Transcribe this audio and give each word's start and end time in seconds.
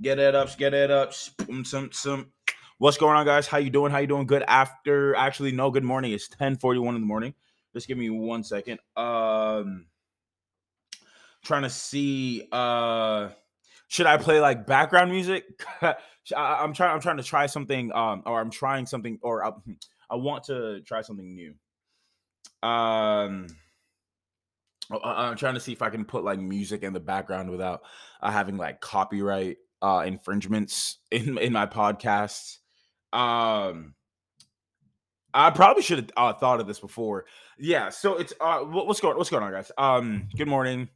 Get 0.00 0.20
it 0.20 0.36
up, 0.36 0.56
get 0.56 0.74
it 0.74 0.92
up. 0.92 1.12
What's 2.78 2.96
going 2.98 3.16
on, 3.16 3.26
guys? 3.26 3.48
How 3.48 3.58
you 3.58 3.70
doing? 3.70 3.90
How 3.90 3.98
you 3.98 4.06
doing? 4.06 4.26
Good 4.26 4.44
after. 4.46 5.16
Actually, 5.16 5.50
no. 5.50 5.72
Good 5.72 5.82
morning. 5.82 6.12
It's 6.12 6.28
ten 6.28 6.56
forty 6.56 6.78
one 6.78 6.94
in 6.94 7.00
the 7.00 7.06
morning. 7.06 7.34
Just 7.72 7.88
give 7.88 7.98
me 7.98 8.08
one 8.08 8.44
second. 8.44 8.78
Um, 8.96 9.86
trying 11.44 11.64
to 11.64 11.70
see. 11.70 12.46
Uh, 12.52 13.30
should 13.88 14.06
I 14.06 14.18
play 14.18 14.38
like 14.38 14.68
background 14.68 15.10
music? 15.10 15.44
I, 15.82 15.96
I'm 16.36 16.72
trying. 16.74 16.94
I'm 16.94 17.00
trying 17.00 17.16
to 17.16 17.24
try 17.24 17.46
something. 17.46 17.92
Um, 17.92 18.22
or 18.24 18.40
I'm 18.40 18.50
trying 18.50 18.86
something, 18.86 19.18
or 19.20 19.44
I, 19.44 19.50
I 20.10 20.14
want 20.14 20.44
to 20.44 20.80
try 20.82 21.02
something 21.02 21.34
new. 21.34 21.54
Um. 22.62 23.48
I'm 25.04 25.36
trying 25.36 25.52
to 25.52 25.60
see 25.60 25.72
if 25.72 25.82
I 25.82 25.90
can 25.90 26.06
put 26.06 26.24
like 26.24 26.38
music 26.38 26.82
in 26.82 26.94
the 26.94 27.00
background 27.00 27.50
without 27.50 27.82
uh, 28.22 28.30
having 28.30 28.56
like 28.56 28.80
copyright 28.80 29.58
uh, 29.82 30.04
infringements 30.06 30.98
in 31.10 31.38
in 31.38 31.52
my 31.52 31.66
podcasts. 31.66 32.58
Um, 33.12 33.94
I 35.32 35.50
probably 35.50 35.82
should 35.82 35.98
have 35.98 36.10
uh, 36.16 36.32
thought 36.32 36.60
of 36.60 36.66
this 36.66 36.80
before. 36.80 37.26
Yeah. 37.58 37.90
So 37.90 38.16
it's 38.16 38.32
uh, 38.40 38.60
what's 38.60 39.00
going 39.00 39.16
what's 39.16 39.30
going 39.30 39.42
on, 39.42 39.52
guys? 39.52 39.70
Um, 39.78 40.28
good 40.36 40.48
morning. 40.48 40.88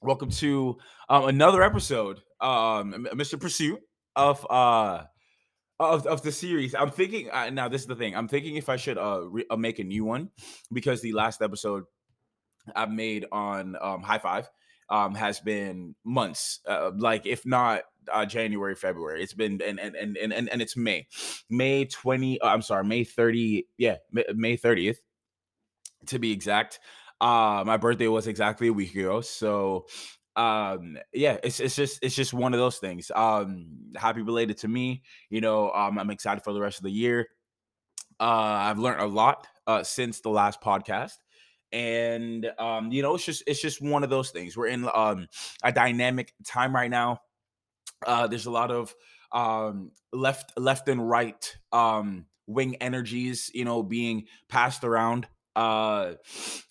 Welcome 0.00 0.30
to 0.30 0.78
um, 1.08 1.24
another 1.24 1.62
episode, 1.62 2.20
um, 2.40 3.06
Mr. 3.14 3.40
Pursuit 3.40 3.80
of 4.14 4.46
uh 4.48 5.04
of, 5.80 6.06
of 6.06 6.22
the 6.22 6.32
series. 6.32 6.74
I'm 6.74 6.90
thinking 6.90 7.30
uh, 7.30 7.50
now. 7.50 7.68
This 7.68 7.82
is 7.82 7.86
the 7.86 7.94
thing. 7.96 8.16
I'm 8.16 8.28
thinking 8.28 8.56
if 8.56 8.68
I 8.68 8.76
should 8.76 8.98
uh, 8.98 9.22
re- 9.28 9.46
uh 9.50 9.56
make 9.56 9.78
a 9.78 9.84
new 9.84 10.04
one 10.04 10.30
because 10.72 11.00
the 11.02 11.12
last 11.12 11.40
episode 11.40 11.84
I've 12.74 12.90
made 12.90 13.26
on 13.30 13.76
um, 13.80 14.02
High 14.02 14.18
Five 14.18 14.48
um, 14.90 15.14
has 15.14 15.40
been 15.40 15.94
months, 16.04 16.60
uh, 16.66 16.90
like 16.96 17.26
if 17.26 17.46
not 17.46 17.82
uh, 18.12 18.26
January, 18.26 18.74
February. 18.74 19.22
It's 19.22 19.34
been 19.34 19.60
and 19.62 19.78
and 19.78 19.96
and 19.96 20.16
and, 20.16 20.48
and 20.48 20.62
it's 20.62 20.76
May, 20.76 21.06
May 21.50 21.84
twenty. 21.84 22.40
Uh, 22.40 22.48
I'm 22.48 22.62
sorry, 22.62 22.84
May 22.84 23.04
thirty. 23.04 23.66
Yeah, 23.76 23.96
May 24.34 24.56
thirtieth, 24.56 25.00
to 26.06 26.18
be 26.18 26.32
exact. 26.32 26.80
Uh, 27.20 27.64
my 27.66 27.76
birthday 27.76 28.06
was 28.06 28.26
exactly 28.26 28.68
a 28.68 28.72
week 28.72 28.94
ago, 28.94 29.20
so 29.20 29.86
um 30.38 30.96
yeah 31.12 31.36
it's 31.42 31.58
it's 31.58 31.74
just 31.74 31.98
it's 32.00 32.14
just 32.14 32.32
one 32.32 32.54
of 32.54 32.60
those 32.60 32.78
things 32.78 33.10
um 33.16 33.66
happy 33.96 34.22
related 34.22 34.56
to 34.56 34.68
me 34.68 35.02
you 35.30 35.40
know 35.40 35.72
um 35.72 35.98
i'm 35.98 36.10
excited 36.10 36.44
for 36.44 36.52
the 36.52 36.60
rest 36.60 36.78
of 36.78 36.84
the 36.84 36.92
year 36.92 37.26
uh 38.20 38.22
i've 38.22 38.78
learned 38.78 39.00
a 39.00 39.06
lot 39.06 39.48
uh 39.66 39.82
since 39.82 40.20
the 40.20 40.28
last 40.28 40.60
podcast 40.60 41.14
and 41.72 42.48
um 42.60 42.92
you 42.92 43.02
know 43.02 43.16
it's 43.16 43.24
just 43.24 43.42
it's 43.48 43.60
just 43.60 43.82
one 43.82 44.04
of 44.04 44.10
those 44.10 44.30
things 44.30 44.56
we're 44.56 44.68
in 44.68 44.88
um 44.94 45.26
a 45.64 45.72
dynamic 45.72 46.32
time 46.46 46.72
right 46.72 46.90
now 46.90 47.20
uh 48.06 48.26
there's 48.26 48.46
a 48.46 48.50
lot 48.50 48.70
of 48.70 48.94
um 49.32 49.90
left 50.12 50.52
left 50.58 50.88
and 50.88 51.08
right 51.08 51.56
um 51.72 52.26
wing 52.46 52.76
energies 52.76 53.50
you 53.52 53.64
know 53.64 53.82
being 53.82 54.24
passed 54.48 54.84
around. 54.84 55.26
Uh 55.56 56.14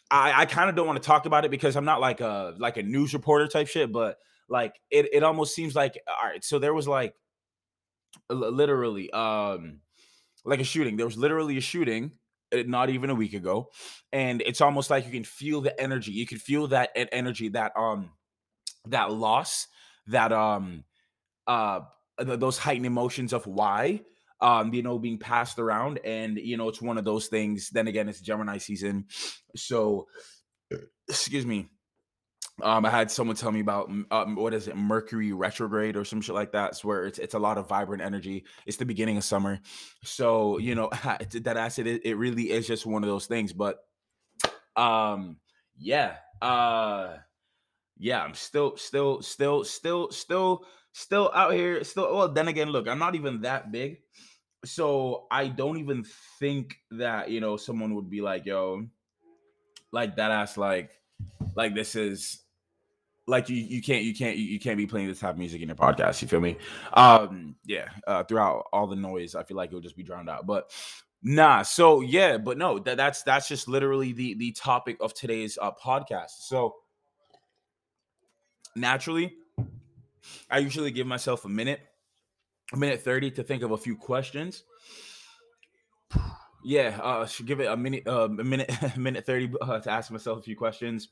i 0.09 0.41
i 0.41 0.45
kind 0.45 0.69
of 0.69 0.75
don't 0.75 0.87
want 0.87 1.01
to 1.01 1.05
talk 1.05 1.25
about 1.25 1.43
it 1.43 1.51
because 1.51 1.75
i'm 1.75 1.83
not 1.83 1.99
like 1.99 2.21
a 2.21 2.55
like 2.57 2.77
a 2.77 2.83
news 2.83 3.13
reporter 3.13 3.45
type 3.45 3.67
shit 3.67 3.91
but 3.91 4.17
like 4.47 4.79
it 4.89 5.09
it 5.11 5.21
almost 5.23 5.53
seems 5.53 5.75
like 5.75 5.99
all 6.07 6.29
right 6.29 6.45
so 6.45 6.57
there 6.57 6.73
was 6.73 6.87
like 6.87 7.13
literally 8.29 9.11
um 9.11 9.81
like 10.45 10.59
a 10.59 10.63
shooting. 10.63 10.95
There 10.95 11.05
was 11.05 11.17
literally 11.17 11.57
a 11.57 11.61
shooting 11.61 12.11
Eh, 12.53 12.63
not 12.65 12.89
even 12.89 13.09
a 13.09 13.15
week 13.15 13.33
ago 13.33 13.67
and 14.13 14.41
it's 14.45 14.61
almost 14.61 14.89
like 14.89 15.05
you 15.05 15.11
can 15.11 15.25
feel 15.25 15.59
the 15.59 15.77
energy. 15.79 16.11
You 16.11 16.25
can 16.25 16.37
feel 16.37 16.67
that 16.67 16.91
energy 16.95 17.49
that 17.49 17.73
um 17.75 18.11
that 18.85 19.11
loss 19.11 19.67
that 20.07 20.31
um 20.31 20.85
uh 21.47 21.81
those 22.19 22.57
heightened 22.57 22.85
emotions 22.85 23.33
of 23.33 23.45
why 23.47 24.01
um 24.41 24.73
you 24.73 24.83
know 24.83 24.99
being 24.99 25.17
passed 25.17 25.59
around 25.59 25.99
and 26.03 26.37
you 26.37 26.57
know 26.57 26.67
it's 26.69 26.81
one 26.81 26.97
of 26.97 27.05
those 27.05 27.27
things 27.27 27.69
then 27.69 27.87
again 27.87 28.09
it's 28.09 28.21
gemini 28.21 28.57
season 28.57 29.05
so 29.55 30.07
excuse 31.07 31.45
me 31.45 31.69
um, 32.63 32.85
I 32.85 32.89
had 32.89 33.11
someone 33.11 33.35
tell 33.35 33.51
me 33.51 33.59
about 33.59 33.91
um, 34.09 34.35
what 34.35 34.53
is 34.53 34.67
it, 34.67 34.75
Mercury 34.75 35.31
retrograde 35.31 35.95
or 35.95 36.03
some 36.03 36.21
shit 36.21 36.33
like 36.33 36.53
that. 36.53 36.71
It's 36.71 36.83
where 36.83 37.05
it's 37.05 37.19
it's 37.19 37.35
a 37.35 37.39
lot 37.39 37.59
of 37.59 37.69
vibrant 37.69 38.01
energy. 38.01 38.45
It's 38.65 38.77
the 38.77 38.85
beginning 38.85 39.17
of 39.17 39.23
summer, 39.23 39.59
so 40.03 40.57
you 40.57 40.73
know 40.73 40.89
that 41.33 41.57
acid. 41.57 41.85
It, 41.85 42.03
it 42.03 42.15
really 42.15 42.49
is 42.49 42.65
just 42.65 42.87
one 42.87 43.03
of 43.03 43.09
those 43.09 43.27
things. 43.27 43.53
But 43.53 43.77
um, 44.75 45.37
yeah, 45.77 46.15
uh, 46.41 47.17
yeah, 47.97 48.23
I'm 48.23 48.33
still, 48.33 48.75
still, 48.77 49.21
still, 49.21 49.63
still, 49.63 50.11
still, 50.11 50.65
still 50.97 51.31
out 51.33 51.53
here. 51.53 51.83
Still, 51.83 52.13
well, 52.13 52.29
then 52.29 52.47
again, 52.47 52.69
look, 52.69 52.87
I'm 52.87 52.99
not 52.99 53.15
even 53.15 53.41
that 53.41 53.71
big, 53.71 53.99
so 54.65 55.27
I 55.29 55.47
don't 55.47 55.77
even 55.77 56.03
think 56.39 56.77
that 56.91 57.29
you 57.29 57.39
know 57.39 57.55
someone 57.55 57.93
would 57.95 58.09
be 58.09 58.21
like, 58.21 58.45
yo, 58.45 58.85
like 59.91 60.15
that 60.15 60.31
ass, 60.31 60.57
like, 60.57 60.91
like 61.55 61.75
this 61.75 61.95
is 61.95 62.41
like 63.27 63.49
you 63.49 63.57
you 63.57 63.81
can't 63.81 64.03
you 64.03 64.15
can't 64.15 64.37
you 64.37 64.59
can't 64.59 64.77
be 64.77 64.87
playing 64.87 65.07
this 65.07 65.19
type 65.19 65.31
of 65.31 65.37
music 65.37 65.61
in 65.61 65.67
your 65.67 65.75
podcast 65.75 66.21
you 66.21 66.29
feel 66.29 66.39
me 66.39 66.55
um 66.93 67.55
yeah 67.65 67.89
uh 68.07 68.23
throughout 68.23 68.63
all 68.71 68.87
the 68.87 68.95
noise 68.95 69.35
i 69.35 69.43
feel 69.43 69.57
like 69.57 69.69
it'll 69.69 69.81
just 69.81 69.97
be 69.97 70.03
drowned 70.03 70.29
out 70.29 70.47
but 70.47 70.71
nah 71.23 71.61
so 71.61 71.99
yeah 71.99 72.37
but 72.37 72.57
no 72.57 72.79
that, 72.79 72.95
that's 72.95 73.23
that's 73.23 73.49
just 73.49 73.67
literally 73.67 74.13
the 74.13 74.33
the 74.35 74.53
topic 74.53 74.95
of 75.01 75.13
today's 75.13 75.57
uh 75.61 75.71
podcast 75.71 76.29
so 76.39 76.73
naturally 78.77 79.35
i 80.49 80.59
usually 80.59 80.91
give 80.91 81.07
myself 81.07 81.45
a 81.45 81.49
minute 81.49 81.79
a 82.73 82.77
minute 82.77 83.01
30 83.01 83.31
to 83.31 83.43
think 83.43 83.63
of 83.63 83.71
a 83.71 83.77
few 83.77 83.95
questions. 83.95 84.63
Yeah 86.63 86.99
uh 87.01 87.25
should 87.27 87.45
give 87.45 87.61
it 87.61 87.67
a 87.67 87.77
minute 87.77 88.03
uh, 88.07 88.25
a 88.25 88.43
minute 88.43 88.69
a 88.95 88.99
minute 88.99 89.25
30 89.25 89.53
uh, 89.61 89.79
to 89.79 89.91
ask 89.91 90.11
myself 90.11 90.39
a 90.39 90.41
few 90.41 90.55
questions. 90.57 91.09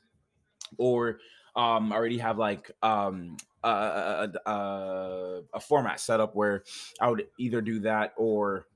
Or 0.76 1.18
um 1.54 1.92
already 1.92 2.18
have 2.18 2.36
like 2.36 2.72
um 2.82 3.36
a, 3.62 3.68
a, 3.68 4.50
a, 4.50 5.42
a 5.54 5.60
format 5.60 6.00
set 6.00 6.20
up 6.20 6.34
where 6.34 6.64
I 7.00 7.08
would 7.08 7.28
either 7.38 7.62
do 7.62 7.80
that 7.80 8.12
or 8.18 8.66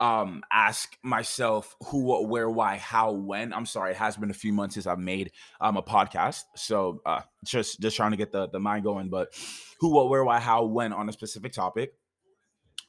um 0.00 0.42
ask 0.52 0.96
myself 1.02 1.74
who 1.86 2.02
what 2.02 2.28
where 2.28 2.50
why 2.50 2.76
how 2.76 3.12
when 3.12 3.52
i'm 3.54 3.64
sorry 3.64 3.92
it 3.92 3.96
has 3.96 4.16
been 4.16 4.30
a 4.30 4.34
few 4.34 4.52
months 4.52 4.74
since 4.74 4.86
i've 4.86 4.98
made 4.98 5.32
um 5.60 5.76
a 5.76 5.82
podcast 5.82 6.42
so 6.54 7.00
uh 7.06 7.20
just 7.44 7.80
just 7.80 7.96
trying 7.96 8.10
to 8.10 8.16
get 8.16 8.30
the 8.30 8.46
the 8.48 8.60
mind 8.60 8.84
going 8.84 9.08
but 9.08 9.32
who 9.80 9.90
what 9.90 10.10
where 10.10 10.24
why 10.24 10.38
how 10.38 10.64
when 10.64 10.92
on 10.92 11.08
a 11.08 11.12
specific 11.12 11.52
topic 11.52 11.94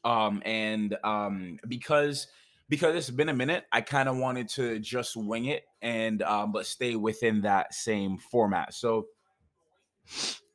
um 0.03 0.41
and 0.46 0.97
um 1.03 1.57
because 1.67 2.28
because 2.69 2.96
it's 2.96 3.09
been 3.09 3.29
a 3.29 3.34
minute, 3.34 3.66
I 3.72 3.81
kind 3.81 4.09
of 4.09 4.17
wanted 4.17 4.50
to 4.50 4.79
just 4.79 5.16
wing 5.16 5.46
it 5.46 5.63
and 5.81 6.22
um, 6.22 6.51
but 6.51 6.66
stay 6.66 6.96
within 6.96 7.41
that 7.41 7.73
same 7.73 8.17
format. 8.17 8.73
So 8.73 9.07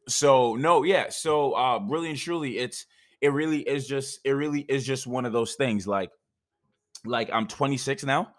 so 0.09 0.57
no, 0.57 0.83
yeah. 0.83 1.09
So 1.11 1.53
uh 1.53 1.81
really 1.89 2.11
and 2.11 2.19
truly 2.19 2.59
it's 2.59 2.87
it 3.21 3.29
really 3.29 3.61
is 3.61 3.87
just 3.87 4.21
it 4.25 4.33
really 4.33 4.61
is 4.61 4.87
just 4.87 5.07
one 5.07 5.25
of 5.25 5.33
those 5.33 5.55
things 5.55 5.87
like 5.87 6.11
like 7.05 7.31
I'm 7.33 7.47
26 7.47 8.05
now. 8.05 8.35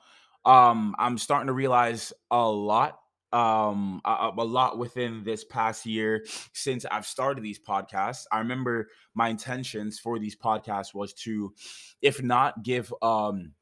Um 0.45 0.95
I'm 0.99 1.17
starting 1.17 1.47
to 1.47 1.53
realize 1.53 2.13
a 2.31 2.49
lot 2.49 2.99
um 3.31 4.01
a, 4.05 4.31
a, 4.37 4.43
lot 4.43 4.77
within 4.77 5.23
this 5.23 5.43
past 5.43 5.87
year 5.87 6.23
since 6.53 6.85
I've 6.85 7.05
started 7.05 7.43
these 7.43 7.59
podcasts. 7.59 8.25
I 8.31 8.39
remember 8.39 8.89
my 9.15 9.29
intentions 9.29 9.97
for 9.97 10.19
these 10.19 10.35
podcasts 10.35 10.93
was 10.93 11.13
to 11.23 11.53
if 12.01 12.21
not 12.21 12.63
give 12.63 12.93
um 13.01 13.53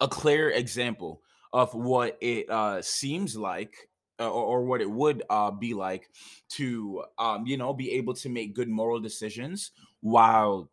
a 0.00 0.08
clear 0.08 0.50
example 0.50 1.22
of 1.52 1.74
what 1.74 2.18
it 2.20 2.48
uh, 2.50 2.82
seems 2.82 3.36
like 3.36 3.88
uh, 4.20 4.28
or, 4.28 4.44
or, 4.44 4.64
what 4.64 4.80
it 4.80 4.90
would 4.90 5.22
uh, 5.30 5.50
be 5.50 5.74
like 5.74 6.10
to 6.48 7.04
um, 7.18 7.46
you 7.46 7.56
know 7.56 7.72
be 7.72 7.92
able 7.92 8.14
to 8.14 8.28
make 8.28 8.54
good 8.54 8.68
moral 8.68 9.00
decisions 9.00 9.70
while 10.00 10.70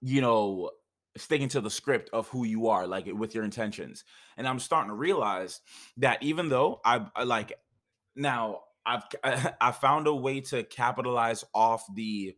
you 0.00 0.20
know 0.20 0.70
sticking 1.18 1.48
to 1.48 1.60
the 1.60 1.70
script 1.70 2.10
of 2.12 2.28
who 2.28 2.44
you 2.44 2.68
are 2.68 2.86
like 2.86 3.06
with 3.06 3.34
your 3.34 3.44
intentions 3.44 4.04
and 4.36 4.46
i'm 4.46 4.58
starting 4.58 4.90
to 4.90 4.94
realize 4.94 5.60
that 5.96 6.22
even 6.22 6.48
though 6.48 6.80
i, 6.84 7.04
I 7.14 7.24
like 7.24 7.52
now 8.16 8.60
i've 8.86 9.02
i 9.60 9.70
found 9.72 10.06
a 10.06 10.14
way 10.14 10.40
to 10.42 10.62
capitalize 10.64 11.44
off 11.54 11.84
the 11.94 12.36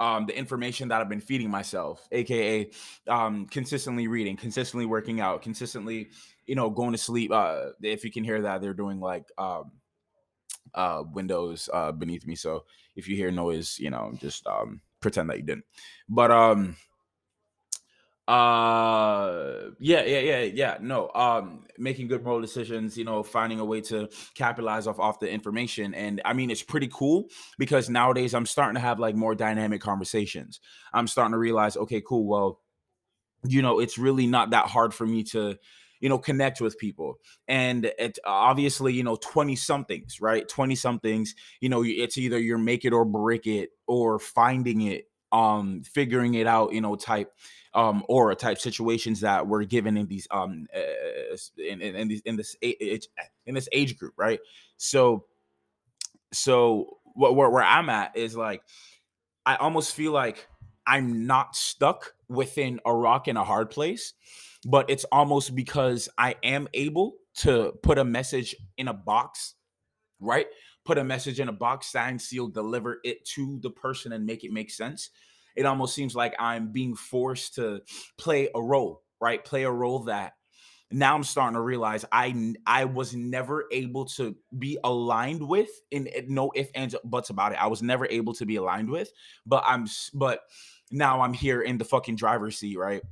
um, 0.00 0.26
the 0.26 0.36
information 0.36 0.88
that 0.88 1.00
I've 1.00 1.08
been 1.08 1.20
feeding 1.20 1.48
myself, 1.48 2.08
aka 2.10 2.68
um, 3.06 3.46
consistently 3.46 4.08
reading, 4.08 4.36
consistently 4.36 4.84
working 4.84 5.20
out, 5.20 5.42
consistently, 5.42 6.08
you 6.44 6.56
know, 6.56 6.70
going 6.70 6.90
to 6.90 6.98
sleep. 6.98 7.30
Uh, 7.30 7.66
if 7.82 8.04
you 8.04 8.10
can 8.10 8.24
hear 8.24 8.42
that, 8.42 8.60
they're 8.60 8.74
doing 8.74 8.98
like 8.98 9.30
um, 9.38 9.70
uh, 10.74 11.04
windows 11.12 11.68
uh, 11.72 11.92
beneath 11.92 12.26
me. 12.26 12.34
So 12.34 12.64
if 12.96 13.06
you 13.08 13.16
hear 13.16 13.30
noise, 13.30 13.78
you 13.78 13.90
know, 13.90 14.12
just 14.20 14.44
um, 14.46 14.80
pretend 15.00 15.30
that 15.30 15.36
you 15.36 15.44
didn't. 15.44 15.66
But 16.08 16.30
um, 16.30 16.76
uh 18.28 19.70
yeah 19.80 20.04
yeah 20.04 20.20
yeah 20.20 20.40
yeah 20.42 20.78
no 20.80 21.10
um 21.12 21.64
making 21.76 22.06
good 22.06 22.22
moral 22.22 22.40
decisions 22.40 22.96
you 22.96 23.04
know 23.04 23.20
finding 23.20 23.58
a 23.58 23.64
way 23.64 23.80
to 23.80 24.08
capitalize 24.36 24.86
off 24.86 25.00
off 25.00 25.18
the 25.18 25.28
information 25.28 25.92
and 25.92 26.22
i 26.24 26.32
mean 26.32 26.48
it's 26.48 26.62
pretty 26.62 26.88
cool 26.92 27.26
because 27.58 27.90
nowadays 27.90 28.32
i'm 28.32 28.46
starting 28.46 28.74
to 28.76 28.80
have 28.80 29.00
like 29.00 29.16
more 29.16 29.34
dynamic 29.34 29.80
conversations. 29.80 30.60
I'm 30.94 31.08
starting 31.08 31.32
to 31.32 31.38
realize 31.38 31.76
okay 31.76 32.00
cool 32.06 32.24
well 32.26 32.60
you 33.44 33.62
know 33.62 33.80
it's 33.80 33.98
really 33.98 34.26
not 34.26 34.50
that 34.50 34.66
hard 34.66 34.94
for 34.94 35.06
me 35.06 35.24
to 35.24 35.56
you 36.00 36.08
know 36.08 36.18
connect 36.18 36.60
with 36.60 36.78
people. 36.78 37.18
And 37.48 37.86
it 37.98 38.18
obviously 38.26 38.92
you 38.92 39.04
know 39.04 39.16
20 39.16 39.56
somethings 39.56 40.20
right? 40.20 40.48
20 40.48 40.74
somethings 40.74 41.34
you 41.60 41.68
know 41.68 41.82
it's 41.84 42.18
either 42.18 42.38
you're 42.38 42.58
make 42.58 42.84
it 42.84 42.92
or 42.92 43.04
break 43.04 43.46
it 43.46 43.70
or 43.86 44.18
finding 44.18 44.82
it 44.82 45.06
um 45.32 45.82
figuring 45.82 46.34
it 46.34 46.46
out 46.46 46.72
you 46.72 46.80
know 46.80 46.94
type 46.94 47.32
um 47.74 48.04
aura 48.08 48.36
type 48.36 48.58
situations 48.58 49.20
that 49.20 49.46
were 49.46 49.64
given 49.64 49.96
in 49.96 50.06
these 50.06 50.28
um 50.30 50.66
uh, 50.76 51.36
in, 51.56 51.80
in, 51.80 51.96
in, 51.96 52.08
these 52.08 52.20
in 52.22 52.36
this 52.36 52.54
age 52.62 53.08
in 53.46 53.54
this 53.54 53.68
age 53.72 53.98
group 53.98 54.12
right? 54.16 54.40
So 54.76 55.24
so 56.32 56.98
what 57.14 57.36
where, 57.36 57.48
where 57.50 57.62
i'm 57.62 57.88
at 57.88 58.16
is 58.16 58.36
like 58.36 58.62
i 59.46 59.54
almost 59.56 59.94
feel 59.94 60.12
like 60.12 60.48
i'm 60.86 61.26
not 61.26 61.54
stuck 61.54 62.14
within 62.28 62.80
a 62.86 62.94
rock 62.94 63.28
and 63.28 63.38
a 63.38 63.44
hard 63.44 63.70
place 63.70 64.14
but 64.64 64.88
it's 64.90 65.04
almost 65.04 65.54
because 65.54 66.08
i 66.18 66.34
am 66.42 66.66
able 66.74 67.14
to 67.34 67.72
put 67.82 67.98
a 67.98 68.04
message 68.04 68.56
in 68.76 68.88
a 68.88 68.94
box 68.94 69.54
right 70.20 70.46
put 70.84 70.98
a 70.98 71.04
message 71.04 71.40
in 71.40 71.48
a 71.48 71.52
box 71.52 71.86
sign 71.86 72.18
seal 72.18 72.48
deliver 72.48 73.00
it 73.04 73.24
to 73.24 73.58
the 73.62 73.70
person 73.70 74.12
and 74.12 74.26
make 74.26 74.44
it 74.44 74.52
make 74.52 74.70
sense 74.70 75.10
it 75.56 75.66
almost 75.66 75.94
seems 75.94 76.14
like 76.14 76.34
I'm 76.38 76.72
being 76.72 76.94
forced 76.94 77.54
to 77.56 77.82
play 78.16 78.48
a 78.54 78.62
role, 78.62 79.02
right? 79.20 79.44
Play 79.44 79.64
a 79.64 79.70
role 79.70 80.00
that 80.00 80.32
now 80.90 81.14
I'm 81.14 81.24
starting 81.24 81.54
to 81.54 81.60
realize 81.60 82.04
I 82.12 82.54
I 82.66 82.84
was 82.84 83.14
never 83.14 83.64
able 83.72 84.04
to 84.06 84.36
be 84.58 84.78
aligned 84.84 85.46
with 85.46 85.70
in 85.90 86.08
no 86.28 86.50
if 86.54 86.70
ands 86.74 86.94
buts 87.04 87.30
about 87.30 87.52
it. 87.52 87.62
I 87.62 87.66
was 87.66 87.82
never 87.82 88.06
able 88.06 88.34
to 88.34 88.46
be 88.46 88.56
aligned 88.56 88.90
with, 88.90 89.10
but 89.46 89.64
I'm 89.66 89.86
but 90.12 90.40
now 90.90 91.22
I'm 91.22 91.32
here 91.32 91.62
in 91.62 91.78
the 91.78 91.84
fucking 91.84 92.16
driver's 92.16 92.58
seat, 92.58 92.76
right? 92.76 93.02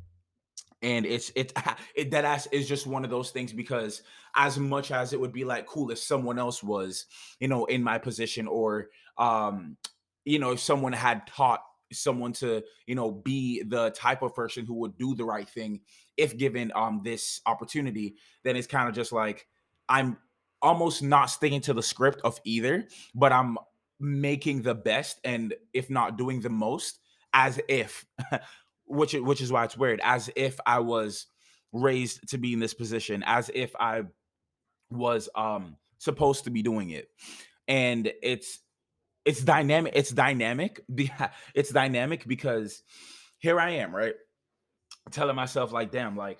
And 0.82 1.06
it's 1.06 1.32
it, 1.34 1.52
it 1.94 2.10
that 2.10 2.24
ass 2.24 2.46
is 2.52 2.68
just 2.68 2.86
one 2.86 3.04
of 3.04 3.10
those 3.10 3.30
things 3.30 3.52
because 3.52 4.02
as 4.36 4.58
much 4.58 4.90
as 4.90 5.12
it 5.12 5.20
would 5.20 5.32
be 5.32 5.44
like 5.44 5.66
cool 5.66 5.90
if 5.90 5.98
someone 5.98 6.38
else 6.38 6.62
was, 6.62 7.06
you 7.40 7.48
know, 7.48 7.64
in 7.66 7.82
my 7.82 7.98
position 7.98 8.46
or 8.46 8.88
um, 9.18 9.76
you 10.24 10.38
know, 10.38 10.52
if 10.52 10.60
someone 10.60 10.92
had 10.92 11.26
taught 11.26 11.62
someone 11.92 12.32
to 12.32 12.62
you 12.86 12.94
know 12.94 13.10
be 13.10 13.62
the 13.62 13.90
type 13.90 14.22
of 14.22 14.34
person 14.34 14.64
who 14.64 14.74
would 14.74 14.96
do 14.96 15.14
the 15.14 15.24
right 15.24 15.48
thing 15.48 15.80
if 16.16 16.36
given 16.36 16.70
um 16.74 17.00
this 17.04 17.40
opportunity 17.46 18.14
then 18.44 18.56
it's 18.56 18.66
kind 18.66 18.88
of 18.88 18.94
just 18.94 19.12
like 19.12 19.46
i'm 19.88 20.16
almost 20.62 21.02
not 21.02 21.26
sticking 21.26 21.60
to 21.60 21.74
the 21.74 21.82
script 21.82 22.20
of 22.22 22.38
either 22.44 22.86
but 23.14 23.32
i'm 23.32 23.58
making 23.98 24.62
the 24.62 24.74
best 24.74 25.20
and 25.24 25.54
if 25.72 25.90
not 25.90 26.16
doing 26.16 26.40
the 26.40 26.48
most 26.48 27.00
as 27.32 27.60
if 27.68 28.04
which 28.86 29.14
which 29.14 29.40
is 29.40 29.52
why 29.52 29.64
it's 29.64 29.76
weird 29.76 30.00
as 30.04 30.30
if 30.36 30.58
i 30.66 30.78
was 30.78 31.26
raised 31.72 32.28
to 32.28 32.38
be 32.38 32.52
in 32.52 32.60
this 32.60 32.74
position 32.74 33.22
as 33.26 33.50
if 33.54 33.74
i 33.78 34.02
was 34.90 35.28
um 35.34 35.76
supposed 35.98 36.44
to 36.44 36.50
be 36.50 36.62
doing 36.62 36.90
it 36.90 37.08
and 37.68 38.10
it's 38.22 38.60
it's 39.24 39.42
dynamic. 39.42 39.92
It's 39.94 40.10
dynamic. 40.10 40.80
It's 41.54 41.70
dynamic 41.70 42.26
because 42.26 42.82
here 43.38 43.60
I 43.60 43.70
am, 43.70 43.94
right? 43.94 44.14
Telling 45.10 45.36
myself, 45.36 45.72
like, 45.72 45.90
damn, 45.90 46.16
like, 46.16 46.38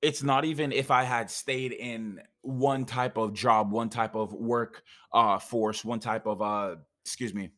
it's 0.00 0.22
not 0.22 0.44
even 0.44 0.72
if 0.72 0.90
I 0.90 1.02
had 1.02 1.30
stayed 1.30 1.72
in 1.72 2.20
one 2.42 2.84
type 2.84 3.16
of 3.16 3.34
job, 3.34 3.72
one 3.72 3.90
type 3.90 4.14
of 4.14 4.32
work 4.32 4.82
uh 5.12 5.38
force, 5.38 5.84
one 5.84 6.00
type 6.00 6.26
of 6.26 6.40
uh 6.40 6.76
excuse 7.04 7.34
me. 7.34 7.50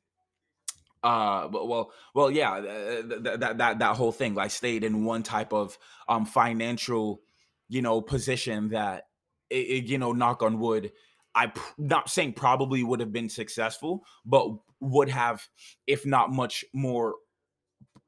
Uh 1.02 1.48
well 1.50 1.92
well 2.14 2.30
yeah, 2.30 2.60
that 2.60 3.40
that 3.40 3.58
that, 3.58 3.78
that 3.78 3.96
whole 3.96 4.12
thing 4.12 4.34
like 4.34 4.50
stayed 4.50 4.84
in 4.84 5.04
one 5.04 5.22
type 5.22 5.52
of 5.52 5.76
um 6.08 6.24
financial, 6.24 7.20
you 7.68 7.82
know, 7.82 8.00
position 8.00 8.70
that 8.70 9.04
it, 9.50 9.84
you 9.86 9.98
know, 9.98 10.12
knock 10.12 10.42
on 10.42 10.58
wood, 10.58 10.92
I 11.34 11.52
not 11.78 12.10
saying 12.10 12.34
probably 12.34 12.82
would 12.82 13.00
have 13.00 13.12
been 13.12 13.28
successful, 13.28 14.04
but 14.24 14.48
would 14.80 15.08
have, 15.08 15.46
if 15.86 16.06
not 16.06 16.32
much 16.32 16.64
more 16.72 17.14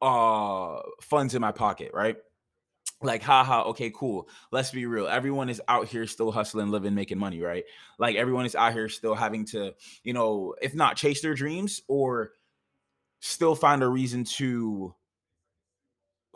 uh 0.00 0.80
funds 1.00 1.34
in 1.34 1.40
my 1.40 1.52
pocket, 1.52 1.92
right? 1.94 2.16
Like, 3.02 3.22
haha, 3.22 3.62
okay, 3.70 3.90
cool. 3.94 4.28
Let's 4.52 4.70
be 4.70 4.86
real. 4.86 5.08
Everyone 5.08 5.48
is 5.48 5.60
out 5.66 5.88
here 5.88 6.06
still 6.06 6.30
hustling, 6.30 6.70
living, 6.70 6.94
making 6.94 7.18
money, 7.18 7.40
right? 7.40 7.64
Like 7.98 8.14
everyone 8.16 8.46
is 8.46 8.54
out 8.54 8.72
here 8.72 8.88
still 8.88 9.14
having 9.14 9.44
to, 9.46 9.74
you 10.04 10.12
know, 10.12 10.54
if 10.62 10.74
not 10.74 10.96
chase 10.96 11.20
their 11.20 11.34
dreams 11.34 11.82
or 11.88 12.32
still 13.20 13.54
find 13.54 13.82
a 13.82 13.88
reason 13.88 14.24
to 14.24 14.94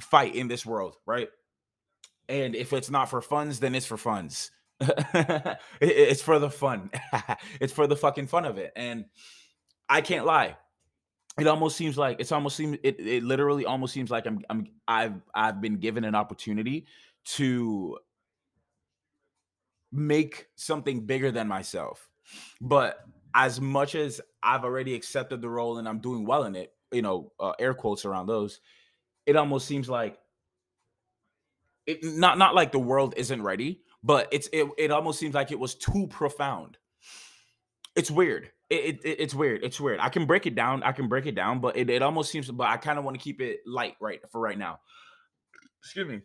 fight 0.00 0.34
in 0.34 0.48
this 0.48 0.66
world, 0.66 0.96
right? 1.06 1.28
And 2.28 2.56
if 2.56 2.72
it's 2.72 2.90
not 2.90 3.10
for 3.10 3.22
funds, 3.22 3.60
then 3.60 3.74
it's 3.74 3.86
for 3.86 3.96
funds. 3.96 4.50
it's 5.80 6.22
for 6.22 6.38
the 6.38 6.50
fun. 6.50 6.90
it's 7.60 7.72
for 7.72 7.86
the 7.86 7.96
fucking 7.96 8.26
fun 8.26 8.44
of 8.44 8.58
it. 8.58 8.72
And 8.76 9.06
I 9.88 10.00
can't 10.00 10.26
lie. 10.26 10.56
It 11.38 11.46
almost 11.46 11.76
seems 11.76 11.98
like 11.98 12.18
it's 12.18 12.32
almost 12.32 12.56
seems 12.56 12.78
it, 12.82 12.98
it 12.98 13.22
literally 13.22 13.66
almost 13.66 13.92
seems 13.92 14.10
like 14.10 14.26
I'm 14.26 14.40
I'm 14.48 14.68
I've 14.88 15.20
I've 15.34 15.60
been 15.60 15.76
given 15.76 16.04
an 16.04 16.14
opportunity 16.14 16.86
to 17.36 17.98
make 19.92 20.46
something 20.56 21.04
bigger 21.04 21.30
than 21.30 21.46
myself. 21.46 22.08
But 22.60 23.04
as 23.34 23.60
much 23.60 23.94
as 23.94 24.20
I've 24.42 24.64
already 24.64 24.94
accepted 24.94 25.42
the 25.42 25.48
role 25.50 25.78
and 25.78 25.86
I'm 25.86 25.98
doing 25.98 26.24
well 26.24 26.44
in 26.44 26.56
it, 26.56 26.72
you 26.90 27.02
know, 27.02 27.32
uh, 27.38 27.52
air 27.58 27.74
quotes 27.74 28.04
around 28.04 28.26
those, 28.26 28.60
it 29.26 29.36
almost 29.36 29.66
seems 29.66 29.88
like 29.90 30.18
it 31.86 32.02
not 32.02 32.38
not 32.38 32.54
like 32.54 32.72
the 32.72 32.78
world 32.78 33.14
isn't 33.16 33.42
ready, 33.42 33.82
but 34.06 34.28
it's 34.30 34.48
it, 34.52 34.68
it 34.78 34.90
almost 34.92 35.18
seems 35.18 35.34
like 35.34 35.50
it 35.50 35.58
was 35.58 35.74
too 35.74 36.06
profound. 36.06 36.78
It's 37.96 38.10
weird. 38.10 38.50
It, 38.70 39.00
it, 39.04 39.16
it's 39.18 39.34
weird. 39.34 39.64
It's 39.64 39.80
weird. 39.80 39.98
I 40.00 40.08
can 40.10 40.26
break 40.26 40.46
it 40.46 40.54
down. 40.54 40.82
I 40.84 40.92
can 40.92 41.08
break 41.08 41.26
it 41.26 41.34
down, 41.34 41.60
but 41.60 41.76
it, 41.76 41.90
it 41.90 42.02
almost 42.02 42.30
seems. 42.30 42.48
But 42.50 42.68
I 42.68 42.76
kind 42.76 42.98
of 42.98 43.04
want 43.04 43.16
to 43.18 43.22
keep 43.22 43.40
it 43.40 43.60
light 43.66 43.96
right 44.00 44.20
for 44.30 44.40
right 44.40 44.56
now. 44.56 44.78
Excuse 45.82 46.06
me. 46.06 46.20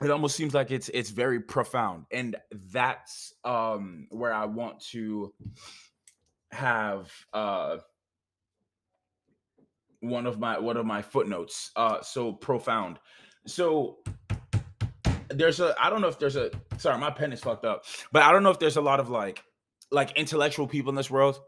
It 0.00 0.10
almost 0.10 0.36
seems 0.36 0.54
like 0.54 0.70
it's 0.70 0.88
it's 0.90 1.10
very 1.10 1.40
profound, 1.40 2.06
and 2.12 2.36
that's 2.72 3.34
um 3.44 4.06
where 4.10 4.32
I 4.32 4.44
want 4.44 4.80
to 4.90 5.34
have 6.52 7.10
uh 7.32 7.78
one 10.00 10.26
of 10.26 10.38
my 10.38 10.58
one 10.58 10.76
of 10.76 10.86
my 10.86 11.02
footnotes. 11.02 11.72
Uh, 11.74 12.00
so 12.00 12.32
profound. 12.32 12.98
So 13.46 13.98
there's 15.32 15.60
a 15.60 15.74
I 15.80 15.90
don't 15.90 16.00
know 16.00 16.08
if 16.08 16.18
there's 16.18 16.36
a 16.36 16.50
sorry, 16.78 16.98
my 16.98 17.10
pen 17.10 17.32
is 17.32 17.40
fucked 17.40 17.64
up, 17.64 17.84
but 18.12 18.22
I 18.22 18.32
don't 18.32 18.42
know 18.42 18.50
if 18.50 18.58
there's 18.58 18.76
a 18.76 18.80
lot 18.82 19.00
of 19.00 19.10
like 19.10 19.42
like 19.90 20.16
intellectual 20.16 20.66
people 20.66 20.90
in 20.90 20.96
this 20.96 21.10
world 21.10 21.40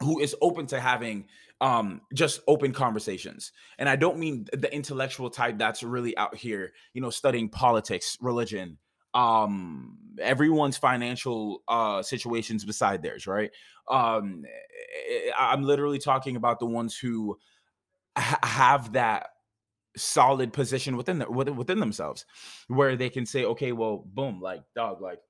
who 0.00 0.20
is 0.20 0.34
open 0.40 0.66
to 0.66 0.80
having 0.80 1.26
um 1.60 2.00
just 2.14 2.40
open 2.46 2.72
conversations. 2.72 3.52
And 3.78 3.88
i 3.88 3.96
don't 3.96 4.18
mean 4.18 4.46
the 4.52 4.72
intellectual 4.72 5.30
type 5.30 5.58
that's 5.58 5.82
really 5.82 6.16
out 6.16 6.36
here 6.36 6.72
you 6.92 7.00
know 7.00 7.10
studying 7.10 7.48
politics 7.48 8.16
religion 8.20 8.78
um 9.14 9.96
everyone's 10.20 10.76
financial 10.76 11.62
uh 11.68 12.02
situations 12.02 12.64
beside 12.64 13.02
theirs 13.02 13.26
right? 13.26 13.50
Um 13.90 14.44
eh, 15.10 15.30
i'm 15.36 15.62
literally 15.64 15.98
talking 15.98 16.36
about 16.36 16.60
the 16.60 16.66
ones 16.66 16.96
who 16.96 17.38
ha- 18.16 18.38
have 18.42 18.92
that 18.92 19.30
solid 19.98 20.52
position 20.52 20.96
within 20.96 21.18
the, 21.18 21.30
within 21.30 21.80
themselves 21.80 22.24
where 22.68 22.96
they 22.96 23.10
can 23.10 23.26
say 23.26 23.44
okay 23.44 23.72
well 23.72 24.04
boom 24.06 24.40
like 24.40 24.62
dog 24.74 25.00
like 25.00 25.20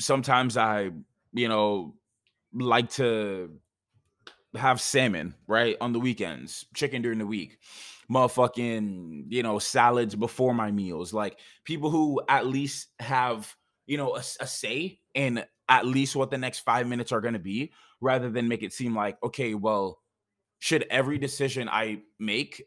sometimes 0.00 0.56
i 0.56 0.90
you 1.32 1.48
know 1.48 1.94
like 2.52 2.90
to 2.90 3.50
have 4.56 4.80
salmon 4.80 5.34
right 5.46 5.76
on 5.80 5.92
the 5.92 6.00
weekends 6.00 6.66
chicken 6.74 7.02
during 7.02 7.18
the 7.18 7.26
week 7.26 7.58
motherfucking 8.10 9.24
you 9.28 9.42
know 9.42 9.58
salads 9.58 10.16
before 10.16 10.52
my 10.52 10.70
meals 10.70 11.14
like 11.14 11.38
people 11.64 11.90
who 11.90 12.20
at 12.28 12.46
least 12.46 12.88
have 12.98 13.54
you 13.86 13.96
know 13.96 14.16
a, 14.16 14.20
a 14.40 14.46
say 14.46 14.98
in 15.14 15.44
at 15.68 15.86
least 15.86 16.16
what 16.16 16.30
the 16.30 16.38
next 16.38 16.60
five 16.60 16.88
minutes 16.88 17.12
are 17.12 17.20
going 17.20 17.34
to 17.34 17.38
be 17.38 17.72
rather 18.00 18.28
than 18.28 18.48
make 18.48 18.64
it 18.64 18.72
seem 18.72 18.96
like 18.96 19.16
okay 19.22 19.54
well 19.54 20.00
should 20.58 20.84
every 20.90 21.18
decision 21.18 21.68
i 21.68 22.00
make 22.18 22.64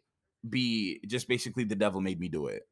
be 0.47 0.99
just 1.07 1.27
basically 1.27 1.63
the 1.63 1.75
devil 1.75 2.01
made 2.01 2.19
me 2.19 2.29
do 2.29 2.47
it. 2.47 2.63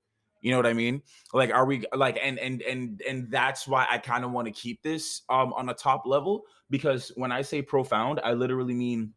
You 0.42 0.52
know 0.52 0.58
what 0.58 0.66
I 0.66 0.74
mean? 0.74 1.04
Like, 1.34 1.52
are 1.52 1.66
we 1.66 1.86
like, 1.94 2.20
and 2.22 2.40
and 2.40 2.62
and 2.64 3.02
and 3.08 3.32
that's 3.32 3.68
why 3.68 3.86
I 3.90 4.00
kind 4.00 4.26
of 4.26 4.32
want 4.32 4.48
to 4.48 4.52
keep 4.52 4.82
this 4.82 5.22
um 5.30 5.54
on 5.54 5.70
a 5.70 5.74
top 5.74 6.04
level 6.06 6.44
because 6.70 7.12
when 7.16 7.32
I 7.32 7.44
say 7.44 7.62
profound, 7.62 8.20
I 8.24 8.34
literally 8.34 8.74
mean 8.74 9.14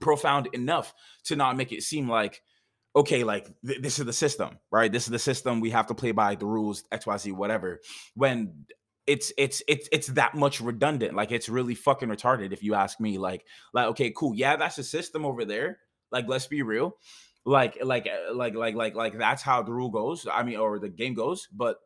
profound 0.00 0.48
enough 0.52 0.94
to 1.24 1.36
not 1.36 1.56
make 1.56 1.72
it 1.72 1.82
seem 1.82 2.08
like 2.08 2.42
okay, 2.96 3.22
like 3.22 3.48
th- 3.64 3.80
this 3.80 3.98
is 4.00 4.06
the 4.06 4.12
system, 4.12 4.58
right? 4.72 4.90
This 4.90 5.04
is 5.04 5.10
the 5.10 5.18
system. 5.18 5.60
We 5.60 5.70
have 5.70 5.86
to 5.86 5.94
play 5.94 6.10
by 6.10 6.34
the 6.34 6.46
rules, 6.46 6.84
XYZ, 6.92 7.32
whatever. 7.32 7.80
When 8.14 8.66
it's 9.06 9.32
it's 9.38 9.62
it's 9.68 9.88
it's 9.92 10.08
that 10.08 10.34
much 10.34 10.60
redundant. 10.60 11.14
Like 11.14 11.30
it's 11.30 11.48
really 11.48 11.74
fucking 11.74 12.08
retarded 12.08 12.52
if 12.52 12.62
you 12.62 12.74
ask 12.74 13.00
me. 13.00 13.18
Like, 13.18 13.44
like, 13.72 13.86
okay, 13.88 14.12
cool. 14.14 14.34
Yeah, 14.34 14.56
that's 14.56 14.78
a 14.78 14.84
system 14.84 15.24
over 15.24 15.44
there. 15.44 15.78
Like, 16.10 16.26
let's 16.28 16.46
be 16.46 16.62
real. 16.62 16.96
Like, 17.48 17.78
like, 17.82 18.06
uh, 18.06 18.34
like, 18.34 18.54
like, 18.54 18.74
like, 18.74 18.94
like 18.94 19.18
that's 19.18 19.42
how 19.42 19.62
the 19.62 19.72
rule 19.72 19.90
goes. 19.90 20.26
I 20.30 20.42
mean, 20.42 20.56
or 20.56 20.78
the 20.78 20.90
game 20.90 21.14
goes. 21.14 21.48
But 21.50 21.78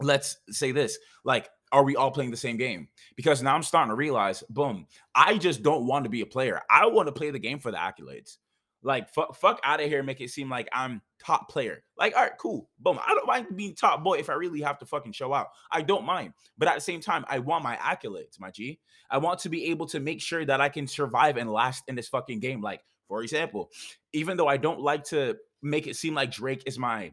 let's 0.00 0.36
say 0.50 0.72
this 0.72 0.98
like 1.24 1.48
are 1.72 1.82
we 1.82 1.96
all 1.96 2.10
playing 2.10 2.30
the 2.30 2.36
same 2.36 2.56
game? 2.56 2.88
Because 3.16 3.42
now 3.42 3.54
i'm 3.54 3.62
starting 3.62 3.90
to 3.90 3.96
realize 3.96 4.42
boom 4.50 4.86
i 5.14 5.36
just 5.38 5.62
don't 5.62 5.86
want 5.86 6.04
to 6.04 6.10
be 6.10 6.20
a 6.20 6.26
player. 6.26 6.60
I 6.70 6.86
want 6.86 7.08
to 7.08 7.12
play 7.12 7.30
the 7.30 7.38
game 7.38 7.58
for 7.58 7.70
the 7.70 7.78
accolades. 7.78 8.36
Like 8.82 9.08
fuck, 9.10 9.34
fuck 9.34 9.60
out 9.64 9.80
of 9.80 9.88
here 9.88 10.02
make 10.02 10.20
it 10.20 10.30
seem 10.30 10.50
like 10.50 10.68
i'm 10.72 11.00
top 11.24 11.48
player. 11.48 11.82
Like 11.96 12.14
all 12.14 12.22
right 12.22 12.38
cool 12.38 12.68
boom 12.78 12.98
i 13.04 13.14
don't 13.14 13.26
mind 13.26 13.46
being 13.56 13.74
top 13.74 14.04
boy 14.04 14.18
if 14.18 14.30
i 14.30 14.34
really 14.34 14.60
have 14.60 14.78
to 14.78 14.86
fucking 14.86 15.12
show 15.12 15.32
out 15.32 15.48
i 15.72 15.82
don't 15.82 16.04
mind. 16.04 16.34
But 16.58 16.68
at 16.68 16.74
the 16.74 16.80
same 16.80 17.00
time 17.00 17.24
i 17.28 17.38
want 17.38 17.64
my 17.64 17.76
accolades 17.76 18.38
my 18.38 18.50
g. 18.50 18.80
I 19.10 19.18
want 19.18 19.38
to 19.40 19.48
be 19.48 19.66
able 19.66 19.86
to 19.86 20.00
make 20.00 20.20
sure 20.20 20.44
that 20.44 20.60
i 20.60 20.68
can 20.68 20.86
survive 20.86 21.36
and 21.36 21.50
last 21.50 21.84
in 21.88 21.94
this 21.94 22.08
fucking 22.08 22.40
game. 22.40 22.60
Like 22.60 22.82
for 23.08 23.22
example 23.22 23.70
even 24.12 24.36
though 24.36 24.48
i 24.48 24.56
don't 24.56 24.80
like 24.80 25.04
to 25.04 25.36
make 25.62 25.86
it 25.86 25.96
seem 25.96 26.14
like 26.14 26.30
drake 26.30 26.62
is 26.66 26.78
my 26.78 27.12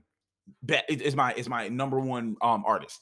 is 0.88 1.16
my 1.16 1.34
is 1.34 1.50
my 1.50 1.68
number 1.70 2.00
one 2.00 2.36
um 2.42 2.64
artist. 2.66 3.02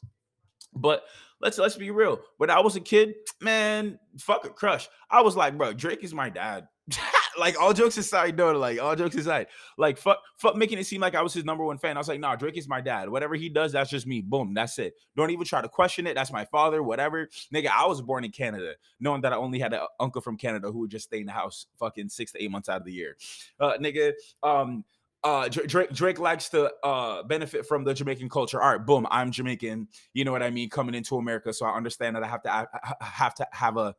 But 0.74 1.04
let's 1.42 1.58
let's 1.58 1.76
be 1.76 1.92
real. 1.92 2.22
When 2.38 2.50
I 2.50 2.60
was 2.60 2.76
a 2.76 2.82
kid, 2.82 3.16
man, 3.40 4.00
fuck 4.18 4.46
a 4.46 4.50
crush. 4.50 4.88
I 5.10 5.22
was 5.22 5.36
like, 5.36 5.58
bro, 5.58 5.74
Drake 5.74 6.04
is 6.04 6.14
my 6.14 6.30
dad. 6.30 6.68
like 7.40 7.60
all 7.60 7.74
jokes 7.74 7.98
aside, 7.98 8.38
no, 8.38 8.52
like 8.52 8.82
all 8.82 8.96
jokes 8.96 9.16
aside, 9.16 9.48
like 9.78 9.98
fuck, 9.98 10.20
fuck 10.38 10.56
making 10.56 10.78
it 10.78 10.86
seem 10.86 11.02
like 11.02 11.16
I 11.16 11.22
was 11.22 11.34
his 11.34 11.46
number 11.46 11.64
one 11.64 11.78
fan. 11.78 11.98
I 11.98 12.00
was 12.00 12.08
like, 12.08 12.20
nah, 12.20 12.36
Drake 12.36 12.58
is 12.58 12.68
my 12.68 12.82
dad. 12.82 13.10
Whatever 13.10 13.36
he 13.36 13.50
does, 13.50 13.72
that's 13.72 13.90
just 13.90 14.08
me. 14.08 14.22
Boom, 14.22 14.54
that's 14.54 14.78
it. 14.80 14.96
Don't 15.16 15.30
even 15.30 15.46
try 15.46 15.62
to 15.62 15.70
question 15.70 16.08
it. 16.08 16.16
That's 16.16 16.32
my 16.32 16.46
father. 16.46 16.84
Whatever, 16.84 17.30
nigga. 17.54 17.68
I 17.68 17.86
was 17.86 18.02
born 18.02 18.24
in 18.24 18.32
Canada, 18.32 18.74
knowing 19.00 19.22
that 19.22 19.34
I 19.34 19.38
only 19.38 19.60
had 19.60 19.74
an 19.74 19.82
uncle 20.00 20.22
from 20.22 20.38
Canada 20.38 20.72
who 20.72 20.80
would 20.80 20.92
just 20.92 21.06
stay 21.06 21.20
in 21.20 21.26
the 21.26 21.32
house, 21.32 21.68
fucking 21.80 22.10
six 22.10 22.32
to 22.34 22.44
eight 22.44 22.52
months 22.52 22.70
out 22.70 22.82
of 22.82 22.86
the 22.86 22.94
year. 22.94 23.18
Uh, 23.60 23.74
nigga, 23.80 24.14
um, 24.44 24.84
uh 25.24 25.48
Drake 25.50 25.92
Drake 25.92 26.20
likes 26.20 26.50
to 26.50 26.72
uh 26.84 27.22
benefit 27.22 27.68
from 27.68 27.84
the 27.84 27.94
Jamaican 27.94 28.28
culture. 28.28 28.60
All 28.60 28.72
right, 28.72 28.84
boom, 28.84 29.06
I'm 29.12 29.32
Jamaican. 29.32 29.88
You 30.14 30.26
know 30.26 30.32
what 30.32 30.42
I 30.42 30.50
mean? 30.50 30.70
Coming 30.70 30.96
into 30.96 31.18
America, 31.18 31.54
so 31.54 31.68
I 31.68 31.76
understand 31.76 32.16
that 32.16 32.24
I 32.24 32.28
have 32.28 32.42
to 32.42 32.68
have 33.02 33.36
to 33.36 33.48
have 33.52 33.78
a 33.78 33.96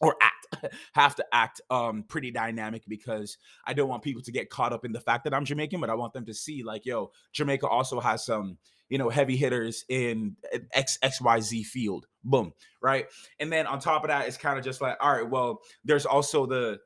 or 0.00 0.16
act 0.20 0.39
have 0.92 1.14
to 1.16 1.24
act 1.32 1.60
um 1.70 2.04
pretty 2.08 2.30
dynamic 2.30 2.82
because 2.88 3.38
I 3.66 3.72
don't 3.72 3.88
want 3.88 4.02
people 4.02 4.22
to 4.22 4.32
get 4.32 4.50
caught 4.50 4.72
up 4.72 4.84
in 4.84 4.92
the 4.92 5.00
fact 5.00 5.24
that 5.24 5.34
I'm 5.34 5.44
Jamaican, 5.44 5.80
but 5.80 5.90
I 5.90 5.94
want 5.94 6.12
them 6.12 6.26
to 6.26 6.34
see 6.34 6.62
like, 6.62 6.86
yo, 6.86 7.12
Jamaica 7.32 7.66
also 7.66 8.00
has 8.00 8.24
some 8.24 8.58
you 8.88 8.98
know 8.98 9.08
heavy 9.08 9.36
hitters 9.36 9.84
in 9.88 10.36
X 10.74 10.98
XYZ 11.02 11.64
field. 11.64 12.06
Boom, 12.24 12.52
right? 12.82 13.06
And 13.38 13.52
then 13.52 13.66
on 13.66 13.78
top 13.78 14.04
of 14.04 14.08
that, 14.08 14.28
it's 14.28 14.36
kind 14.36 14.58
of 14.58 14.64
just 14.64 14.80
like, 14.80 14.96
all 15.00 15.12
right, 15.12 15.28
well, 15.28 15.60
there's 15.84 16.06
also 16.06 16.46
the 16.46 16.78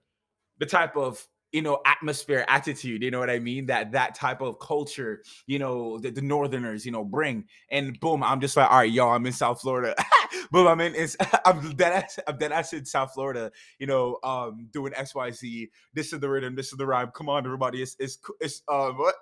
the 0.59 0.67
type 0.67 0.97
of 0.97 1.27
you 1.55 1.63
know 1.63 1.81
atmosphere 1.87 2.45
attitude 2.49 3.01
you 3.01 3.13
know 3.13 3.21
what 3.21 3.31
i 3.31 3.39
mean? 3.39 3.67
That 3.67 3.93
that 3.93 4.17
type 4.17 4.43
of 4.43 4.59
culture 4.59 5.23
you 5.47 5.61
know 5.61 5.99
the, 5.99 6.11
the 6.11 6.21
northerners 6.21 6.85
you 6.85 6.91
know 6.91 7.05
bring. 7.05 7.45
And 7.71 7.99
boom 8.01 8.25
i'm 8.25 8.41
just 8.41 8.57
like 8.57 8.69
all 8.71 8.79
right 8.79 8.91
y'all 8.91 9.13
i'm 9.13 9.25
in 9.25 9.33
south 9.33 9.61
florida. 9.61 9.95
Boom 10.51 10.67
i'm 10.67 10.81
in 10.81 10.95
it's, 10.97 11.17
i'm 11.47 11.75
dead 11.77 11.93
ass, 11.93 12.19
i'm 12.27 12.37
dead 12.39 12.51
ass 12.51 12.73
in 12.73 12.85
south 12.85 13.15
florida 13.15 13.53
you 13.79 13.87
know 13.87 14.19
um 14.25 14.67
doing 14.73 14.93
xyz 14.93 15.69
this 15.95 16.13
is 16.13 16.19
the 16.19 16.29
rhythm 16.29 16.57
this 16.57 16.73
is 16.73 16.77
the 16.77 16.85
rhyme. 16.87 17.13
Come 17.15 17.29
on 17.29 17.47
everybody 17.47 17.83
it's 17.83 17.95
it's 18.01 18.19
it's 18.41 18.63
uh 18.67 18.91
what? 18.93 19.15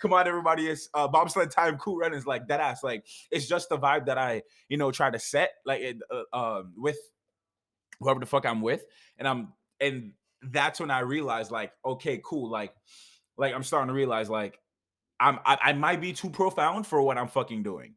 Come 0.00 0.12
on 0.12 0.26
everybody 0.26 0.66
it's 0.66 0.88
uh 0.94 1.06
bobsled 1.06 1.52
time 1.52 1.78
cool 1.78 1.96
runnings 1.96 2.26
like 2.26 2.48
that 2.48 2.58
ass. 2.58 2.82
Like 2.82 3.06
it's 3.30 3.46
just 3.46 3.68
the 3.68 3.78
vibe 3.78 4.06
that 4.06 4.18
i 4.18 4.42
you 4.68 4.76
know 4.76 4.90
try 4.90 5.10
to 5.10 5.18
set 5.20 5.50
like 5.64 5.80
it, 5.80 5.98
uh, 6.10 6.36
um 6.36 6.72
with 6.76 6.98
whoever 8.00 8.18
the 8.18 8.26
fuck 8.26 8.44
i'm 8.44 8.60
with. 8.62 8.84
And 9.16 9.28
i'm 9.28 9.52
and 9.80 10.12
that's 10.50 10.80
when 10.80 10.90
I 10.90 11.00
realized, 11.00 11.50
like, 11.50 11.72
okay, 11.84 12.20
cool. 12.24 12.50
Like, 12.50 12.74
like 13.36 13.54
I'm 13.54 13.62
starting 13.62 13.88
to 13.88 13.94
realize, 13.94 14.28
like, 14.28 14.58
I'm 15.20 15.38
I, 15.44 15.58
I 15.62 15.72
might 15.72 16.00
be 16.00 16.12
too 16.12 16.30
profound 16.30 16.86
for 16.86 17.02
what 17.02 17.18
I'm 17.18 17.28
fucking 17.28 17.62
doing. 17.62 17.94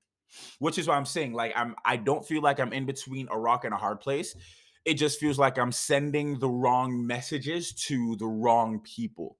Which 0.60 0.78
is 0.78 0.88
why 0.88 0.96
I'm 0.96 1.06
saying, 1.06 1.34
like, 1.34 1.54
I'm 1.56 1.76
I 1.86 1.98
don't 1.98 2.26
feel 2.26 2.42
like 2.42 2.60
I'm 2.60 2.74
in 2.74 2.86
between 2.86 3.28
a 3.32 3.40
rock 3.40 3.64
and 3.64 3.74
a 3.74 3.78
hard 3.78 4.02
place. 4.02 4.36
It 4.84 4.96
just 4.96 5.20
feels 5.20 5.40
like 5.40 5.58
I'm 5.58 5.72
sending 5.72 6.40
the 6.40 6.50
wrong 6.50 7.08
messages 7.08 7.74
to 7.88 8.16
the 8.18 8.28
wrong 8.28 8.82
people. 8.82 9.38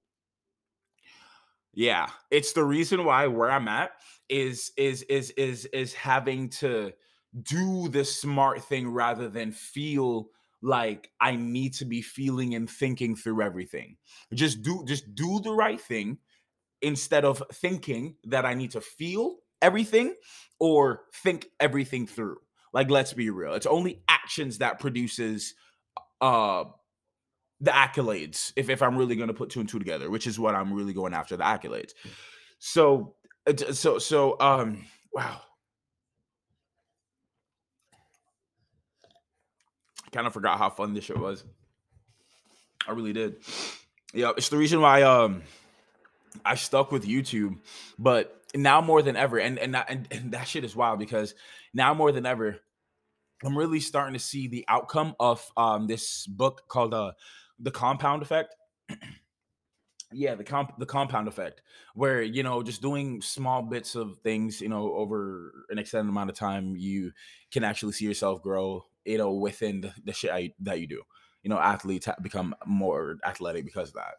Yeah, 1.74 2.08
it's 2.30 2.52
the 2.52 2.64
reason 2.64 3.04
why 3.04 3.26
where 3.26 3.50
I'm 3.50 3.68
at 3.68 3.92
is 4.28 4.72
is 4.76 5.02
is 5.02 5.30
is 5.32 5.66
is 5.66 5.92
having 5.92 6.48
to 6.48 6.92
do 7.42 7.88
the 7.88 8.04
smart 8.04 8.64
thing 8.64 8.88
rather 8.88 9.28
than 9.28 9.52
feel 9.52 10.30
like 10.62 11.10
I 11.20 11.36
need 11.36 11.74
to 11.74 11.84
be 11.84 12.02
feeling 12.02 12.54
and 12.54 12.68
thinking 12.68 13.16
through 13.16 13.42
everything. 13.42 13.96
Just 14.32 14.62
do 14.62 14.84
just 14.86 15.14
do 15.14 15.40
the 15.40 15.52
right 15.52 15.80
thing 15.80 16.18
instead 16.82 17.24
of 17.24 17.42
thinking 17.52 18.16
that 18.24 18.44
I 18.44 18.54
need 18.54 18.72
to 18.72 18.80
feel 18.80 19.36
everything 19.62 20.14
or 20.58 21.02
think 21.22 21.46
everything 21.60 22.06
through. 22.06 22.38
Like 22.72 22.90
let's 22.90 23.12
be 23.12 23.30
real. 23.30 23.54
It's 23.54 23.66
only 23.66 24.02
actions 24.08 24.58
that 24.58 24.80
produces 24.80 25.54
uh 26.20 26.64
the 27.60 27.70
accolades 27.70 28.52
if 28.56 28.68
if 28.68 28.82
I'm 28.82 28.96
really 28.96 29.16
going 29.16 29.28
to 29.28 29.34
put 29.34 29.50
two 29.50 29.60
and 29.60 29.68
two 29.68 29.78
together, 29.78 30.10
which 30.10 30.26
is 30.26 30.38
what 30.38 30.54
I'm 30.54 30.72
really 30.72 30.92
going 30.92 31.14
after 31.14 31.36
the 31.36 31.44
accolades. 31.44 31.92
So 32.58 33.14
so 33.72 33.98
so 33.98 34.36
um 34.40 34.84
wow 35.12 35.40
kind 40.12 40.26
of 40.26 40.32
forgot 40.32 40.58
how 40.58 40.70
fun 40.70 40.94
this 40.94 41.04
shit 41.04 41.18
was. 41.18 41.44
I 42.86 42.92
really 42.92 43.12
did. 43.12 43.36
Yeah, 44.14 44.32
it's 44.36 44.48
the 44.48 44.56
reason 44.56 44.80
why 44.80 45.02
um 45.02 45.42
I 46.44 46.54
stuck 46.54 46.92
with 46.92 47.04
YouTube, 47.04 47.58
but 47.98 48.42
now 48.54 48.80
more 48.80 49.02
than 49.02 49.16
ever, 49.16 49.38
and 49.38 49.58
and 49.58 49.74
that, 49.74 49.86
and, 49.88 50.08
and 50.10 50.32
that 50.32 50.46
shit 50.46 50.64
is 50.64 50.76
wild 50.76 50.98
because 50.98 51.34
now 51.74 51.94
more 51.94 52.12
than 52.12 52.26
ever, 52.26 52.60
I'm 53.44 53.56
really 53.56 53.80
starting 53.80 54.14
to 54.14 54.20
see 54.20 54.48
the 54.48 54.64
outcome 54.68 55.14
of 55.18 55.44
um 55.56 55.86
this 55.86 56.26
book 56.26 56.62
called 56.68 56.94
uh 56.94 57.12
the 57.58 57.70
Compound 57.70 58.22
Effect. 58.22 58.54
yeah, 60.12 60.34
the 60.34 60.44
comp 60.44 60.78
the 60.78 60.86
compound 60.86 61.28
effect, 61.28 61.62
where 61.94 62.22
you 62.22 62.42
know 62.42 62.62
just 62.62 62.82
doing 62.82 63.20
small 63.20 63.62
bits 63.62 63.94
of 63.94 64.18
things, 64.18 64.60
you 64.60 64.68
know, 64.68 64.92
over 64.94 65.66
an 65.70 65.78
extended 65.78 66.08
amount 66.08 66.30
of 66.30 66.36
time, 66.36 66.76
you 66.76 67.12
can 67.50 67.64
actually 67.64 67.92
see 67.92 68.04
yourself 68.04 68.42
grow 68.42 68.84
you 69.06 69.18
know, 69.18 69.32
within 69.32 69.80
the, 69.80 69.92
the 70.04 70.12
shit 70.12 70.30
I, 70.30 70.52
that 70.60 70.80
you 70.80 70.86
do. 70.86 71.02
You 71.42 71.50
know, 71.50 71.58
athletes 71.58 72.08
become 72.22 72.54
more 72.66 73.18
athletic 73.24 73.64
because 73.64 73.88
of 73.88 73.94
that. 73.94 74.14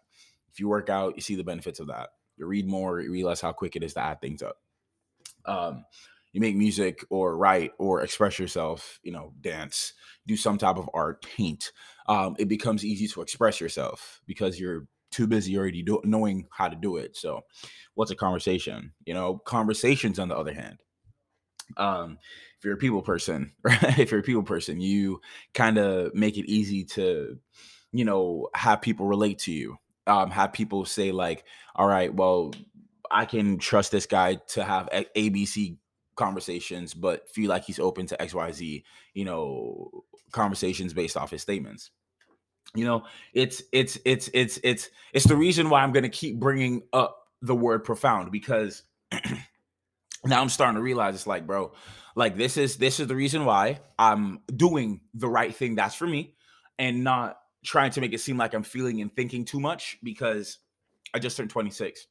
If 0.52 0.60
you 0.60 0.70
work 0.70 0.90
out, 0.90 1.16
you 1.16 1.22
see 1.22 1.36
the 1.36 1.44
benefits 1.44 1.80
of 1.80 1.88
that. 1.88 2.10
You 2.38 2.46
read 2.46 2.68
more, 2.68 3.02
you 3.02 3.12
realize 3.12 3.42
how 3.42 3.52
quick 3.52 3.76
it 3.76 3.84
is 3.84 3.94
to 3.96 4.00
add 4.00 4.22
things 4.22 4.42
up. 4.42 4.58
Um, 5.46 5.84
you 6.34 6.42
make 6.42 6.56
music 6.56 7.04
or 7.10 7.38
write 7.38 7.72
or 7.80 8.02
express 8.02 8.38
yourself, 8.38 9.00
you 9.04 9.12
know, 9.12 9.34
dance, 9.42 9.94
do 10.26 10.38
some 10.38 10.58
type 10.58 10.78
of 10.78 10.90
art, 10.94 11.26
paint. 11.36 11.72
Um, 12.08 12.36
it 12.38 12.48
becomes 12.48 12.86
easy 12.86 13.08
to 13.08 13.22
express 13.22 13.60
yourself 13.60 14.22
because 14.28 14.60
you're 14.60 14.88
too 15.12 15.28
busy 15.28 15.58
already 15.58 15.82
do- 15.82 16.02
knowing 16.04 16.48
how 16.52 16.68
to 16.68 16.76
do 16.76 16.98
it. 16.98 17.18
So, 17.18 17.42
what's 17.96 18.12
a 18.12 18.16
conversation? 18.16 18.94
You 19.06 19.14
know, 19.14 19.38
conversations 19.38 20.20
on 20.20 20.28
the 20.30 20.38
other 20.38 20.54
hand. 20.54 20.84
Um, 21.76 22.18
if 22.58 22.66
you're 22.66 22.76
a 22.76 22.78
people 22.78 23.02
person, 23.02 23.52
right? 23.64 24.00
if 24.00 24.12
you're 24.12 24.22
a 24.22 24.24
people 24.24 24.44
person, 24.44 24.80
you 24.80 25.22
kind 25.54 25.78
of 25.78 26.14
make 26.16 26.38
it 26.38 26.50
easy 26.50 26.84
to, 26.86 27.38
you 27.92 28.06
know, 28.06 28.50
have 28.54 28.82
people 28.82 29.06
relate 29.08 29.40
to 29.40 29.52
you. 29.52 29.78
Um, 30.06 30.32
have 30.32 30.54
people 30.54 30.86
say 30.86 31.12
like, 31.12 31.44
all 31.76 31.88
right, 31.88 32.14
well, 32.14 32.54
I 33.12 33.26
can 33.26 33.58
trust 33.58 33.92
this 33.92 34.06
guy 34.06 34.36
to 34.50 34.64
have 34.64 34.90
ABC 35.16 35.78
conversations, 36.16 36.94
but 36.94 37.30
feel 37.30 37.50
like 37.50 37.66
he's 37.66 37.80
open 37.80 38.08
to 38.08 38.18
XYZ, 38.18 38.84
you 39.14 39.26
know, 39.26 40.04
conversations 40.32 40.94
based 40.94 41.18
off 41.18 41.32
his 41.32 41.42
statements. 41.42 41.92
You 42.76 42.86
know, 42.86 43.04
it's 43.34 43.64
it's 43.72 43.98
it's 44.04 44.30
it's 44.34 44.60
it's 44.64 44.90
it's 45.14 45.26
the 45.26 45.38
reason 45.38 45.70
why 45.70 45.82
I'm 45.82 45.94
going 45.94 46.04
to 46.04 46.10
keep 46.10 46.38
bringing 46.38 46.84
up 46.92 47.18
the 47.42 47.56
word 47.56 47.84
profound 47.84 48.32
because 48.32 48.84
now 50.26 50.42
I'm 50.42 50.50
starting 50.50 50.76
to 50.76 50.82
realize 50.82 51.16
it's 51.16 51.28
like, 51.28 51.46
bro, 51.46 51.74
like 52.16 52.36
this 52.38 52.58
is 52.58 52.78
this 52.78 53.00
is 53.00 53.08
the 53.08 53.16
reason 53.16 53.46
why 53.46 53.80
I'm 53.98 54.40
doing 54.56 55.02
the 55.14 55.30
right 55.30 55.54
thing 55.54 55.76
that's 55.76 55.96
for 55.96 56.08
me 56.08 56.36
and 56.80 57.04
not 57.04 57.38
trying 57.64 57.92
to 57.92 58.02
make 58.02 58.14
it 58.14 58.20
seem 58.20 58.38
like 58.38 58.54
I'm 58.54 58.64
feeling 58.64 59.02
and 59.02 59.16
thinking 59.16 59.46
too 59.46 59.60
much 59.60 59.98
because 60.04 60.60
I 61.14 61.20
just 61.20 61.38
turned 61.38 61.50
26. 61.50 62.08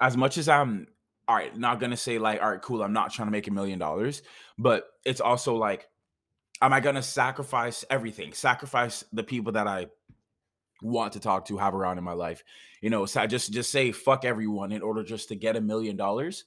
As 0.00 0.16
much 0.16 0.38
as 0.38 0.48
I'm 0.48 0.86
all 1.26 1.36
right, 1.36 1.56
not 1.56 1.80
gonna 1.80 1.96
say 1.96 2.18
like, 2.18 2.42
all 2.42 2.50
right, 2.50 2.62
cool, 2.62 2.82
I'm 2.82 2.92
not 2.92 3.12
trying 3.12 3.28
to 3.28 3.32
make 3.32 3.48
a 3.48 3.50
million 3.50 3.78
dollars, 3.78 4.22
but 4.58 4.88
it's 5.04 5.20
also 5.20 5.56
like, 5.56 5.88
am 6.60 6.72
I 6.72 6.80
gonna 6.80 7.02
sacrifice 7.02 7.84
everything? 7.90 8.32
Sacrifice 8.32 9.04
the 9.12 9.24
people 9.24 9.52
that 9.52 9.66
I 9.66 9.86
want 10.82 11.14
to 11.14 11.20
talk 11.20 11.46
to, 11.46 11.56
have 11.56 11.74
around 11.74 11.98
in 11.98 12.04
my 12.04 12.12
life. 12.12 12.44
You 12.80 12.90
know, 12.90 13.06
so 13.06 13.20
I 13.20 13.26
just 13.26 13.52
just 13.52 13.70
say 13.70 13.90
fuck 13.92 14.24
everyone 14.24 14.70
in 14.70 14.82
order 14.82 15.02
just 15.02 15.28
to 15.28 15.34
get 15.34 15.56
a 15.56 15.60
million 15.60 15.96
dollars, 15.96 16.44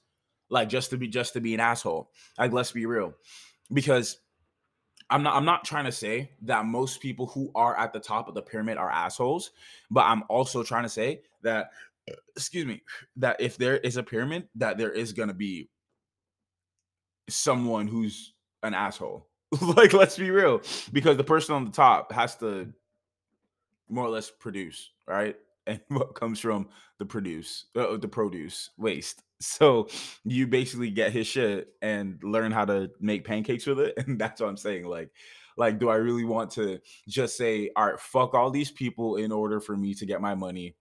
like 0.50 0.68
just 0.68 0.90
to 0.90 0.96
be 0.96 1.08
just 1.08 1.32
to 1.34 1.40
be 1.40 1.54
an 1.54 1.60
asshole. 1.60 2.10
Like 2.38 2.52
let's 2.52 2.72
be 2.72 2.86
real, 2.86 3.14
because 3.72 4.18
I'm 5.10 5.22
not 5.22 5.34
I'm 5.34 5.44
not 5.44 5.64
trying 5.64 5.86
to 5.86 5.92
say 5.92 6.30
that 6.42 6.66
most 6.66 7.00
people 7.00 7.26
who 7.26 7.50
are 7.54 7.76
at 7.78 7.92
the 7.92 8.00
top 8.00 8.28
of 8.28 8.34
the 8.34 8.42
pyramid 8.42 8.78
are 8.78 8.90
assholes, 8.90 9.50
but 9.90 10.04
I'm 10.04 10.24
also 10.28 10.62
trying 10.62 10.84
to 10.84 10.88
say 10.88 11.22
that 11.42 11.70
excuse 12.36 12.66
me, 12.66 12.82
that 13.16 13.40
if 13.40 13.56
there 13.56 13.78
is 13.78 13.96
a 13.96 14.02
pyramid, 14.02 14.48
that 14.54 14.78
there 14.78 14.92
is 14.92 15.12
gonna 15.12 15.34
be 15.34 15.68
someone 17.28 17.86
who's 17.86 18.34
an 18.62 18.74
asshole. 18.74 19.26
like 19.62 19.92
let's 19.92 20.18
be 20.18 20.30
real, 20.30 20.60
because 20.92 21.16
the 21.16 21.24
person 21.24 21.54
on 21.54 21.64
the 21.64 21.70
top 21.70 22.12
has 22.12 22.36
to 22.36 22.72
more 23.88 24.04
or 24.04 24.10
less 24.10 24.30
produce, 24.30 24.90
right? 25.06 25.36
And 25.66 25.80
what 25.88 26.14
comes 26.14 26.38
from 26.38 26.68
the 26.98 27.06
produce, 27.06 27.66
uh, 27.76 27.96
the 27.96 28.08
produce 28.08 28.70
waste. 28.76 29.22
So 29.40 29.88
you 30.24 30.46
basically 30.46 30.90
get 30.90 31.12
his 31.12 31.26
shit 31.26 31.68
and 31.80 32.18
learn 32.22 32.52
how 32.52 32.64
to 32.64 32.90
make 33.00 33.24
pancakes 33.24 33.66
with 33.66 33.80
it, 33.80 33.94
and 34.06 34.18
that's 34.18 34.40
what 34.40 34.48
I'm 34.48 34.56
saying. 34.56 34.84
Like, 34.84 35.10
like, 35.56 35.78
do 35.78 35.88
I 35.88 35.96
really 35.96 36.24
want 36.24 36.52
to 36.52 36.80
just 37.08 37.36
say, 37.36 37.70
all 37.76 37.86
right, 37.86 38.00
fuck 38.00 38.34
all 38.34 38.50
these 38.50 38.70
people 38.70 39.16
in 39.16 39.32
order 39.32 39.60
for 39.60 39.76
me 39.76 39.94
to 39.94 40.06
get 40.06 40.20
my 40.20 40.34
money? 40.34 40.76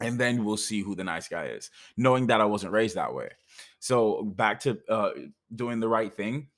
And 0.00 0.20
then 0.20 0.44
we'll 0.44 0.58
see 0.58 0.82
who 0.82 0.94
the 0.94 1.04
nice 1.04 1.26
guy 1.28 1.46
is, 1.46 1.70
knowing 1.96 2.26
that 2.26 2.42
I 2.42 2.44
wasn't 2.44 2.72
raised 2.72 2.96
that 2.96 3.14
way. 3.14 3.30
So 3.78 4.22
back 4.22 4.60
to 4.60 4.78
uh, 4.90 5.10
doing 5.54 5.80
the 5.80 5.88
right 5.88 6.14
thing. 6.14 6.48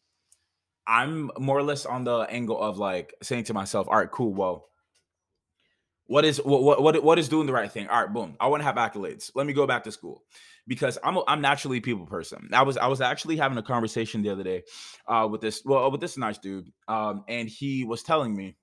I'm 0.88 1.30
more 1.38 1.58
or 1.58 1.62
less 1.62 1.86
on 1.86 2.02
the 2.02 2.20
angle 2.30 2.60
of 2.60 2.78
like 2.78 3.14
saying 3.22 3.44
to 3.44 3.54
myself, 3.54 3.86
all 3.88 3.98
right, 3.98 4.10
cool. 4.10 4.34
Well, 4.34 4.68
what 6.08 6.24
is 6.24 6.38
what 6.38 6.82
what 6.82 7.02
what 7.04 7.18
is 7.18 7.28
doing 7.28 7.46
the 7.46 7.52
right 7.52 7.70
thing? 7.70 7.86
All 7.86 8.00
right, 8.00 8.12
boom. 8.12 8.34
I 8.40 8.48
want 8.48 8.62
to 8.62 8.64
have 8.64 8.76
accolades. 8.76 9.30
Let 9.34 9.46
me 9.46 9.52
go 9.52 9.66
back 9.66 9.84
to 9.84 9.92
school 9.92 10.24
because 10.66 10.96
I'm 11.04 11.18
a, 11.18 11.22
I'm 11.28 11.42
naturally 11.42 11.78
a 11.78 11.80
people 11.82 12.06
person. 12.06 12.48
I 12.54 12.62
was 12.62 12.78
I 12.78 12.86
was 12.86 13.02
actually 13.02 13.36
having 13.36 13.58
a 13.58 13.62
conversation 13.62 14.22
the 14.22 14.30
other 14.30 14.42
day 14.42 14.62
uh, 15.06 15.28
with 15.30 15.42
this 15.42 15.62
well 15.66 15.90
with 15.90 16.00
this 16.00 16.16
nice 16.16 16.38
dude, 16.38 16.72
um, 16.88 17.24
and 17.28 17.46
he 17.46 17.84
was 17.84 18.02
telling 18.02 18.34
me, 18.34 18.56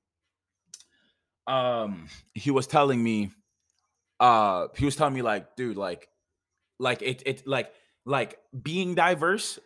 um, 1.46 2.08
he 2.34 2.50
was 2.50 2.66
telling 2.66 3.02
me, 3.02 3.30
uh, 4.20 4.68
he 4.76 4.86
was 4.86 4.96
telling 4.96 5.14
me 5.14 5.22
like, 5.22 5.56
dude, 5.56 5.78
like, 5.78 6.10
like 6.80 7.04
it 7.04 7.22
it 7.28 7.48
like 7.48 7.72
like 8.08 8.40
being 8.60 8.96
diverse 8.96 9.60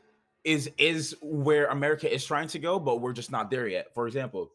is 0.44 0.70
is 0.78 1.16
where 1.22 1.68
America 1.68 2.14
is 2.14 2.26
trying 2.26 2.50
to 2.50 2.60
go, 2.60 2.78
but 2.78 3.00
we're 3.00 3.14
just 3.14 3.32
not 3.32 3.50
there 3.50 3.70
yet. 3.70 3.94
For 3.94 4.06
example 4.06 4.52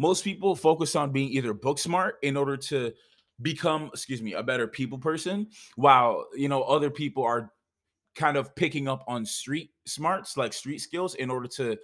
most 0.00 0.24
people 0.24 0.56
focus 0.56 0.96
on 0.96 1.12
being 1.12 1.28
either 1.30 1.52
book 1.52 1.78
smart 1.78 2.16
in 2.22 2.34
order 2.34 2.56
to 2.56 2.90
become 3.42 3.90
excuse 3.92 4.22
me 4.22 4.32
a 4.32 4.42
better 4.42 4.66
people 4.66 4.98
person 4.98 5.46
while 5.76 6.26
you 6.34 6.48
know 6.48 6.62
other 6.62 6.90
people 6.90 7.22
are 7.22 7.52
kind 8.14 8.38
of 8.38 8.54
picking 8.56 8.88
up 8.88 9.04
on 9.06 9.26
street 9.26 9.70
smarts 9.86 10.38
like 10.38 10.54
street 10.54 10.78
skills 10.78 11.14
in 11.16 11.30
order 11.30 11.46
to 11.46 11.76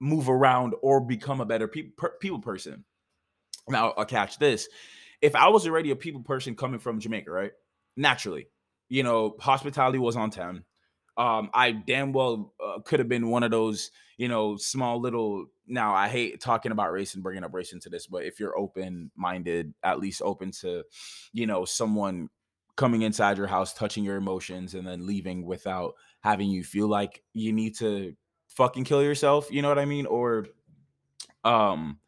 move 0.00 0.28
around 0.28 0.72
or 0.82 1.00
become 1.00 1.40
a 1.40 1.44
better 1.44 1.66
people 1.66 1.92
per, 1.96 2.16
people 2.20 2.38
person. 2.38 2.84
Now 3.68 3.90
i'll 3.96 4.04
catch 4.04 4.38
this. 4.38 4.68
If 5.20 5.34
i 5.34 5.48
was 5.48 5.66
already 5.66 5.90
a 5.90 5.96
people 5.96 6.22
person 6.22 6.54
coming 6.54 6.78
from 6.78 7.00
jamaica 7.00 7.30
right? 7.30 7.52
Naturally. 7.96 8.46
You 8.88 9.02
know 9.02 9.34
hospitality 9.40 9.98
was 9.98 10.14
on 10.14 10.30
10 10.30 10.62
um 11.16 11.50
i 11.54 11.70
damn 11.72 12.12
well 12.12 12.52
uh, 12.64 12.80
could 12.80 12.98
have 12.98 13.08
been 13.08 13.28
one 13.28 13.42
of 13.42 13.50
those 13.50 13.90
you 14.16 14.28
know 14.28 14.56
small 14.56 15.00
little 15.00 15.46
now 15.66 15.94
I 15.94 16.08
hate 16.08 16.40
talking 16.40 16.72
about 16.72 16.92
race 16.92 17.14
and 17.14 17.22
bringing 17.22 17.44
up 17.44 17.54
race 17.54 17.72
into 17.72 17.88
this, 17.88 18.06
but 18.06 18.24
if 18.24 18.38
you're 18.38 18.58
open 18.58 19.10
minded, 19.16 19.72
at 19.82 19.98
least 19.98 20.22
open 20.22 20.50
to, 20.60 20.84
you 21.32 21.46
know, 21.46 21.64
someone 21.64 22.28
coming 22.76 23.02
inside 23.02 23.38
your 23.38 23.46
house, 23.46 23.72
touching 23.72 24.04
your 24.04 24.16
emotions, 24.16 24.74
and 24.74 24.86
then 24.86 25.06
leaving 25.06 25.46
without 25.46 25.94
having 26.20 26.50
you 26.50 26.64
feel 26.64 26.88
like 26.88 27.22
you 27.32 27.52
need 27.52 27.76
to 27.76 28.14
fucking 28.48 28.84
kill 28.84 29.02
yourself, 29.02 29.48
you 29.50 29.62
know 29.62 29.68
what 29.68 29.78
I 29.78 29.84
mean? 29.84 30.06
Or, 30.06 30.46
um, 31.44 31.98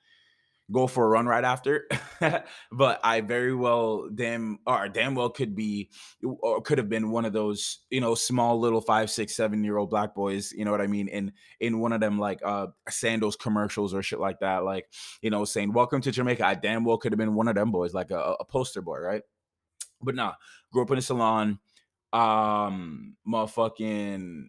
go 0.71 0.87
for 0.87 1.05
a 1.05 1.09
run 1.09 1.27
right 1.27 1.45
after. 1.45 1.89
but 2.73 3.01
I 3.05 3.21
very 3.21 3.55
well 3.55 4.09
damn 4.13 4.59
or 4.67 4.89
damn 4.89 5.15
well 5.15 5.31
could 5.31 5.55
be 5.55 5.91
or 6.23 6.61
could 6.61 6.79
have 6.79 6.89
been 6.89 7.11
one 7.11 7.25
of 7.25 7.33
those, 7.33 7.79
you 7.91 8.01
know, 8.01 8.15
small 8.15 8.59
little 8.59 8.81
five, 8.81 9.11
six, 9.11 9.35
seven 9.37 9.63
year 9.63 9.77
old 9.77 9.91
black 9.91 10.15
boys, 10.15 10.53
you 10.53 10.65
know 10.65 10.71
what 10.71 10.81
I 10.81 10.87
mean? 10.87 11.09
In 11.09 11.33
in 11.61 11.79
one 11.79 11.93
of 11.93 12.01
them 12.01 12.19
like 12.19 12.41
uh 12.45 12.69
sandals 12.89 13.37
commercials 13.37 13.95
or 13.95 14.03
shit 14.03 14.21
like 14.21 14.41
that, 14.41 14.65
like, 14.65 14.87
you 15.23 15.31
know, 15.31 15.45
saying 15.45 15.73
welcome 15.73 16.01
to 16.03 16.11
Jamaica. 16.11 16.45
I 16.45 16.55
damn 16.55 16.85
well 16.85 16.99
could 16.99 17.13
have 17.13 17.19
been 17.19 17.35
one 17.35 17.49
of 17.49 17.55
them 17.55 17.71
boys, 17.71 17.95
like 17.95 18.11
a, 18.11 18.37
a 18.41 18.45
poster 18.45 18.83
boy, 18.83 18.99
right? 18.99 19.23
But 20.03 20.15
nah, 20.15 20.35
grew 20.73 20.83
up 20.83 20.91
in 20.91 20.99
a 20.99 21.03
salon, 21.03 21.59
um 22.13 23.17
motherfucking 23.29 24.47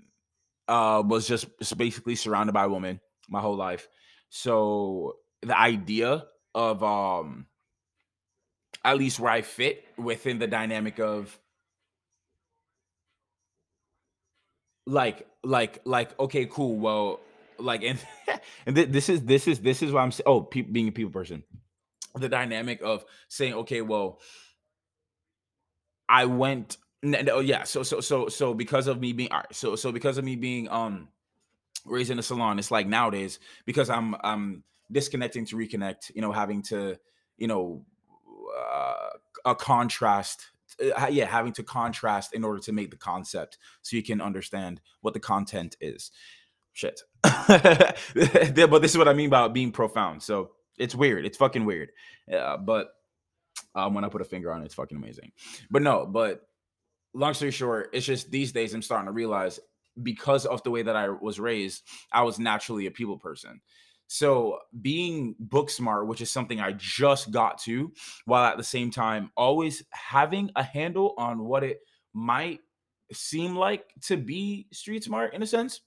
uh 0.68 1.04
was 1.06 1.28
just 1.28 1.48
basically 1.78 2.16
surrounded 2.16 2.54
by 2.54 2.66
women 2.66 3.00
my 3.30 3.42
whole 3.42 3.56
life. 3.56 3.88
So 4.30 5.18
the 5.42 5.58
idea 5.58 6.26
of 6.56 6.84
um 6.84 7.46
at 8.84 8.98
least 8.98 9.20
where 9.20 9.32
I 9.32 9.42
fit 9.42 9.84
within 9.98 10.40
the 10.40 10.48
dynamic 10.48 11.00
of 11.00 11.38
like 14.86 15.28
like 15.44 15.82
like 15.86 16.18
okay 16.20 16.46
cool 16.46 16.78
well 16.78 17.20
like 17.60 17.84
and 17.84 18.00
and 18.66 18.76
th- 18.76 18.90
this 18.90 19.10
is 19.10 19.24
this 19.24 19.48
is 19.48 19.60
this 19.60 19.84
is 19.84 19.92
why 19.92 20.02
I'm 20.02 20.12
saying 20.12 20.24
oh 20.26 20.42
pe- 20.42 20.62
being 20.62 20.88
a 20.88 20.92
people 20.92 21.12
person. 21.12 21.44
The 22.16 22.30
dynamic 22.30 22.82
of 22.82 23.06
saying 23.28 23.54
okay 23.54 23.82
well 23.82 24.20
I 26.10 26.26
went 26.26 26.78
oh 27.04 27.42
yeah 27.42 27.64
so 27.64 27.84
so 27.84 28.00
so 28.00 28.28
so 28.28 28.54
because 28.54 28.88
of 28.88 29.00
me 29.00 29.14
being 29.14 29.32
all 29.32 29.40
right 29.40 29.54
so 29.56 29.76
so 29.76 29.92
because 29.92 30.18
of 30.18 30.24
me 30.24 30.36
being 30.36 30.70
um 30.70 31.10
raised 31.86 32.10
in 32.10 32.20
a 32.20 32.24
salon 32.24 32.58
it's 32.60 32.72
like 32.72 32.88
nowadays 32.88 33.40
because 33.66 33.90
I'm 33.90 34.16
I'm 34.24 34.64
disconnecting 34.92 35.46
to 35.46 35.56
reconnect 35.56 36.12
you 36.16 36.22
know 36.22 36.32
having 36.32 36.62
to 36.62 36.98
you 37.38 37.48
know 37.48 37.84
uh, 38.58 39.10
a 39.46 39.56
contrast 39.56 40.48
uh, 40.82 41.08
yeah 41.10 41.26
having 41.26 41.54
to 41.54 41.64
contrast 41.64 42.34
in 42.34 42.44
order 42.44 42.60
to 42.60 42.72
make 42.72 42.92
the 42.92 42.98
concept 42.98 43.58
so 43.82 43.96
you 43.96 44.04
can 44.04 44.22
understand 44.22 44.82
what 45.02 45.14
the 45.14 45.20
content 45.20 45.76
is. 45.82 46.12
Shit. 46.74 47.02
But 47.24 48.82
this 48.82 48.92
is 48.92 48.98
what 48.98 49.08
i 49.08 49.14
mean 49.14 49.28
about 49.28 49.54
being 49.54 49.72
profound. 49.72 50.22
So 50.22 50.52
it's 50.78 50.94
weird. 50.94 51.26
It's 51.26 51.38
fucking 51.38 51.66
weird. 51.66 51.90
Uh, 52.32 52.58
but 52.58 52.90
um, 53.74 53.94
when 53.94 54.04
i 54.04 54.10
put 54.10 54.22
a 54.22 54.26
finger 54.26 54.52
on 54.52 54.62
it 54.62 54.66
it's 54.66 54.76
fucking 54.76 54.98
amazing. 54.98 55.32
But 55.72 55.82
no 55.82 56.06
but 56.06 56.48
long 57.14 57.34
story 57.34 57.52
short 57.52 57.90
it's 57.94 58.06
just 58.06 58.30
these 58.30 58.52
days 58.52 58.74
i'm 58.74 58.82
starting 58.82 59.08
to 59.08 59.12
realize 59.12 59.60
because 60.04 60.46
of 60.46 60.62
the 60.64 60.70
way 60.70 60.84
that 60.84 60.96
i 60.96 61.10
was 61.10 61.40
raised 61.40 61.82
i 62.12 62.22
was 62.22 62.38
naturally 62.38 62.86
a 62.86 62.92
people 62.92 63.18
person 63.18 63.60
so 64.08 64.60
being 64.82 65.36
book 65.40 65.70
smart, 65.70 66.08
which 66.08 66.22
is 66.22 66.32
something 66.32 66.60
I 66.60 66.72
just 66.74 67.32
got 67.32 67.60
to, 67.64 67.92
while 68.26 68.46
at 68.46 68.58
the 68.58 68.64
same 68.64 68.90
time 68.90 69.32
always 69.36 69.84
having 69.92 70.50
a 70.56 70.64
handle 70.64 71.14
on 71.18 71.44
what 71.44 71.64
it 71.64 71.82
might 72.14 72.62
seem 73.12 73.56
like 73.56 73.86
to 74.04 74.18
be 74.18 74.68
street 74.72 75.04
smart 75.04 75.34
in 75.34 75.44
a 75.44 75.48
sense. 75.48 75.82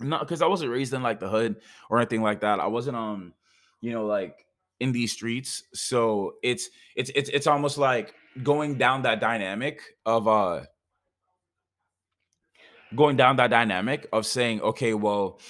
Not 0.00 0.20
because 0.20 0.42
I 0.42 0.46
wasn't 0.46 0.70
raised 0.70 0.94
in 0.94 1.02
like 1.02 1.20
the 1.20 1.28
hood 1.28 1.56
or 1.90 1.98
anything 1.98 2.22
like 2.22 2.40
that. 2.40 2.60
I 2.60 2.66
wasn't 2.66 2.96
um, 2.96 3.34
you 3.80 3.92
know, 3.92 4.06
like 4.06 4.46
in 4.80 4.92
these 4.92 5.12
streets. 5.12 5.64
So 5.74 6.34
it's 6.42 6.70
it's 6.96 7.10
it's 7.14 7.30
it's 7.30 7.46
almost 7.46 7.78
like 7.78 8.14
going 8.42 8.78
down 8.78 9.02
that 9.02 9.20
dynamic 9.20 9.80
of 10.06 10.28
uh 10.28 10.62
going 12.94 13.16
down 13.16 13.36
that 13.36 13.50
dynamic 13.50 14.08
of 14.12 14.26
saying, 14.26 14.60
okay, 14.62 14.94
well, 14.94 15.40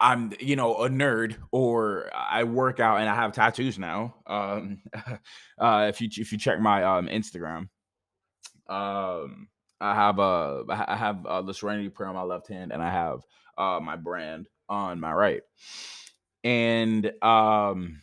I'm, 0.00 0.32
you 0.40 0.56
know, 0.56 0.76
a 0.76 0.88
nerd 0.88 1.36
or 1.52 2.10
I 2.14 2.44
work 2.44 2.80
out 2.80 3.00
and 3.00 3.08
I 3.08 3.14
have 3.14 3.32
tattoos 3.32 3.78
now. 3.78 4.14
Um, 4.26 4.82
uh, 5.58 5.86
if 5.88 6.00
you 6.00 6.08
if 6.16 6.32
you 6.32 6.38
check 6.38 6.60
my 6.60 6.82
um 6.84 7.06
Instagram, 7.06 7.68
um, 8.68 9.48
I 9.80 9.94
have 9.94 10.18
a 10.18 10.62
I 10.70 10.96
have 10.96 11.26
uh, 11.26 11.42
the 11.42 11.54
Serenity 11.54 11.88
Prayer 11.90 12.08
on 12.08 12.14
my 12.14 12.22
left 12.22 12.48
hand 12.48 12.72
and 12.72 12.82
I 12.82 12.90
have 12.90 13.20
uh 13.58 13.80
my 13.82 13.96
brand 13.96 14.48
on 14.68 15.00
my 15.00 15.12
right, 15.12 15.42
and 16.44 17.12
um, 17.22 18.00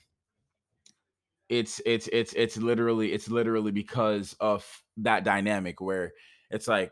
it's 1.49 1.81
it's 1.86 2.10
it's 2.12 2.33
it's 2.33 2.57
literally 2.57 3.13
it's 3.13 3.29
literally 3.29 3.71
because 3.71 4.36
of 4.39 4.65
that 4.97 5.23
dynamic 5.23 5.79
where 5.79 6.12
it's 6.51 6.67
like 6.67 6.91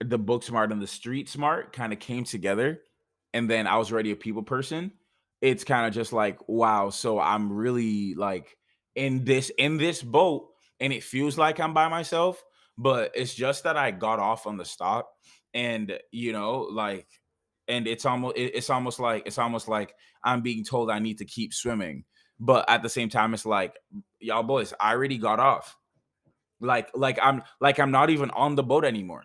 the 0.00 0.18
book 0.18 0.42
smart 0.42 0.72
and 0.72 0.82
the 0.82 0.86
street 0.86 1.28
smart 1.28 1.72
kind 1.72 1.92
of 1.92 1.98
came 1.98 2.24
together 2.24 2.80
and 3.36 3.50
then 3.50 3.66
I 3.66 3.76
was 3.76 3.92
already 3.92 4.12
a 4.12 4.16
people 4.16 4.42
person, 4.42 4.92
it's 5.42 5.62
kind 5.62 5.86
of 5.86 5.92
just 5.92 6.10
like, 6.10 6.38
wow, 6.48 6.88
so 6.88 7.20
I'm 7.20 7.52
really 7.52 8.14
like 8.14 8.56
in 8.94 9.24
this 9.24 9.50
in 9.58 9.76
this 9.76 10.02
boat 10.02 10.48
and 10.80 10.90
it 10.90 11.04
feels 11.04 11.36
like 11.36 11.60
I'm 11.60 11.74
by 11.74 11.88
myself, 11.88 12.42
but 12.78 13.12
it's 13.14 13.34
just 13.34 13.64
that 13.64 13.76
I 13.76 13.90
got 13.90 14.20
off 14.20 14.46
on 14.46 14.56
the 14.56 14.64
stop 14.64 15.10
and 15.52 15.98
you 16.12 16.32
know, 16.32 16.60
like 16.60 17.06
and 17.68 17.86
it's 17.86 18.06
almost 18.06 18.38
it's 18.38 18.70
almost 18.70 18.98
like 19.00 19.24
it's 19.26 19.36
almost 19.36 19.68
like 19.68 19.94
I'm 20.24 20.40
being 20.40 20.64
told 20.64 20.90
I 20.90 20.98
need 20.98 21.18
to 21.18 21.26
keep 21.26 21.52
swimming. 21.52 22.04
But 22.40 22.70
at 22.70 22.82
the 22.82 22.88
same 22.88 23.10
time, 23.10 23.34
it's 23.34 23.44
like 23.44 23.76
y'all 24.18 24.44
boys, 24.44 24.72
I 24.80 24.92
already 24.92 25.18
got 25.18 25.40
off. 25.40 25.76
Like, 26.58 26.88
like 26.94 27.18
I'm 27.22 27.42
like 27.60 27.78
I'm 27.78 27.90
not 27.90 28.08
even 28.08 28.30
on 28.30 28.54
the 28.54 28.62
boat 28.62 28.86
anymore. 28.86 29.24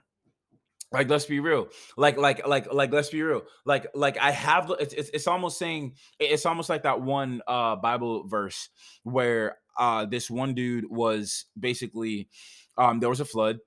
Like, 0.92 1.10
let's 1.10 1.26
be 1.26 1.40
real. 1.40 1.70
Like, 1.96 2.18
like, 2.18 2.46
like, 2.48 2.72
like, 2.74 2.92
let's 2.92 3.10
be 3.10 3.22
real. 3.22 3.44
Like, 3.66 3.88
like 3.94 4.18
I 4.18 4.32
have 4.32 4.72
it's 4.80 4.94
it's, 4.94 5.10
it's 5.14 5.28
almost 5.28 5.58
saying 5.58 5.96
it's 6.20 6.46
almost 6.46 6.70
like 6.70 6.84
that 6.84 7.02
one 7.02 7.42
uh 7.48 7.78
Bible 7.78 8.28
verse 8.28 8.70
where 9.04 9.58
uh 9.78 10.06
this 10.06 10.30
one 10.30 10.54
dude 10.54 10.86
was 10.90 11.46
basically 11.58 12.28
um 12.78 13.00
there 13.00 13.10
was 13.10 13.20
a 13.20 13.26
flood 13.26 13.60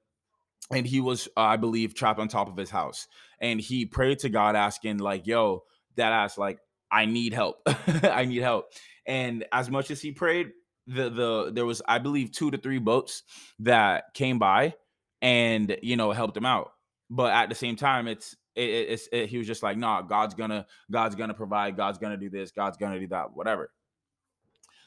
and 0.71 0.87
he 0.87 1.01
was 1.01 1.29
uh, 1.37 1.41
i 1.41 1.57
believe 1.57 1.95
trapped 1.95 2.19
on 2.19 2.29
top 2.29 2.49
of 2.49 2.57
his 2.57 2.71
house 2.71 3.07
and 3.41 3.61
he 3.61 3.87
prayed 3.87 4.19
to 4.19 4.29
god 4.29 4.57
asking 4.57 4.99
like 4.99 5.27
yo 5.27 5.63
that 5.97 6.13
ass 6.13 6.39
like 6.39 6.59
i 6.91 7.05
need 7.05 7.33
help 7.33 7.57
i 8.05 8.25
need 8.25 8.43
help 8.43 8.73
and 9.07 9.45
as 9.53 9.71
much 9.71 9.91
as 9.91 10.01
he 10.01 10.13
prayed 10.13 10.51
the 10.87 11.09
the 11.11 11.53
there 11.53 11.67
was 11.67 11.83
i 11.89 11.99
believe 11.99 12.31
two 12.33 12.51
to 12.51 12.59
three 12.59 12.79
boats 12.79 13.23
that 13.59 14.05
came 14.15 14.39
by 14.39 14.75
and 15.23 15.77
you 15.83 15.97
know 15.97 16.13
helped 16.13 16.37
him 16.37 16.47
out 16.47 16.73
but 17.11 17.33
at 17.33 17.49
the 17.49 17.55
same 17.55 17.77
time 17.77 18.07
it's 18.09 18.37
it, 18.55 18.63
it's 18.63 19.09
it, 19.13 19.29
he 19.29 19.39
was 19.39 19.47
just 19.47 19.63
like 19.63 19.77
nah 19.77 20.03
god's 20.03 20.35
gonna 20.35 20.67
god's 20.91 21.15
gonna 21.15 21.35
provide 21.35 21.77
god's 21.77 21.99
gonna 21.99 22.17
do 22.17 22.31
this 22.31 22.51
god's 22.51 22.77
gonna 22.77 23.01
do 23.01 23.09
that 23.09 23.35
whatever. 23.35 23.71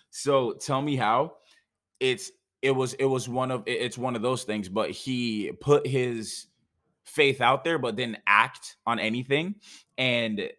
So 0.10 0.54
tell 0.54 0.82
me 0.82 0.96
how 0.96 1.36
it's 2.00 2.32
it 2.62 2.72
was 2.72 2.94
it 2.94 3.06
was 3.06 3.28
one 3.28 3.52
of 3.52 3.64
it's 3.66 3.98
one 3.98 4.16
of 4.16 4.22
those 4.22 4.44
things 4.44 4.70
but 4.70 4.92
he 4.92 5.52
put 5.60 5.86
his 5.86 6.48
faith 7.04 7.42
out 7.42 7.64
there 7.64 7.78
but 7.78 7.96
didn't 7.96 8.20
act 8.26 8.76
on 8.86 9.00
anything 9.00 9.56
and 9.98 10.50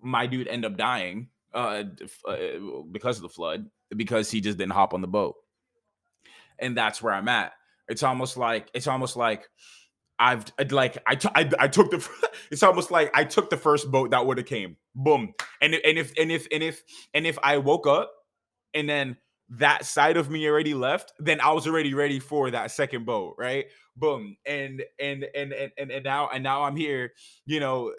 my 0.00 0.26
dude 0.26 0.48
end 0.48 0.64
up 0.64 0.76
dying 0.76 1.28
uh, 1.54 1.84
uh, 2.26 2.36
because 2.90 3.16
of 3.16 3.22
the 3.22 3.28
flood 3.28 3.66
because 3.96 4.30
he 4.30 4.40
just 4.40 4.58
didn't 4.58 4.72
hop 4.72 4.92
on 4.92 5.00
the 5.00 5.08
boat. 5.08 5.36
And 6.58 6.76
that's 6.76 7.02
where 7.02 7.14
i'm 7.14 7.28
at. 7.28 7.52
It's 7.88 8.02
almost 8.02 8.36
like 8.36 8.70
it's 8.74 8.86
almost 8.86 9.16
like 9.16 9.48
I've 10.18 10.44
like 10.70 10.98
I, 11.06 11.14
t- 11.16 11.28
I, 11.34 11.50
I 11.58 11.68
took 11.68 11.90
the 11.90 12.08
it's 12.50 12.62
almost 12.62 12.90
like 12.90 13.10
I 13.14 13.24
took 13.24 13.50
the 13.50 13.56
first 13.56 13.90
boat 13.90 14.10
that 14.10 14.26
would 14.26 14.38
have 14.38 14.46
came. 14.46 14.76
Boom. 14.94 15.34
And 15.60 15.74
and 15.74 15.98
if 15.98 16.12
and 16.18 16.30
if 16.30 16.46
and 16.52 16.62
if 16.62 16.82
and 17.12 17.26
if 17.26 17.38
I 17.42 17.58
woke 17.58 17.86
up 17.86 18.12
and 18.72 18.88
then 18.88 19.16
that 19.50 19.84
side 19.84 20.16
of 20.16 20.30
me 20.30 20.48
already 20.48 20.74
left, 20.74 21.12
then 21.18 21.40
I 21.40 21.52
was 21.52 21.66
already 21.66 21.94
ready 21.94 22.20
for 22.20 22.50
that 22.50 22.70
second 22.70 23.06
boat, 23.06 23.34
right? 23.38 23.66
Boom. 23.96 24.36
And 24.46 24.82
and 25.00 25.26
and 25.34 25.52
and 25.52 25.72
and, 25.76 25.90
and 25.90 26.04
now 26.04 26.28
and 26.32 26.42
now 26.42 26.62
I'm 26.62 26.76
here, 26.76 27.12
you 27.46 27.60
know, 27.60 27.92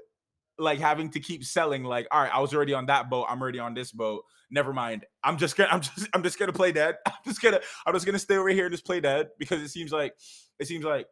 like 0.57 0.79
having 0.79 1.09
to 1.11 1.19
keep 1.19 1.43
selling 1.43 1.83
like 1.83 2.07
all 2.11 2.21
right 2.21 2.33
i 2.33 2.39
was 2.39 2.53
already 2.53 2.73
on 2.73 2.85
that 2.85 3.09
boat 3.09 3.25
i'm 3.27 3.41
already 3.41 3.59
on 3.59 3.73
this 3.73 3.91
boat 3.91 4.23
never 4.51 4.73
mind. 4.73 5.05
I'm 5.23 5.37
just 5.37 5.55
gonna 5.55 5.69
i'm 5.73 5.81
just 5.81 6.07
i'm 6.13 6.23
just 6.23 6.39
gonna 6.39 6.53
play 6.53 6.71
dead. 6.71 6.95
I'm 7.05 7.13
just 7.25 7.41
gonna 7.41 7.59
i'm 7.85 7.93
just 7.93 8.05
gonna 8.05 8.19
stay 8.19 8.37
over 8.37 8.49
here 8.49 8.65
and 8.65 8.73
just 8.73 8.85
play 8.85 8.99
dead. 8.99 9.27
Because 9.37 9.61
it 9.61 9.69
seems 9.69 9.91
like 9.91 10.13
it 10.59 10.67
seems 10.67 10.85
like 10.85 11.07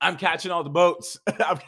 i'm 0.00 0.16
catching 0.16 0.50
all 0.50 0.64
the 0.64 0.70
boats 0.70 1.18
I'm, 1.26 1.58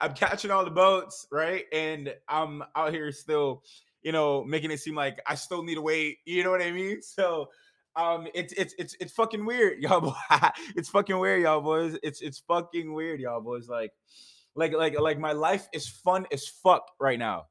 I'm 0.00 0.14
catching 0.14 0.50
all 0.50 0.64
the 0.64 0.70
boats 0.70 1.26
right 1.30 1.64
and 1.72 2.14
i'm 2.28 2.62
out 2.74 2.92
here 2.92 3.12
still 3.12 3.62
you 4.02 4.12
know, 4.12 4.44
making 4.44 4.70
it 4.70 4.80
seem 4.80 4.94
like 4.94 5.20
I 5.26 5.34
still 5.34 5.62
need 5.62 5.74
to 5.74 5.82
wait. 5.82 6.18
You 6.24 6.44
know 6.44 6.50
what 6.50 6.62
I 6.62 6.70
mean? 6.70 7.02
So 7.02 7.48
um 7.96 8.28
it's 8.34 8.52
it's 8.54 8.74
it's 8.78 8.96
it's 9.00 9.12
fucking 9.12 9.44
weird, 9.44 9.78
y'all. 9.82 10.16
it's 10.76 10.88
fucking 10.88 11.18
weird, 11.18 11.42
y'all 11.42 11.60
boys. 11.60 11.98
It's 12.02 12.20
it's 12.20 12.38
fucking 12.40 12.92
weird, 12.92 13.20
y'all 13.20 13.40
boys. 13.40 13.68
Like 13.68 13.92
like 14.54 14.72
like 14.72 14.98
like 14.98 15.18
my 15.18 15.32
life 15.32 15.68
is 15.72 15.88
fun 15.88 16.26
as 16.32 16.46
fuck 16.46 16.90
right 16.98 17.18
now. 17.18 17.46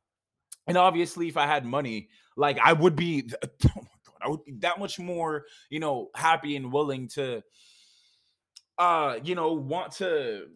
And 0.68 0.78
obviously, 0.78 1.28
if 1.28 1.38
I 1.38 1.48
had 1.48 1.66
money, 1.66 2.10
like 2.36 2.60
I 2.64 2.74
would 2.74 2.96
be 2.96 3.30
oh 3.44 3.48
my 3.76 3.82
god, 4.06 4.22
I 4.22 4.30
would 4.30 4.44
be 4.44 4.54
that 4.60 4.80
much 4.80 5.00
more, 5.00 5.46
you 5.70 5.80
know, 5.80 6.10
happy 6.16 6.56
and 6.56 6.72
willing 6.72 7.08
to 7.10 7.44
uh, 8.80 9.20
you 9.24 9.36
know, 9.36 9.54
want 9.54 9.92
to 9.94 10.48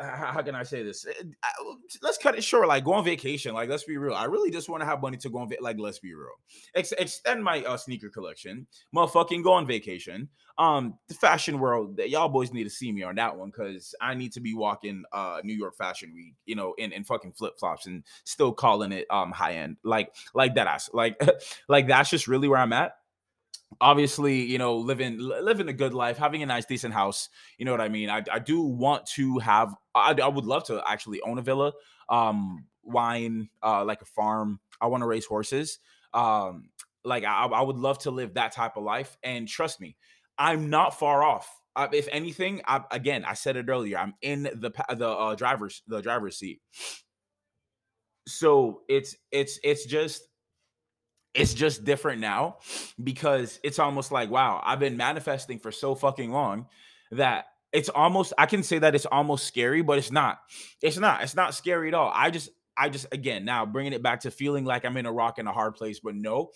how 0.00 0.42
can 0.42 0.54
I 0.54 0.62
say 0.62 0.82
this? 0.82 1.06
Eh, 1.06 1.12
let's 2.02 2.18
cut 2.18 2.36
it 2.36 2.44
short. 2.44 2.68
Like 2.68 2.84
go 2.84 2.92
on 2.92 3.04
vacation. 3.04 3.54
Like 3.54 3.68
let's 3.68 3.84
be 3.84 3.96
real. 3.96 4.14
I 4.14 4.24
really 4.24 4.50
just 4.50 4.68
want 4.68 4.80
to 4.80 4.86
have 4.86 5.00
money 5.00 5.16
to 5.18 5.28
go 5.28 5.38
on. 5.38 5.48
Va- 5.48 5.56
like 5.60 5.76
let's 5.78 5.98
be 5.98 6.14
real. 6.14 6.28
Ex- 6.74 6.92
extend 6.92 7.42
my 7.42 7.62
uh, 7.64 7.76
sneaker 7.76 8.08
collection. 8.08 8.66
Motherfucking 8.94 9.42
go 9.42 9.52
on 9.52 9.66
vacation. 9.66 10.28
Um, 10.56 10.98
the 11.08 11.14
fashion 11.14 11.58
world. 11.58 11.98
Y'all 11.98 12.28
boys 12.28 12.52
need 12.52 12.64
to 12.64 12.70
see 12.70 12.92
me 12.92 13.02
on 13.02 13.16
that 13.16 13.36
one 13.36 13.50
because 13.50 13.94
I 14.00 14.14
need 14.14 14.32
to 14.32 14.40
be 14.40 14.54
walking 14.54 15.04
uh 15.12 15.40
New 15.42 15.54
York 15.54 15.76
Fashion 15.76 16.12
Week. 16.14 16.34
You 16.46 16.56
know, 16.56 16.74
in, 16.78 16.92
in 16.92 17.04
fucking 17.04 17.32
flip 17.32 17.58
flops 17.58 17.86
and 17.86 18.04
still 18.24 18.52
calling 18.52 18.92
it 18.92 19.06
um 19.10 19.32
high 19.32 19.54
end. 19.54 19.76
Like 19.82 20.14
like 20.34 20.54
that 20.54 20.66
ass. 20.66 20.90
Like 20.92 21.20
like 21.68 21.88
that's 21.88 22.10
just 22.10 22.28
really 22.28 22.48
where 22.48 22.60
I'm 22.60 22.72
at 22.72 22.92
obviously 23.80 24.42
you 24.42 24.58
know 24.58 24.76
living 24.76 25.18
living 25.18 25.68
a 25.68 25.72
good 25.72 25.94
life 25.94 26.18
having 26.18 26.42
a 26.42 26.46
nice 26.46 26.64
decent 26.64 26.92
house 26.92 27.28
you 27.58 27.64
know 27.64 27.70
what 27.70 27.80
i 27.80 27.88
mean? 27.88 28.10
I, 28.10 28.22
I 28.30 28.38
do 28.38 28.60
want 28.60 29.06
to 29.14 29.38
have 29.38 29.74
I, 29.94 30.14
I 30.22 30.28
would 30.28 30.46
love 30.46 30.64
to 30.64 30.82
actually 30.86 31.20
own 31.22 31.38
a 31.38 31.42
villa 31.42 31.72
um 32.08 32.66
wine 32.82 33.48
uh 33.62 33.84
like 33.84 34.02
a 34.02 34.06
farm. 34.06 34.60
I 34.80 34.86
want 34.86 35.02
to 35.02 35.06
raise 35.06 35.26
horses. 35.26 35.78
Um 36.14 36.70
like 37.04 37.24
I, 37.24 37.46
I 37.46 37.62
would 37.62 37.76
love 37.76 37.98
to 38.00 38.10
live 38.10 38.34
that 38.34 38.52
type 38.52 38.76
of 38.76 38.82
life 38.82 39.16
and 39.22 39.46
trust 39.46 39.80
me 39.80 39.96
i'm 40.38 40.70
not 40.70 40.98
far 40.98 41.22
off. 41.22 41.48
If 41.92 42.08
anything 42.10 42.60
I, 42.66 42.82
again 42.90 43.24
i 43.24 43.34
said 43.34 43.56
it 43.56 43.66
earlier 43.68 43.98
i'm 43.98 44.14
in 44.20 44.42
the 44.42 44.72
the 44.96 45.08
uh, 45.08 45.34
driver's 45.36 45.82
the 45.86 46.00
driver's 46.00 46.36
seat. 46.36 46.60
So 48.26 48.82
it's 48.88 49.16
it's 49.30 49.58
it's 49.62 49.86
just 49.86 50.22
it's 51.34 51.54
just 51.54 51.84
different 51.84 52.20
now 52.20 52.56
because 53.02 53.60
it's 53.62 53.78
almost 53.78 54.10
like 54.10 54.30
wow 54.30 54.60
i've 54.64 54.80
been 54.80 54.96
manifesting 54.96 55.58
for 55.58 55.70
so 55.70 55.94
fucking 55.94 56.32
long 56.32 56.66
that 57.12 57.46
it's 57.72 57.88
almost 57.88 58.32
i 58.38 58.46
can 58.46 58.62
say 58.62 58.78
that 58.78 58.94
it's 58.94 59.06
almost 59.06 59.46
scary 59.46 59.82
but 59.82 59.98
it's 59.98 60.10
not. 60.10 60.40
It's 60.80 60.98
not. 60.98 61.22
It's 61.22 61.34
not 61.34 61.54
scary 61.54 61.88
at 61.88 61.94
all. 61.94 62.10
I 62.14 62.30
just 62.30 62.50
i 62.78 62.88
just 62.88 63.06
again 63.12 63.44
now 63.44 63.66
bringing 63.66 63.92
it 63.92 64.02
back 64.02 64.20
to 64.20 64.30
feeling 64.30 64.64
like 64.64 64.84
i'm 64.84 64.96
in 64.96 65.04
a 65.04 65.12
rock 65.12 65.38
and 65.38 65.48
a 65.48 65.52
hard 65.52 65.74
place 65.74 65.98
but 66.00 66.14
no 66.14 66.50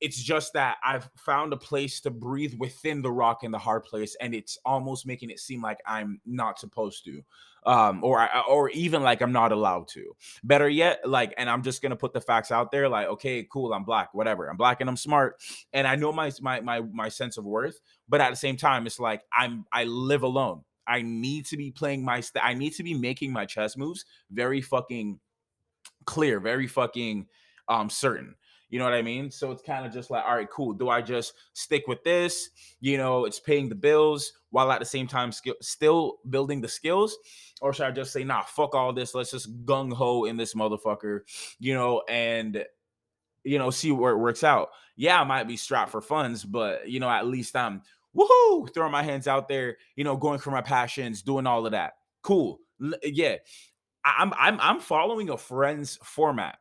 it's 0.00 0.22
just 0.22 0.52
that 0.52 0.76
I've 0.84 1.08
found 1.16 1.52
a 1.52 1.56
place 1.56 2.00
to 2.02 2.10
breathe 2.10 2.54
within 2.58 3.00
the 3.00 3.10
rock 3.10 3.42
and 3.44 3.52
the 3.52 3.58
hard 3.58 3.84
place, 3.84 4.16
and 4.20 4.34
it's 4.34 4.58
almost 4.64 5.06
making 5.06 5.30
it 5.30 5.40
seem 5.40 5.62
like 5.62 5.78
I'm 5.86 6.20
not 6.26 6.58
supposed 6.58 7.04
to, 7.06 7.22
um, 7.64 8.04
or 8.04 8.28
or 8.46 8.68
even 8.70 9.02
like 9.02 9.22
I'm 9.22 9.32
not 9.32 9.52
allowed 9.52 9.88
to. 9.88 10.14
Better 10.44 10.68
yet, 10.68 11.08
like, 11.08 11.32
and 11.38 11.48
I'm 11.48 11.62
just 11.62 11.82
gonna 11.82 11.96
put 11.96 12.12
the 12.12 12.20
facts 12.20 12.50
out 12.50 12.70
there, 12.70 12.88
like, 12.88 13.08
okay, 13.08 13.46
cool, 13.50 13.72
I'm 13.72 13.84
black, 13.84 14.12
whatever, 14.12 14.48
I'm 14.48 14.56
black 14.56 14.80
and 14.80 14.90
I'm 14.90 14.96
smart, 14.96 15.40
and 15.72 15.86
I 15.86 15.96
know 15.96 16.12
my 16.12 16.30
my 16.40 16.60
my 16.60 16.80
my 16.80 17.08
sense 17.08 17.38
of 17.38 17.44
worth, 17.44 17.80
but 18.08 18.20
at 18.20 18.30
the 18.30 18.36
same 18.36 18.56
time, 18.56 18.86
it's 18.86 19.00
like 19.00 19.22
I'm 19.32 19.64
I 19.72 19.84
live 19.84 20.22
alone. 20.22 20.62
I 20.86 21.02
need 21.02 21.46
to 21.46 21.56
be 21.56 21.70
playing 21.70 22.04
my 22.04 22.20
st- 22.20 22.44
I 22.44 22.54
need 22.54 22.74
to 22.74 22.82
be 22.82 22.94
making 22.94 23.32
my 23.32 23.46
chess 23.46 23.76
moves 23.76 24.04
very 24.30 24.60
fucking 24.60 25.18
clear, 26.04 26.38
very 26.40 26.66
fucking 26.66 27.26
um 27.68 27.90
certain 27.90 28.34
you 28.68 28.78
know 28.78 28.84
what 28.84 28.94
I 28.94 29.02
mean? 29.02 29.30
So 29.30 29.52
it's 29.52 29.62
kind 29.62 29.86
of 29.86 29.92
just 29.92 30.10
like, 30.10 30.24
all 30.24 30.34
right, 30.34 30.50
cool. 30.50 30.72
Do 30.72 30.88
I 30.88 31.00
just 31.00 31.34
stick 31.52 31.84
with 31.86 32.02
this? 32.02 32.50
You 32.80 32.96
know, 32.98 33.24
it's 33.24 33.38
paying 33.38 33.68
the 33.68 33.74
bills 33.74 34.32
while 34.50 34.72
at 34.72 34.80
the 34.80 34.86
same 34.86 35.06
time 35.06 35.30
still 35.60 36.18
building 36.28 36.60
the 36.60 36.68
skills, 36.68 37.16
or 37.60 37.72
should 37.72 37.86
I 37.86 37.90
just 37.92 38.12
say, 38.12 38.24
nah, 38.24 38.42
fuck 38.42 38.74
all 38.74 38.92
this. 38.92 39.14
Let's 39.14 39.30
just 39.30 39.64
gung 39.64 39.92
ho 39.92 40.24
in 40.24 40.36
this 40.36 40.54
motherfucker, 40.54 41.20
you 41.58 41.74
know, 41.74 42.02
and 42.08 42.64
you 43.44 43.58
know, 43.58 43.70
see 43.70 43.92
where 43.92 44.12
it 44.12 44.18
works 44.18 44.42
out. 44.42 44.70
Yeah, 44.96 45.20
I 45.20 45.24
might 45.24 45.46
be 45.46 45.56
strapped 45.56 45.92
for 45.92 46.00
funds, 46.00 46.44
but 46.44 46.88
you 46.88 46.98
know, 46.98 47.08
at 47.08 47.26
least 47.26 47.54
I'm 47.54 47.82
woohoo, 48.16 48.72
throwing 48.74 48.92
my 48.92 49.02
hands 49.02 49.28
out 49.28 49.46
there, 49.46 49.76
you 49.94 50.02
know, 50.02 50.16
going 50.16 50.40
for 50.40 50.50
my 50.50 50.62
passions, 50.62 51.22
doing 51.22 51.46
all 51.46 51.66
of 51.66 51.72
that. 51.72 51.94
Cool. 52.22 52.58
L- 52.82 52.94
yeah. 53.04 53.36
I'm 54.04 54.32
I'm 54.38 54.60
I'm 54.60 54.80
following 54.80 55.30
a 55.30 55.36
friend's 55.36 55.98
format 56.02 56.58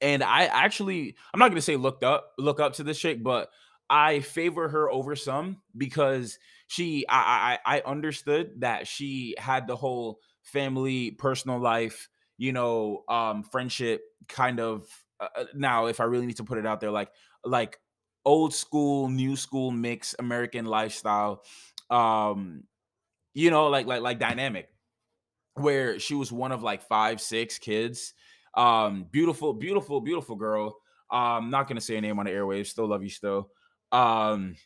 and 0.00 0.22
I 0.22 0.44
actually 0.44 1.16
I'm 1.32 1.40
not 1.40 1.48
gonna 1.48 1.60
say 1.60 1.76
looked 1.76 2.04
up 2.04 2.32
look 2.38 2.60
up 2.60 2.74
to 2.74 2.84
this 2.84 2.98
chick, 2.98 3.22
but 3.22 3.50
I 3.90 4.20
favor 4.20 4.68
her 4.68 4.90
over 4.90 5.16
some 5.16 5.58
because 5.76 6.38
she 6.68 7.06
I 7.08 7.58
I, 7.64 7.76
I 7.76 7.82
understood 7.82 8.60
that 8.60 8.86
she 8.86 9.34
had 9.38 9.66
the 9.66 9.76
whole 9.76 10.20
family, 10.42 11.10
personal 11.12 11.58
life, 11.58 12.08
you 12.38 12.52
know, 12.52 13.04
um, 13.08 13.42
friendship 13.42 14.02
kind 14.28 14.60
of. 14.60 14.84
Uh, 15.20 15.28
uh 15.36 15.44
now, 15.54 15.86
if 15.86 16.00
I 16.00 16.04
really 16.04 16.26
need 16.26 16.38
to 16.38 16.44
put 16.44 16.58
it 16.58 16.66
out 16.66 16.80
there, 16.80 16.90
like 16.90 17.10
like 17.44 17.78
old 18.24 18.54
school, 18.54 19.08
new 19.08 19.36
school 19.36 19.70
mix, 19.70 20.14
American 20.18 20.64
lifestyle, 20.64 21.42
um, 21.90 22.64
you 23.34 23.50
know, 23.50 23.68
like 23.68 23.86
like 23.86 24.02
like 24.02 24.18
dynamic, 24.18 24.68
where 25.54 25.98
she 25.98 26.14
was 26.14 26.32
one 26.32 26.52
of 26.52 26.62
like 26.62 26.82
five, 26.82 27.20
six 27.20 27.58
kids 27.58 28.14
um, 28.54 29.06
beautiful, 29.10 29.52
beautiful, 29.52 30.00
beautiful 30.00 30.36
girl. 30.36 30.76
I'm 31.10 31.50
not 31.50 31.68
gonna 31.68 31.80
say 31.80 31.96
her 31.96 32.00
name 32.00 32.18
on 32.18 32.26
the 32.26 32.32
airwaves. 32.32 32.68
Still 32.68 32.88
love 32.88 33.02
you, 33.02 33.10
still. 33.10 33.50
Um, 33.90 34.56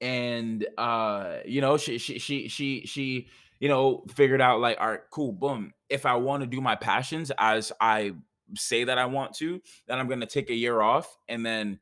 and 0.00 0.66
uh, 0.78 1.38
you 1.44 1.60
know, 1.60 1.76
she 1.76 1.98
she 1.98 2.18
she 2.18 2.48
she 2.48 2.86
she 2.86 3.28
you 3.60 3.68
know 3.68 4.04
figured 4.14 4.40
out 4.40 4.60
like, 4.60 4.80
all 4.80 4.88
right, 4.90 5.00
cool, 5.10 5.32
boom. 5.32 5.72
If 5.88 6.06
I 6.06 6.16
want 6.16 6.42
to 6.42 6.46
do 6.46 6.60
my 6.60 6.74
passions 6.74 7.30
as 7.38 7.72
I 7.80 8.12
say 8.56 8.84
that 8.84 8.98
I 8.98 9.06
want 9.06 9.34
to, 9.36 9.60
then 9.86 9.98
I'm 9.98 10.08
gonna 10.08 10.26
take 10.26 10.50
a 10.50 10.54
year 10.54 10.80
off 10.80 11.16
and 11.28 11.44
then 11.44 11.78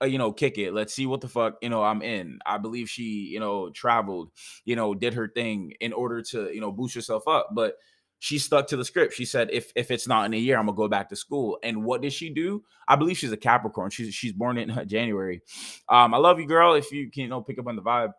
uh, 0.00 0.06
you 0.06 0.18
know, 0.18 0.32
kick 0.32 0.58
it. 0.58 0.72
Let's 0.72 0.94
see 0.94 1.06
what 1.06 1.20
the 1.20 1.28
fuck, 1.28 1.56
you 1.60 1.68
know, 1.68 1.82
I'm 1.82 2.02
in. 2.02 2.38
I 2.46 2.58
believe 2.58 2.88
she, 2.88 3.02
you 3.02 3.40
know, 3.40 3.70
traveled, 3.70 4.30
you 4.64 4.76
know, 4.76 4.94
did 4.94 5.14
her 5.14 5.28
thing 5.28 5.72
in 5.80 5.92
order 5.92 6.22
to, 6.22 6.52
you 6.52 6.60
know, 6.60 6.70
boost 6.70 6.94
herself 6.94 7.26
up. 7.26 7.48
But 7.52 7.74
she 8.18 8.38
stuck 8.38 8.66
to 8.68 8.76
the 8.76 8.84
script. 8.84 9.14
She 9.14 9.24
said, 9.24 9.48
if 9.52 9.72
if 9.76 9.90
it's 9.90 10.08
not 10.08 10.26
in 10.26 10.34
a 10.34 10.38
year, 10.38 10.58
I'm 10.58 10.66
gonna 10.66 10.76
go 10.76 10.88
back 10.88 11.08
to 11.10 11.16
school. 11.16 11.58
And 11.62 11.84
what 11.84 12.02
did 12.02 12.12
she 12.12 12.30
do? 12.30 12.64
I 12.86 12.96
believe 12.96 13.18
she's 13.18 13.32
a 13.32 13.36
Capricorn. 13.36 13.90
She's 13.90 14.14
she's 14.14 14.32
born 14.32 14.58
in 14.58 14.86
January. 14.88 15.42
Um, 15.88 16.14
I 16.14 16.18
love 16.18 16.40
you, 16.40 16.46
girl. 16.46 16.74
If 16.74 16.90
you 16.92 17.10
can, 17.10 17.24
you 17.24 17.28
know, 17.28 17.42
pick 17.42 17.58
up 17.58 17.66
on 17.66 17.76
the 17.76 17.82
vibe. 17.82 18.12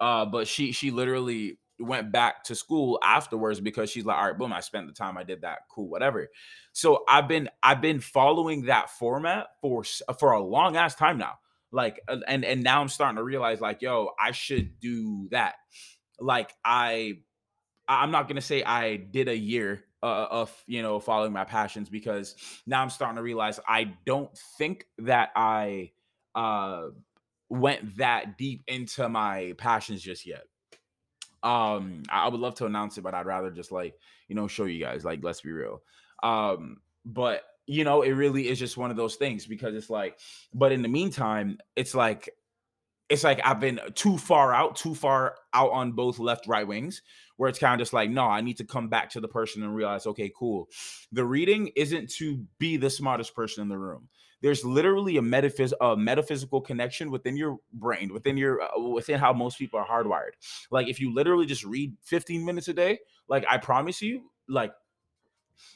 Uh, 0.00 0.26
but 0.26 0.46
she 0.46 0.72
she 0.72 0.90
literally 0.90 1.58
went 1.80 2.10
back 2.12 2.44
to 2.44 2.54
school 2.54 2.98
afterwards 3.02 3.60
because 3.60 3.90
she's 3.90 4.04
like, 4.04 4.16
all 4.16 4.26
right, 4.26 4.38
boom, 4.38 4.52
I 4.52 4.60
spent 4.60 4.86
the 4.86 4.92
time, 4.92 5.16
I 5.16 5.22
did 5.22 5.42
that, 5.42 5.60
cool, 5.70 5.88
whatever. 5.88 6.28
So 6.72 7.04
I've 7.08 7.28
been 7.28 7.48
I've 7.62 7.80
been 7.80 8.00
following 8.00 8.66
that 8.66 8.90
format 8.90 9.48
for 9.60 9.84
for 10.18 10.32
a 10.32 10.42
long 10.42 10.76
ass 10.76 10.94
time 10.94 11.18
now. 11.18 11.34
Like, 11.70 12.00
and 12.08 12.44
and 12.44 12.62
now 12.62 12.80
I'm 12.80 12.88
starting 12.88 13.16
to 13.16 13.22
realize, 13.22 13.60
like, 13.60 13.82
yo, 13.82 14.10
I 14.20 14.32
should 14.32 14.80
do 14.80 15.28
that. 15.30 15.56
Like, 16.18 16.52
I 16.64 17.18
I'm 17.88 18.10
not 18.10 18.28
gonna 18.28 18.40
say 18.40 18.62
I 18.62 18.96
did 18.96 19.28
a 19.28 19.36
year 19.36 19.84
uh, 20.02 20.26
of 20.30 20.64
you 20.66 20.82
know 20.82 21.00
following 21.00 21.32
my 21.32 21.44
passions 21.44 21.88
because 21.88 22.34
now 22.66 22.82
I'm 22.82 22.90
starting 22.90 23.16
to 23.16 23.22
realize 23.22 23.58
I 23.66 23.94
don't 24.06 24.36
think 24.58 24.86
that 24.98 25.30
I 25.34 25.92
uh 26.34 26.88
went 27.48 27.96
that 27.96 28.36
deep 28.36 28.62
into 28.68 29.08
my 29.08 29.54
passions 29.58 30.02
just 30.02 30.26
yet. 30.26 30.44
Um, 31.42 32.02
I 32.10 32.28
would 32.28 32.40
love 32.40 32.56
to 32.56 32.66
announce 32.66 32.98
it, 32.98 33.02
but 33.02 33.14
I'd 33.14 33.26
rather 33.26 33.50
just 33.50 33.72
like 33.72 33.94
you 34.28 34.34
know 34.34 34.48
show 34.48 34.64
you 34.64 34.82
guys. 34.82 35.04
Like, 35.04 35.20
let's 35.22 35.40
be 35.40 35.52
real. 35.52 35.82
Um, 36.22 36.78
but 37.04 37.42
you 37.66 37.84
know, 37.84 38.02
it 38.02 38.12
really 38.12 38.48
is 38.48 38.58
just 38.58 38.76
one 38.76 38.90
of 38.90 38.96
those 38.96 39.16
things 39.16 39.46
because 39.46 39.74
it's 39.74 39.90
like, 39.90 40.18
but 40.54 40.72
in 40.72 40.82
the 40.82 40.88
meantime, 40.88 41.58
it's 41.76 41.94
like 41.94 42.30
it's 43.08 43.24
like 43.24 43.40
I've 43.44 43.60
been 43.60 43.80
too 43.94 44.18
far 44.18 44.52
out, 44.54 44.76
too 44.76 44.94
far 44.94 45.36
out 45.54 45.70
on 45.70 45.92
both 45.92 46.18
left, 46.18 46.46
right 46.46 46.66
wings, 46.66 47.02
where 47.38 47.48
it's 47.48 47.58
kind 47.58 47.72
of 47.72 47.78
just 47.78 47.92
like, 47.92 48.10
no, 48.10 48.24
I 48.26 48.42
need 48.42 48.58
to 48.58 48.64
come 48.64 48.88
back 48.88 49.10
to 49.10 49.20
the 49.20 49.28
person 49.28 49.62
and 49.62 49.74
realize, 49.74 50.06
okay, 50.06 50.30
cool. 50.36 50.68
The 51.12 51.24
reading 51.24 51.70
isn't 51.76 52.10
to 52.16 52.44
be 52.58 52.76
the 52.76 52.90
smartest 52.90 53.34
person 53.34 53.62
in 53.62 53.68
the 53.68 53.78
room. 53.78 54.08
There's 54.42 54.64
literally 54.64 55.16
a, 55.16 55.22
metaphys- 55.22 55.72
a 55.80 55.96
metaphysical 55.96 56.60
connection 56.60 57.10
within 57.10 57.36
your 57.36 57.58
brain, 57.72 58.12
within 58.12 58.36
your 58.36 58.60
uh, 58.60 58.78
within 58.78 59.18
how 59.18 59.32
most 59.32 59.56
people 59.58 59.80
are 59.80 59.86
hardwired. 59.86 60.32
Like 60.70 60.88
if 60.88 61.00
you 61.00 61.14
literally 61.14 61.46
just 61.46 61.64
read 61.64 61.96
15 62.02 62.44
minutes 62.44 62.68
a 62.68 62.74
day, 62.74 62.98
like 63.28 63.44
I 63.48 63.58
promise 63.58 64.02
you, 64.02 64.30
like 64.48 64.72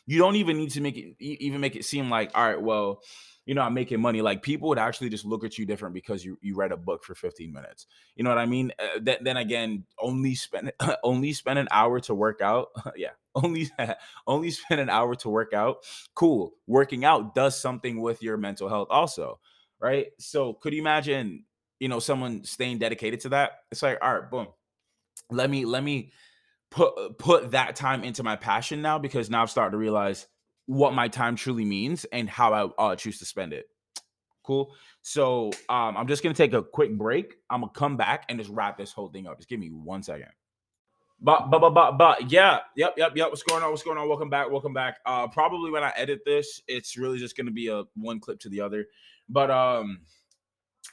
you 0.06 0.18
don't 0.18 0.36
even 0.36 0.56
need 0.56 0.70
to 0.70 0.80
make 0.80 0.96
it 0.96 1.14
even 1.18 1.60
make 1.60 1.76
it 1.76 1.84
seem 1.84 2.10
like, 2.10 2.30
all 2.34 2.44
right, 2.44 2.60
well, 2.60 3.02
you 3.46 3.54
know, 3.54 3.62
I'm 3.62 3.74
making 3.74 4.00
money. 4.00 4.22
Like 4.22 4.42
people 4.42 4.68
would 4.68 4.78
actually 4.78 5.08
just 5.08 5.24
look 5.24 5.44
at 5.44 5.58
you 5.58 5.66
different 5.66 5.94
because 5.94 6.24
you 6.24 6.38
you 6.40 6.54
read 6.54 6.72
a 6.72 6.76
book 6.76 7.04
for 7.04 7.14
15 7.14 7.52
minutes. 7.52 7.86
You 8.14 8.24
know 8.24 8.30
what 8.30 8.38
I 8.38 8.46
mean? 8.46 8.72
Uh, 8.78 9.00
th- 9.00 9.18
then 9.22 9.36
again, 9.36 9.84
only 10.00 10.34
spend 10.34 10.72
only 11.02 11.32
spend 11.32 11.58
an 11.58 11.68
hour 11.70 12.00
to 12.00 12.14
work 12.14 12.40
out. 12.40 12.68
yeah, 12.96 13.10
only 13.34 13.68
only 14.26 14.50
spend 14.50 14.80
an 14.80 14.90
hour 14.90 15.14
to 15.16 15.28
work 15.28 15.52
out. 15.52 15.78
Cool. 16.14 16.52
Working 16.66 17.04
out 17.04 17.34
does 17.34 17.60
something 17.60 18.00
with 18.00 18.22
your 18.22 18.36
mental 18.36 18.68
health 18.68 18.88
also, 18.90 19.40
right? 19.80 20.06
So 20.18 20.54
could 20.54 20.72
you 20.72 20.80
imagine, 20.80 21.44
you 21.80 21.88
know, 21.88 21.98
someone 21.98 22.44
staying 22.44 22.78
dedicated 22.78 23.20
to 23.20 23.30
that? 23.30 23.52
It's 23.72 23.82
like, 23.82 23.98
all 24.00 24.14
right, 24.14 24.30
boom. 24.30 24.46
Let 25.30 25.50
me 25.50 25.64
let 25.64 25.82
me 25.82 26.12
put 26.70 27.18
put 27.18 27.50
that 27.52 27.76
time 27.76 28.04
into 28.04 28.22
my 28.22 28.36
passion 28.36 28.82
now 28.82 28.98
because 28.98 29.28
now 29.30 29.42
I've 29.42 29.50
started 29.50 29.72
to 29.72 29.78
realize 29.78 30.26
what 30.66 30.94
my 30.94 31.08
time 31.08 31.36
truly 31.36 31.64
means 31.64 32.04
and 32.06 32.28
how 32.28 32.74
I 32.78 32.92
uh, 32.92 32.96
choose 32.96 33.18
to 33.18 33.24
spend 33.24 33.52
it. 33.52 33.66
Cool. 34.44 34.74
So 35.02 35.50
um, 35.68 35.96
I'm 35.96 36.08
just 36.08 36.22
gonna 36.22 36.34
take 36.34 36.52
a 36.52 36.62
quick 36.62 36.96
break. 36.96 37.36
I'm 37.50 37.60
gonna 37.60 37.72
come 37.72 37.96
back 37.96 38.24
and 38.28 38.38
just 38.38 38.50
wrap 38.50 38.76
this 38.76 38.92
whole 38.92 39.08
thing 39.08 39.26
up. 39.26 39.36
Just 39.38 39.48
give 39.48 39.60
me 39.60 39.68
one 39.68 40.02
second. 40.02 40.28
But 41.20 41.50
but 41.50 41.60
but 41.60 41.70
but 41.70 41.92
but 41.98 42.32
yeah, 42.32 42.58
yep, 42.74 42.94
yep, 42.96 43.12
yep. 43.14 43.28
What's 43.30 43.44
going 43.44 43.62
on? 43.62 43.70
What's 43.70 43.84
going 43.84 43.98
on? 43.98 44.08
Welcome 44.08 44.28
back, 44.28 44.50
welcome 44.50 44.72
back. 44.72 44.98
Uh 45.06 45.28
probably 45.28 45.70
when 45.70 45.84
I 45.84 45.92
edit 45.96 46.22
this, 46.26 46.60
it's 46.66 46.96
really 46.96 47.18
just 47.18 47.36
gonna 47.36 47.52
be 47.52 47.68
a 47.68 47.84
one 47.94 48.18
clip 48.18 48.40
to 48.40 48.48
the 48.48 48.60
other. 48.60 48.86
But 49.28 49.48
um 49.50 50.00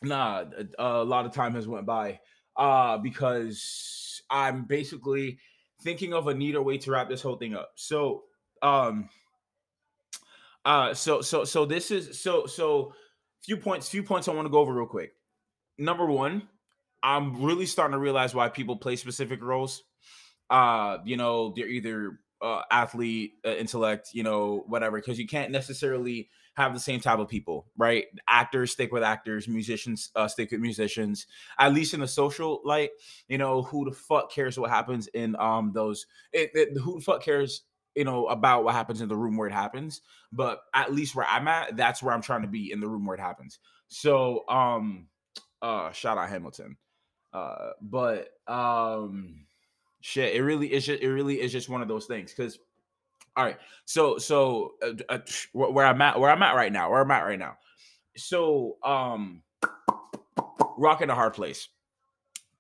nah, 0.04 0.46
a, 0.78 1.02
a 1.02 1.04
lot 1.04 1.26
of 1.26 1.34
time 1.34 1.56
has 1.56 1.68
went 1.68 1.88
by 1.88 2.20
uh 2.56 3.00
because 3.00 4.22
I'm 4.30 4.66
basically 4.66 5.40
thinking 5.82 6.14
of 6.14 6.28
a 6.28 6.34
neater 6.36 6.62
way 6.62 6.78
to 6.78 6.92
wrap 6.92 7.10
this 7.10 7.24
whole 7.24 7.38
thing 7.38 7.56
up. 7.56 7.72
So 7.76 8.26
um 8.62 9.10
uh, 10.70 10.94
so 10.94 11.20
so 11.22 11.46
so 11.46 11.66
this 11.66 11.90
is 11.90 12.22
so 12.22 12.46
so 12.46 12.94
few 13.44 13.58
points, 13.58 13.90
few 13.90 14.04
points 14.04 14.28
I 14.28 14.34
want 14.34 14.46
to 14.46 14.52
go 14.52 14.60
over 14.60 14.72
real 14.72 14.86
quick. 14.86 15.14
Number 15.80 16.06
one, 16.06 16.48
I'm 17.02 17.42
really 17.42 17.66
starting 17.66 17.94
to 17.94 17.98
realize 17.98 18.36
why 18.36 18.50
people 18.50 18.78
play 18.78 18.96
specific 18.96 19.42
roles. 19.42 19.82
Uh, 20.48 21.00
you 21.06 21.18
know, 21.18 21.54
they're 21.56 21.68
either 21.68 22.20
uh, 22.40 22.62
athlete, 22.70 23.34
uh, 23.44 23.50
intellect, 23.50 24.10
you 24.14 24.22
know, 24.22 24.64
whatever, 24.68 25.00
because 25.00 25.18
you 25.18 25.26
can't 25.26 25.50
necessarily 25.50 26.30
have 26.54 26.76
the 26.76 26.80
same 26.80 27.00
type 27.00 27.18
of 27.18 27.30
people, 27.30 27.66
right? 27.76 28.06
Actors 28.28 28.72
stick 28.72 28.92
with 28.92 29.02
actors, 29.02 29.48
musicians 29.48 30.12
uh, 30.16 30.28
stick 30.28 30.52
with 30.52 30.60
musicians. 30.60 31.26
At 31.58 31.74
least 31.74 31.96
in 31.96 32.00
the 32.00 32.08
social 32.08 32.62
light, 32.64 32.92
you 33.28 33.40
know, 33.40 33.64
who 33.64 33.86
the 33.86 33.96
fuck 33.96 34.32
cares 34.32 34.60
what 34.60 34.70
happens 34.70 35.08
in 35.08 35.36
um 35.38 35.72
those? 35.74 36.06
It, 36.32 36.52
it, 36.54 36.78
who 36.78 37.00
the 37.00 37.04
fuck 37.04 37.24
cares 37.24 37.64
you 37.96 38.04
know, 38.04 38.28
about 38.28 38.64
what 38.64 38.76
happens 38.76 39.02
in 39.02 39.10
the 39.10 39.16
room 39.16 39.38
where 39.38 39.48
it 39.48 39.54
happens. 39.54 40.02
But 40.32 40.62
at 40.74 40.94
least 40.94 41.16
where 41.16 41.26
I'm 41.28 41.48
at, 41.48 41.76
that's 41.76 42.04
where 42.04 42.14
I'm 42.14 42.22
trying 42.22 42.44
to 42.44 42.48
be 42.48 42.72
in 42.72 42.80
the 42.80 42.88
room 42.88 43.06
where 43.06 43.16
it 43.16 43.22
happens. 43.22 43.60
So, 43.88 44.44
um, 44.48 45.08
uh, 45.62 45.92
shout 45.92 46.18
out 46.18 46.30
Hamilton. 46.30 46.78
Uh, 47.34 47.72
but 47.82 48.30
um, 48.48 49.46
shit, 50.02 50.36
it 50.36 50.44
really 50.44 50.72
is. 50.74 50.86
Just, 50.86 51.02
it 51.02 51.10
really 51.10 51.42
is 51.42 51.52
just 51.52 51.70
one 51.70 51.82
of 51.82 51.88
those 51.88 52.06
things. 52.06 52.34
Because, 52.34 52.60
all 53.36 53.46
right, 53.46 53.58
so 53.86 54.18
so 54.18 54.74
uh, 54.82 54.94
uh, 55.10 55.20
where 55.54 55.86
I'm 55.86 56.02
at, 56.02 56.20
where 56.20 56.32
I'm 56.32 56.44
at 56.44 56.56
right 56.56 56.72
now, 56.72 56.90
where 56.90 57.02
I'm 57.02 57.12
at 57.12 57.26
right 57.26 57.40
now. 57.40 57.58
So, 58.18 58.78
um, 58.84 59.44
rocking 60.78 61.10
a 61.10 61.16
hard 61.16 61.34
place 61.34 61.68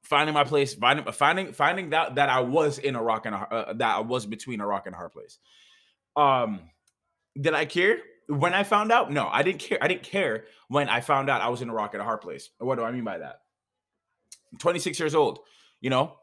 finding 0.10 0.34
my 0.34 0.43
place, 0.43 0.74
finding 0.74 1.06
finding 1.13 1.54
finding 1.54 1.91
that 1.91 2.15
that 2.15 2.30
I 2.30 2.39
was 2.39 2.80
in 2.80 2.95
a 2.95 3.02
rock 3.02 3.28
and 3.28 3.36
a, 3.36 3.38
uh, 3.38 3.74
that 3.74 3.98
I 3.98 4.00
was 4.00 4.26
between 4.26 4.60
a 4.60 4.65
rock 4.65 4.88
and 4.88 4.95
a 4.95 4.98
hard 4.98 5.13
place. 5.13 5.38
Um, 6.15 6.62
did 7.39 7.54
I 7.54 7.65
care 7.65 8.00
when 8.28 8.54
I 8.54 8.63
found 8.63 8.91
out? 8.91 9.12
No, 9.12 9.30
I 9.32 9.43
didn't 9.43 9.60
care. 9.60 9.78
I 9.82 9.88
didn't 9.88 10.04
care 10.04 10.45
when 10.67 10.89
I 10.89 11.02
found 11.02 11.30
out 11.30 11.41
I 11.41 11.50
was 11.50 11.62
in 11.62 11.69
a 11.69 11.74
rock 11.74 11.93
and 11.93 12.02
a 12.02 12.04
hard 12.04 12.22
place. 12.22 12.50
What 12.58 12.76
do 12.76 12.84
I 12.84 12.91
mean 12.91 13.04
by 13.04 13.19
that? 13.19 13.41
I'm 14.52 14.58
26 14.58 15.00
years 15.00 15.13
old. 15.13 15.39
You 15.80 15.91
know, 15.91 16.15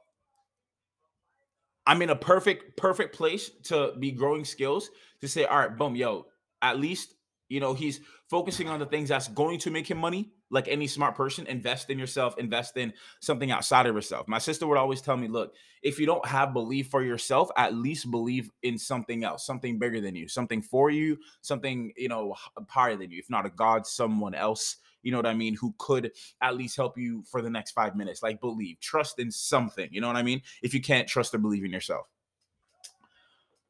I'm 1.87 2.03
in 2.03 2.11
a 2.11 2.17
perfect 2.17 2.77
perfect 2.77 3.15
place 3.15 3.51
to 3.65 3.93
be 3.99 4.11
growing 4.11 4.45
skills 4.45 4.91
to 5.21 5.29
say, 5.29 5.45
all 5.45 5.59
right, 5.59 5.75
boom, 5.75 5.95
yo, 5.95 6.27
at 6.61 6.81
least 6.81 7.15
you 7.49 7.61
know 7.61 7.73
he's 7.73 8.01
focusing 8.29 8.69
on 8.69 8.81
the 8.81 8.87
things 8.87 9.11
that's 9.11 9.29
going 9.29 9.61
to 9.61 9.71
make 9.71 9.89
him 9.89 9.99
money 9.99 10.33
like 10.51 10.69
any 10.69 10.87
smart 10.87 11.17
person, 11.17 11.47
invest 11.47 11.91
in 11.91 11.99
yourself, 11.99 12.39
invest 12.39 12.77
in 12.77 12.93
something 13.21 13.51
outside 13.51 13.87
of 13.87 13.95
yourself. 13.95 14.29
My 14.29 14.39
sister 14.39 14.67
would 14.67 14.79
always 14.79 15.01
tell 15.01 15.17
me, 15.17 15.29
look, 15.29 15.55
if 15.83 15.99
you 15.99 16.07
don't 16.07 16.25
have 16.27 16.53
belief 16.53 16.89
for 16.89 17.03
yourself, 17.03 17.51
at 17.57 17.75
least 17.75 18.11
believe 18.11 18.51
in 18.63 18.79
something 18.79 19.25
else, 19.25 19.45
something 19.45 19.79
bigger 19.79 20.01
than 20.01 20.15
you, 20.15 20.29
something 20.29 20.63
for 20.63 20.91
you, 20.91 21.19
something, 21.41 21.93
you 21.97 22.09
know, 22.09 22.35
higher 22.69 22.97
than 22.97 23.11
you. 23.11 23.19
If 23.19 23.31
not 23.31 23.47
a 23.47 23.51
God, 23.51 23.87
someone 23.87 24.35
else, 24.35 24.77
you 25.03 25.13
know 25.13 25.19
what 25.19 25.27
I 25.27 25.35
mean, 25.35 25.55
who 25.55 25.75
could 25.79 26.13
at 26.41 26.57
least 26.57 26.77
help 26.77 26.97
you 26.99 27.25
for 27.31 27.43
the 27.43 27.51
next 27.51 27.73
five 27.73 27.97
minutes. 27.97 28.23
Like 28.23 28.41
believe, 28.41 28.81
trust 28.81 29.19
in 29.19 29.31
something, 29.31 29.89
you 29.91 30.01
know 30.01 30.09
what 30.09 30.17
I 30.17 30.23
mean? 30.23 30.43
If 30.63 30.75
you 30.75 30.81
can't 30.81 31.09
trust 31.09 31.35
or 31.35 31.39
believe 31.39 31.65
in 31.65 31.73
yourself. 31.73 32.07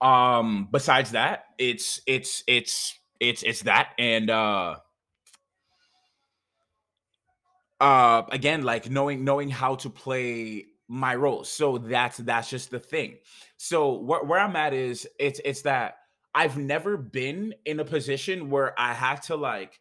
Um, 0.01 0.69
besides 0.71 1.13
that, 1.13 1.45
it's 1.59 2.01
it's 2.07 2.45
it's 2.47 2.99
it's 3.19 3.43
it's 3.43 3.63
that 3.63 3.91
and 3.99 4.29
uh 4.29 4.77
uh 7.81 8.23
again 8.31 8.63
like 8.63 8.91
knowing 8.91 9.25
knowing 9.25 9.51
how 9.51 9.75
to 9.77 9.91
play 9.91 10.67
my 10.89 11.15
role. 11.15 11.45
So 11.45 11.79
that's 11.79 12.19
that's 12.19 12.49
just 12.49 12.71
the 12.71 12.79
thing. 12.81 13.19
So 13.57 13.95
where, 14.01 14.23
where 14.25 14.41
i'm 14.41 14.57
at 14.57 14.73
is 14.75 15.07
it's 15.19 15.41
it's 15.45 15.63
that 15.63 15.97
i've 16.35 16.57
never 16.59 16.97
been 16.97 17.55
in 17.65 17.81
a 17.81 17.85
position 17.85 18.51
where 18.51 18.79
i 18.79 18.93
have 18.93 19.21
to 19.23 19.37
like 19.37 19.81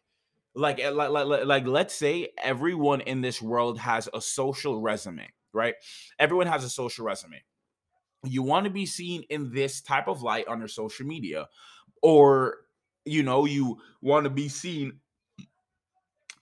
like 0.54 0.80
eh, 0.80 0.90
like, 0.90 1.10
like 1.10 1.44
like 1.46 1.66
let's 1.66 1.94
say 1.94 2.28
everyone 2.42 3.00
in 3.02 3.20
this 3.20 3.42
world 3.42 3.78
has 3.78 4.08
a 4.14 4.20
social 4.20 4.80
resume 4.80 5.28
right? 5.52 5.74
Everyone 6.18 6.46
has 6.46 6.64
a 6.64 6.68
social 6.68 7.06
resume. 7.06 7.42
You 8.24 8.42
want 8.42 8.64
to 8.64 8.70
be 8.70 8.86
seen 8.86 9.22
in 9.30 9.52
this 9.52 9.80
type 9.80 10.08
of 10.08 10.22
light 10.22 10.48
on 10.48 10.58
your 10.58 10.68
social 10.68 11.06
media 11.06 11.48
or 12.02 12.58
you 13.04 13.22
know 13.22 13.46
you 13.46 13.78
want 14.02 14.24
to 14.24 14.30
be 14.30 14.48
seen 14.48 15.00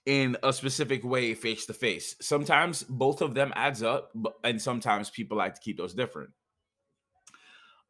in 0.05 0.37
a 0.43 0.53
specific 0.53 1.03
way 1.03 1.33
face 1.33 1.65
to 1.65 1.73
face. 1.73 2.15
Sometimes 2.21 2.83
both 2.83 3.21
of 3.21 3.33
them 3.33 3.51
adds 3.55 3.81
up, 3.81 4.11
and 4.43 4.61
sometimes 4.61 5.09
people 5.09 5.37
like 5.37 5.55
to 5.55 5.61
keep 5.61 5.77
those 5.77 5.93
different. 5.93 6.29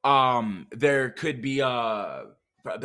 Um, 0.03 0.67
there 0.71 1.09
could 1.09 1.41
be 1.41 1.59
a 1.59 2.25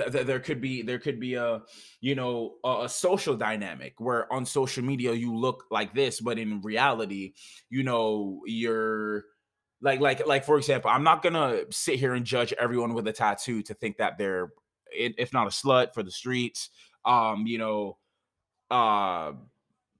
there 0.04 0.40
could 0.40 0.60
be 0.60 0.82
there 0.82 0.98
could 0.98 1.18
be 1.18 1.34
a 1.34 1.62
you 2.00 2.14
know 2.14 2.56
a, 2.64 2.88
social 2.88 3.34
dynamic 3.34 3.94
where 3.98 4.30
on 4.32 4.44
social 4.44 4.84
media 4.84 5.12
you 5.12 5.34
look 5.34 5.64
like 5.70 5.94
this 5.94 6.20
but 6.20 6.38
in 6.38 6.60
reality 6.60 7.32
you 7.70 7.82
know 7.82 8.42
you're 8.44 9.24
like 9.80 10.00
like 10.00 10.26
like 10.26 10.44
for 10.44 10.58
example 10.58 10.90
i'm 10.90 11.02
not 11.02 11.22
gonna 11.22 11.62
sit 11.70 11.98
here 11.98 12.12
and 12.12 12.26
judge 12.26 12.52
everyone 12.58 12.92
with 12.92 13.08
a 13.08 13.12
tattoo 13.12 13.62
to 13.62 13.72
think 13.72 13.96
that 13.96 14.18
they're 14.18 14.52
if 14.92 15.32
not 15.32 15.46
a 15.46 15.50
slut 15.50 15.94
for 15.94 16.02
the 16.02 16.10
streets 16.10 16.68
um 17.06 17.46
you 17.46 17.56
know 17.56 17.96
uh 18.70 19.32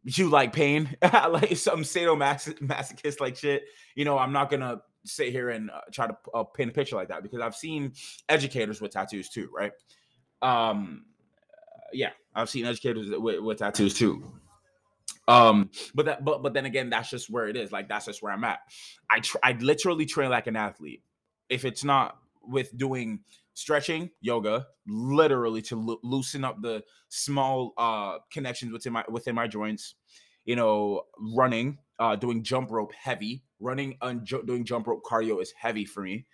you 0.04 0.28
like 0.28 0.52
pain 0.52 0.96
like 1.02 1.56
some 1.56 1.82
sadomasochist 1.82 3.20
like 3.20 3.36
shit 3.36 3.64
you 3.94 4.04
know 4.04 4.16
i'm 4.18 4.32
not 4.32 4.50
gonna 4.50 4.80
sit 5.04 5.32
here 5.32 5.50
and 5.50 5.70
uh, 5.70 5.80
try 5.92 6.06
to 6.06 6.16
uh, 6.34 6.44
paint 6.44 6.70
a 6.70 6.72
picture 6.72 6.96
like 6.96 7.08
that 7.08 7.22
because 7.22 7.40
I've 7.40 7.54
seen 7.54 7.92
educators 8.28 8.80
with 8.80 8.92
tattoos 8.92 9.28
too, 9.28 9.48
right? 9.54 9.72
Um, 10.42 11.04
yeah, 11.92 12.10
I've 12.34 12.50
seen 12.50 12.66
educators 12.66 13.08
with, 13.10 13.40
with 13.40 13.58
tattoos 13.58 13.94
too. 13.94 14.32
Um, 15.28 15.70
but 15.94 16.06
that, 16.06 16.24
but 16.24 16.42
but 16.42 16.54
then 16.54 16.66
again, 16.66 16.90
that's 16.90 17.10
just 17.10 17.30
where 17.30 17.48
it 17.48 17.56
is. 17.56 17.70
Like 17.72 17.88
that's 17.88 18.06
just 18.06 18.22
where 18.22 18.32
I'm 18.32 18.44
at. 18.44 18.60
I 19.08 19.20
tr- 19.20 19.38
I 19.42 19.52
literally 19.52 20.06
train 20.06 20.30
like 20.30 20.46
an 20.46 20.56
athlete. 20.56 21.02
If 21.48 21.64
it's 21.64 21.84
not 21.84 22.16
with 22.42 22.76
doing 22.76 23.20
stretching, 23.54 24.10
yoga, 24.20 24.66
literally 24.86 25.62
to 25.62 25.76
lo- 25.76 26.00
loosen 26.02 26.44
up 26.44 26.60
the 26.62 26.82
small 27.08 27.72
uh 27.76 28.18
connections 28.32 28.72
within 28.72 28.92
my 28.92 29.04
within 29.08 29.34
my 29.34 29.46
joints, 29.46 29.94
you 30.44 30.56
know, 30.56 31.02
running, 31.18 31.78
uh, 31.98 32.16
doing 32.16 32.42
jump 32.42 32.70
rope 32.70 32.92
heavy, 32.94 33.44
running 33.60 33.96
and 34.02 34.24
ju- 34.24 34.42
doing 34.44 34.64
jump 34.64 34.86
rope 34.86 35.02
cardio 35.04 35.40
is 35.40 35.52
heavy 35.52 35.84
for 35.84 36.02
me. 36.02 36.26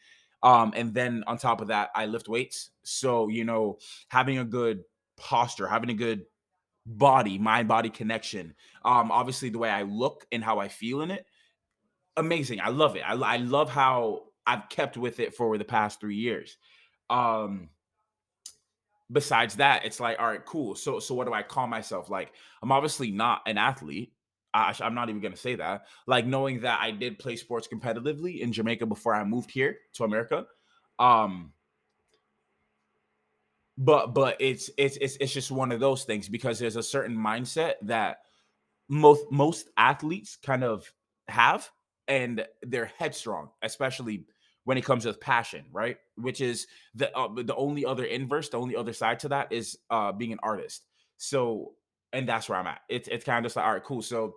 Um, 0.42 0.72
and 0.76 0.94
then 0.94 1.24
on 1.26 1.38
top 1.38 1.60
of 1.60 1.68
that, 1.68 1.90
I 1.94 2.06
lift 2.06 2.28
weights. 2.28 2.70
So, 2.84 3.28
you 3.28 3.44
know, 3.44 3.78
having 4.08 4.38
a 4.38 4.44
good 4.44 4.82
posture, 5.16 5.66
having 5.66 5.90
a 5.90 5.94
good 5.94 6.26
body, 6.86 7.38
mind 7.38 7.68
body 7.68 7.90
connection, 7.90 8.54
um, 8.84 9.10
obviously 9.10 9.48
the 9.48 9.58
way 9.58 9.70
I 9.70 9.82
look 9.82 10.26
and 10.30 10.44
how 10.44 10.58
I 10.58 10.68
feel 10.68 11.00
in 11.00 11.10
it, 11.10 11.26
amazing. 12.16 12.60
I 12.60 12.68
love 12.68 12.96
it. 12.96 13.02
I, 13.06 13.14
I 13.14 13.36
love 13.38 13.70
how 13.70 14.26
I've 14.46 14.68
kept 14.68 14.96
with 14.96 15.18
it 15.20 15.34
for 15.34 15.58
the 15.58 15.64
past 15.64 16.00
three 16.00 16.16
years. 16.16 16.58
Um, 17.10 17.68
besides 19.10 19.56
that, 19.56 19.84
it's 19.84 20.00
like, 20.00 20.18
all 20.18 20.26
right, 20.26 20.44
cool. 20.44 20.74
So, 20.74 20.98
so 20.98 21.14
what 21.14 21.26
do 21.26 21.32
I 21.32 21.42
call 21.42 21.66
myself? 21.66 22.10
Like, 22.10 22.32
I'm 22.62 22.72
obviously 22.72 23.10
not 23.10 23.42
an 23.46 23.58
athlete. 23.58 24.12
I, 24.54 24.74
am 24.80 24.94
not 24.94 25.10
even 25.10 25.20
gonna 25.20 25.36
say 25.36 25.54
that. 25.56 25.86
Like 26.06 26.26
knowing 26.26 26.60
that 26.60 26.80
I 26.80 26.90
did 26.90 27.18
play 27.18 27.36
sports 27.36 27.68
competitively 27.68 28.40
in 28.40 28.52
Jamaica 28.52 28.86
before 28.86 29.14
I 29.14 29.22
moved 29.24 29.50
here 29.50 29.76
to 29.94 30.04
America. 30.04 30.46
Um, 30.98 31.52
but 33.78 34.14
but 34.14 34.36
it's 34.40 34.70
it's 34.78 34.96
it's 34.96 35.16
it's 35.20 35.32
just 35.32 35.50
one 35.50 35.72
of 35.72 35.80
those 35.80 36.04
things 36.04 36.28
because 36.28 36.58
there's 36.58 36.76
a 36.76 36.82
certain 36.82 37.16
mindset 37.16 37.74
that 37.82 38.20
most 38.88 39.24
most 39.30 39.68
athletes 39.76 40.38
kind 40.42 40.64
of 40.64 40.90
have, 41.28 41.68
and 42.08 42.46
they're 42.62 42.90
headstrong, 42.98 43.50
especially 43.62 44.24
when 44.66 44.76
it 44.76 44.84
comes 44.84 45.04
with 45.04 45.20
passion, 45.20 45.64
right? 45.72 45.96
Which 46.16 46.40
is 46.40 46.66
the 46.96 47.16
uh, 47.16 47.28
the 47.42 47.54
only 47.54 47.86
other 47.86 48.04
inverse, 48.04 48.48
the 48.48 48.58
only 48.58 48.74
other 48.74 48.92
side 48.92 49.20
to 49.20 49.28
that 49.28 49.52
is 49.52 49.78
uh 49.90 50.10
being 50.10 50.32
an 50.32 50.40
artist. 50.42 50.86
So, 51.18 51.74
and 52.12 52.28
that's 52.28 52.48
where 52.48 52.58
I'm 52.58 52.66
at. 52.66 52.80
It's 52.88 53.08
it's 53.08 53.24
kind 53.24 53.38
of 53.38 53.44
just 53.44 53.56
like 53.56 53.64
all 53.64 53.72
right, 53.72 53.84
cool. 53.84 54.02
So 54.02 54.34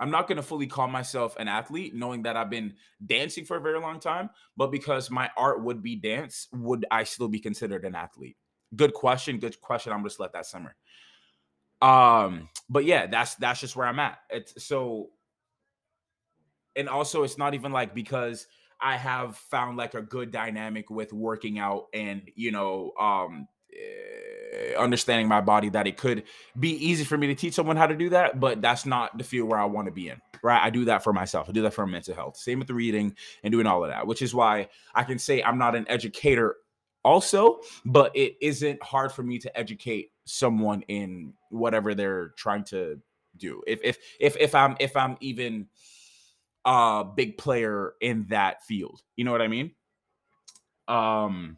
I'm 0.00 0.10
not 0.10 0.26
to 0.28 0.42
fully 0.42 0.66
call 0.66 0.88
myself 0.88 1.36
an 1.38 1.46
athlete, 1.46 1.94
knowing 1.94 2.22
that 2.22 2.36
I've 2.36 2.50
been 2.50 2.74
dancing 3.06 3.44
for 3.44 3.56
a 3.56 3.60
very 3.60 3.78
long 3.78 4.00
time. 4.00 4.30
But 4.56 4.72
because 4.72 5.12
my 5.12 5.30
art 5.36 5.62
would 5.62 5.80
be 5.80 5.94
dance, 5.94 6.48
would 6.52 6.84
I 6.90 7.04
still 7.04 7.28
be 7.28 7.38
considered 7.38 7.84
an 7.84 7.94
athlete? 7.94 8.36
Good 8.74 8.94
question. 8.94 9.38
Good 9.38 9.60
question. 9.60 9.92
I'm 9.92 10.02
just 10.02 10.18
let 10.18 10.32
that 10.32 10.46
simmer. 10.46 10.74
Um, 11.80 12.48
but 12.68 12.84
yeah, 12.84 13.06
that's 13.06 13.36
that's 13.36 13.60
just 13.60 13.76
where 13.76 13.86
I'm 13.86 14.00
at. 14.00 14.18
It's 14.28 14.64
so, 14.64 15.10
and 16.74 16.88
also 16.88 17.22
it's 17.22 17.38
not 17.38 17.54
even 17.54 17.70
like 17.70 17.94
because 17.94 18.48
I 18.82 18.96
have 18.96 19.36
found 19.36 19.76
like 19.76 19.94
a 19.94 20.02
good 20.02 20.30
dynamic 20.30 20.90
with 20.90 21.12
working 21.12 21.58
out 21.58 21.86
and 21.92 22.22
you 22.34 22.50
know 22.52 22.92
um 22.98 23.48
uh, 23.72 24.78
understanding 24.78 25.28
my 25.28 25.40
body 25.40 25.68
that 25.68 25.86
it 25.86 25.96
could 25.96 26.24
be 26.58 26.70
easy 26.70 27.04
for 27.04 27.16
me 27.16 27.26
to 27.28 27.34
teach 27.34 27.54
someone 27.54 27.76
how 27.76 27.86
to 27.86 27.96
do 27.96 28.08
that, 28.08 28.40
but 28.40 28.60
that's 28.60 28.84
not 28.84 29.16
the 29.16 29.24
field 29.24 29.48
where 29.48 29.60
I 29.60 29.64
want 29.64 29.86
to 29.86 29.92
be 29.92 30.08
in. 30.08 30.20
Right. 30.42 30.60
I 30.60 30.70
do 30.70 30.86
that 30.86 31.04
for 31.04 31.12
myself. 31.12 31.48
I 31.48 31.52
do 31.52 31.62
that 31.62 31.74
for 31.74 31.86
mental 31.86 32.14
health. 32.14 32.36
Same 32.36 32.58
with 32.58 32.68
the 32.68 32.74
reading 32.74 33.14
and 33.44 33.52
doing 33.52 33.66
all 33.66 33.84
of 33.84 33.90
that, 33.90 34.06
which 34.06 34.22
is 34.22 34.34
why 34.34 34.68
I 34.94 35.04
can 35.04 35.18
say 35.18 35.42
I'm 35.42 35.58
not 35.58 35.76
an 35.76 35.86
educator 35.88 36.56
also, 37.04 37.60
but 37.84 38.14
it 38.16 38.36
isn't 38.40 38.82
hard 38.82 39.12
for 39.12 39.22
me 39.22 39.38
to 39.38 39.58
educate 39.58 40.12
someone 40.24 40.82
in 40.82 41.34
whatever 41.50 41.94
they're 41.94 42.28
trying 42.36 42.64
to 42.64 43.00
do. 43.36 43.62
If 43.66 43.80
if 43.82 43.98
if 44.18 44.36
if 44.38 44.54
I'm 44.54 44.76
if 44.80 44.96
I'm 44.96 45.16
even 45.20 45.66
a 46.64 47.04
big 47.04 47.38
player 47.38 47.94
in 48.00 48.26
that 48.30 48.64
field. 48.64 49.00
You 49.16 49.24
know 49.24 49.32
what 49.32 49.42
I 49.42 49.48
mean? 49.48 49.72
Um 50.88 51.56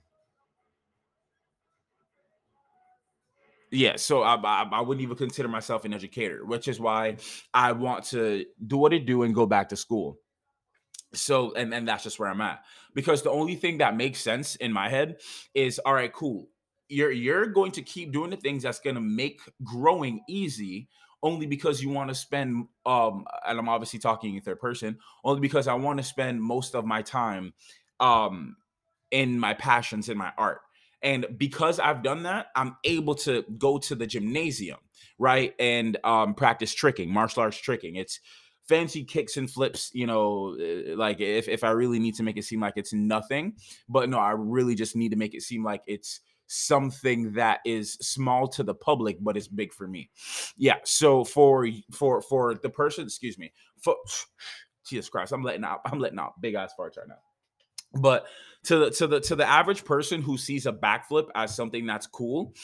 yeah 3.72 3.96
so 3.96 4.22
I, 4.22 4.34
I, 4.34 4.68
I 4.70 4.80
wouldn't 4.82 5.02
even 5.02 5.16
consider 5.16 5.48
myself 5.48 5.84
an 5.84 5.94
educator 5.94 6.44
which 6.44 6.68
is 6.68 6.78
why 6.78 7.16
i 7.52 7.72
want 7.72 8.04
to 8.06 8.44
do 8.66 8.76
what 8.76 8.92
I 8.92 8.98
do 8.98 9.24
and 9.24 9.34
go 9.34 9.46
back 9.46 9.70
to 9.70 9.76
school 9.76 10.18
so 11.14 11.52
and 11.54 11.74
and 11.74 11.88
that's 11.88 12.04
just 12.04 12.18
where 12.18 12.28
i'm 12.28 12.40
at 12.42 12.62
because 12.94 13.22
the 13.22 13.30
only 13.30 13.56
thing 13.56 13.78
that 13.78 13.96
makes 13.96 14.20
sense 14.20 14.56
in 14.56 14.72
my 14.72 14.88
head 14.88 15.16
is 15.54 15.80
all 15.80 15.94
right 15.94 16.12
cool 16.12 16.48
you're 16.88 17.10
you're 17.10 17.46
going 17.46 17.72
to 17.72 17.82
keep 17.82 18.12
doing 18.12 18.30
the 18.30 18.36
things 18.36 18.62
that's 18.62 18.80
going 18.80 18.94
to 18.94 19.00
make 19.00 19.40
growing 19.64 20.20
easy 20.28 20.88
only 21.22 21.46
because 21.46 21.82
you 21.82 21.88
want 21.88 22.08
to 22.08 22.14
spend 22.14 22.66
um 22.87 23.24
and 23.46 23.58
i'm 23.58 23.68
obviously 23.68 23.98
talking 23.98 24.35
in 24.35 24.40
third 24.42 24.61
person 24.61 24.98
only 25.24 25.40
because 25.40 25.68
i 25.68 25.74
want 25.74 25.98
to 25.98 26.04
spend 26.04 26.42
most 26.42 26.74
of 26.74 26.85
my 26.85 27.02
time 27.02 27.52
um 28.00 28.56
in 29.11 29.38
my 29.38 29.54
passions 29.54 30.08
in 30.08 30.16
my 30.16 30.32
art 30.37 30.61
and 31.02 31.26
because 31.37 31.80
I've 31.80 32.02
done 32.02 32.22
that, 32.22 32.46
I'm 32.54 32.76
able 32.85 33.14
to 33.16 33.44
go 33.58 33.78
to 33.78 33.94
the 33.94 34.06
gymnasium, 34.06 34.78
right? 35.18 35.54
And 35.58 35.98
um, 36.04 36.35
practice 36.35 36.72
tricking, 36.72 37.12
martial 37.12 37.42
arts 37.42 37.56
tricking. 37.58 37.96
It's 37.96 38.20
fancy 38.68 39.04
kicks 39.04 39.37
and 39.37 39.50
flips, 39.50 39.90
you 39.92 40.06
know, 40.06 40.56
eh, 40.61 40.94
like 40.94 41.20
if, 41.20 41.48
if 41.48 41.64
I 41.64 41.70
really 41.70 41.98
need 41.98 42.14
to 42.16 42.22
make 42.22 42.37
it 42.37 42.44
seem 42.44 42.61
like 42.61 42.74
it's 42.76 42.92
nothing, 42.92 43.54
but 43.88 44.08
no, 44.08 44.18
I 44.18 44.30
really 44.30 44.76
just 44.76 44.94
need 44.94 45.11
to 45.11 45.16
make 45.16 45.35
it 45.35 45.42
seem 45.42 45.64
like 45.64 45.82
it's 45.87 46.20
something 46.46 47.33
that 47.33 47.61
is 47.64 47.94
small 47.94 48.46
to 48.46 48.62
the 48.62 48.74
public 48.74 49.16
but 49.20 49.37
it's 49.37 49.48
big 49.48 49.72
for 49.72 49.87
me. 49.87 50.11
Yeah 50.57 50.76
so 50.85 51.24
for 51.24 51.68
for 51.92 52.20
for 52.22 52.55
the 52.55 52.70
person 52.70 53.05
excuse 53.05 53.38
me 53.38 53.52
for 53.78 53.96
jesus 54.87 55.09
christ 55.09 55.33
i'm 55.33 55.42
letting 55.42 55.64
out 55.64 55.81
i'm 55.87 56.00
letting 56.00 56.18
out 56.18 56.40
big 56.40 56.55
ass 56.55 56.72
farts 56.78 56.98
right 56.98 57.09
now. 57.09 57.18
But 57.94 58.26
to 58.64 58.78
the 58.78 58.90
to 58.92 59.07
the 59.07 59.20
to 59.20 59.37
the 59.37 59.48
average 59.48 59.85
person 59.85 60.22
who 60.22 60.38
sees 60.38 60.66
a 60.66 60.72
backflip 60.72 61.28
as 61.35 61.55
something 61.55 61.87
that's 61.87 62.07
cool, 62.07 62.55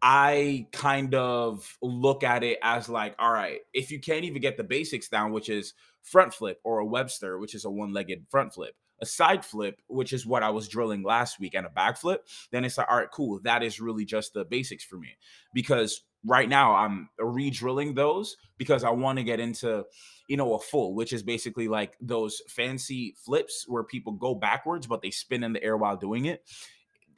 I 0.00 0.66
kind 0.72 1.14
of 1.14 1.76
look 1.80 2.24
at 2.24 2.42
it 2.42 2.58
as 2.62 2.88
like, 2.88 3.14
all 3.18 3.32
right, 3.32 3.60
if 3.72 3.90
you 3.90 4.00
can't 4.00 4.24
even 4.24 4.42
get 4.42 4.56
the 4.56 4.64
basics 4.64 5.08
down, 5.08 5.32
which 5.32 5.48
is 5.48 5.74
front 6.02 6.34
flip 6.34 6.60
or 6.64 6.80
a 6.80 6.86
Webster, 6.86 7.38
which 7.38 7.54
is 7.54 7.64
a 7.64 7.70
one-legged 7.70 8.26
front 8.30 8.52
flip, 8.52 8.74
a 9.02 9.06
side 9.06 9.44
flip, 9.44 9.82
which 9.88 10.12
is 10.14 10.24
what 10.24 10.42
I 10.42 10.48
was 10.48 10.68
drilling 10.68 11.02
last 11.02 11.38
week, 11.38 11.54
and 11.54 11.66
a 11.66 11.70
back 11.70 11.98
flip, 11.98 12.26
then 12.50 12.64
it's 12.64 12.78
like, 12.78 12.88
all 12.88 12.96
right, 12.96 13.10
cool. 13.10 13.40
That 13.42 13.62
is 13.62 13.80
really 13.80 14.06
just 14.06 14.32
the 14.32 14.44
basics 14.44 14.84
for 14.84 14.96
me. 14.96 15.08
Because 15.52 16.02
right 16.24 16.48
now 16.48 16.74
I'm 16.74 17.10
re-drilling 17.18 17.94
those 17.94 18.36
because 18.56 18.84
I 18.84 18.90
want 18.90 19.18
to 19.18 19.24
get 19.24 19.40
into 19.40 19.84
you 20.28 20.36
know, 20.38 20.54
a 20.54 20.58
full, 20.58 20.94
which 20.94 21.12
is 21.12 21.22
basically 21.22 21.68
like 21.68 21.96
those 22.00 22.40
fancy 22.48 23.14
flips 23.18 23.66
where 23.68 23.84
people 23.84 24.12
go 24.12 24.34
backwards, 24.34 24.86
but 24.86 25.02
they 25.02 25.10
spin 25.10 25.44
in 25.44 25.52
the 25.52 25.62
air 25.62 25.76
while 25.76 25.96
doing 25.96 26.26
it. 26.26 26.42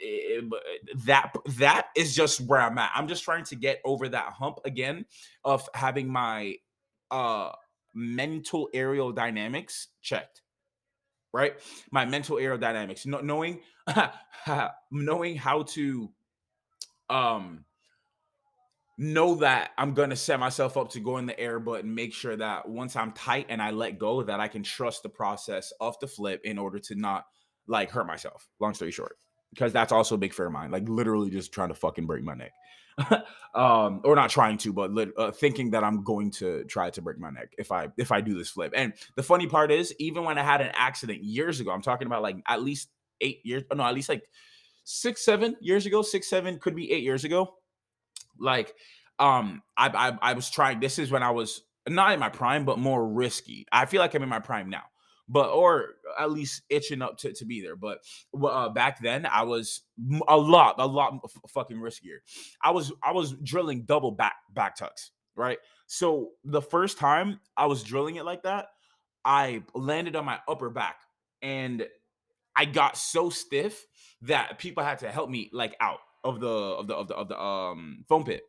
it 0.00 0.42
eh, 0.42 0.56
eh, 0.56 0.94
that 1.04 1.32
that 1.58 1.86
is 1.96 2.12
just 2.12 2.40
where 2.40 2.60
I'm 2.60 2.76
at. 2.78 2.90
I'm 2.92 3.06
just 3.06 3.22
trying 3.22 3.44
to 3.44 3.56
get 3.56 3.80
over 3.84 4.08
that 4.08 4.32
hump 4.32 4.58
again 4.64 5.04
of 5.44 5.68
having 5.74 6.08
my 6.08 6.56
uh 7.12 7.50
mental 7.94 8.68
aerial 8.74 9.12
dynamics 9.12 9.88
checked 10.02 10.42
right 11.34 11.54
my 11.90 12.06
mental 12.06 12.36
aerodynamics 12.36 13.04
knowing 13.04 13.60
knowing 14.90 15.36
how 15.36 15.62
to 15.64 16.10
um 17.10 17.64
know 18.96 19.34
that 19.36 19.72
I'm 19.76 19.94
gonna 19.94 20.16
set 20.16 20.38
myself 20.38 20.76
up 20.76 20.90
to 20.90 21.00
go 21.00 21.18
in 21.18 21.26
the 21.26 21.38
air, 21.38 21.58
but 21.58 21.84
make 21.84 22.12
sure 22.12 22.36
that 22.36 22.68
once 22.68 22.96
I'm 22.96 23.12
tight 23.12 23.46
and 23.48 23.60
I 23.60 23.70
let 23.70 23.98
go, 23.98 24.22
that 24.22 24.40
I 24.40 24.48
can 24.48 24.62
trust 24.62 25.02
the 25.02 25.08
process 25.08 25.72
of 25.80 25.98
the 26.00 26.06
flip 26.06 26.40
in 26.44 26.58
order 26.58 26.78
to 26.80 26.94
not 26.94 27.24
like 27.66 27.90
hurt 27.90 28.06
myself. 28.06 28.48
Long 28.60 28.74
story 28.74 28.92
short, 28.92 29.16
because 29.50 29.72
that's 29.72 29.92
also 29.92 30.14
a 30.14 30.18
big 30.18 30.32
fear 30.32 30.46
of 30.46 30.52
mine. 30.52 30.70
Like 30.70 30.88
literally 30.88 31.30
just 31.30 31.52
trying 31.52 31.68
to 31.68 31.74
fucking 31.74 32.06
break 32.06 32.22
my 32.22 32.34
neck, 32.34 32.52
um, 33.54 34.00
or 34.04 34.14
not 34.14 34.30
trying 34.30 34.58
to, 34.58 34.72
but 34.72 34.90
uh, 35.16 35.30
thinking 35.32 35.70
that 35.70 35.84
I'm 35.84 36.04
going 36.04 36.30
to 36.32 36.64
try 36.64 36.90
to 36.90 37.02
break 37.02 37.18
my 37.18 37.30
neck 37.30 37.54
if 37.58 37.72
I 37.72 37.88
if 37.96 38.12
I 38.12 38.20
do 38.20 38.36
this 38.36 38.50
flip. 38.50 38.72
And 38.74 38.92
the 39.16 39.22
funny 39.22 39.46
part 39.46 39.70
is, 39.70 39.94
even 39.98 40.24
when 40.24 40.38
I 40.38 40.42
had 40.42 40.60
an 40.60 40.70
accident 40.74 41.22
years 41.22 41.60
ago, 41.60 41.70
I'm 41.70 41.82
talking 41.82 42.06
about 42.06 42.22
like 42.22 42.36
at 42.46 42.62
least 42.62 42.88
eight 43.20 43.40
years, 43.44 43.64
no, 43.74 43.84
at 43.84 43.94
least 43.94 44.08
like 44.08 44.24
six, 44.84 45.24
seven 45.24 45.56
years 45.60 45.86
ago, 45.86 46.02
six, 46.02 46.28
seven, 46.28 46.58
could 46.58 46.76
be 46.76 46.92
eight 46.92 47.02
years 47.02 47.24
ago. 47.24 47.54
Like, 48.38 48.74
um, 49.18 49.62
I, 49.76 49.88
I 49.88 50.30
I 50.30 50.32
was 50.34 50.50
trying. 50.50 50.80
This 50.80 50.98
is 50.98 51.10
when 51.10 51.22
I 51.22 51.30
was 51.30 51.62
not 51.88 52.12
in 52.12 52.20
my 52.20 52.28
prime, 52.28 52.64
but 52.64 52.78
more 52.78 53.06
risky. 53.06 53.66
I 53.72 53.86
feel 53.86 54.00
like 54.00 54.14
I'm 54.14 54.22
in 54.22 54.28
my 54.28 54.40
prime 54.40 54.70
now, 54.70 54.84
but 55.28 55.50
or 55.50 55.94
at 56.18 56.30
least 56.30 56.62
itching 56.68 57.02
up 57.02 57.18
to, 57.18 57.32
to 57.32 57.44
be 57.44 57.60
there. 57.60 57.76
But 57.76 57.98
uh, 58.42 58.68
back 58.68 59.00
then, 59.00 59.26
I 59.26 59.42
was 59.42 59.82
a 60.28 60.36
lot, 60.36 60.76
a 60.78 60.86
lot 60.86 61.20
f- 61.24 61.50
fucking 61.50 61.78
riskier. 61.78 62.18
I 62.62 62.70
was 62.70 62.92
I 63.02 63.12
was 63.12 63.32
drilling 63.42 63.84
double 63.84 64.10
back 64.10 64.34
back 64.52 64.76
tucks, 64.76 65.12
right? 65.36 65.58
So 65.86 66.30
the 66.44 66.62
first 66.62 66.98
time 66.98 67.40
I 67.56 67.66
was 67.66 67.82
drilling 67.82 68.16
it 68.16 68.24
like 68.24 68.42
that, 68.42 68.66
I 69.24 69.62
landed 69.74 70.16
on 70.16 70.24
my 70.24 70.38
upper 70.48 70.70
back 70.70 70.96
and 71.42 71.86
I 72.56 72.64
got 72.66 72.96
so 72.96 73.30
stiff 73.30 73.84
that 74.22 74.58
people 74.58 74.84
had 74.84 75.00
to 75.00 75.10
help 75.10 75.28
me 75.30 75.50
like 75.52 75.76
out 75.80 75.98
of 76.22 76.40
the 76.40 76.48
of 76.48 76.86
the 76.86 76.94
of 76.94 77.08
the 77.08 77.14
of 77.14 77.28
the 77.28 77.40
um 77.40 78.04
foam 78.08 78.24
pit. 78.24 78.42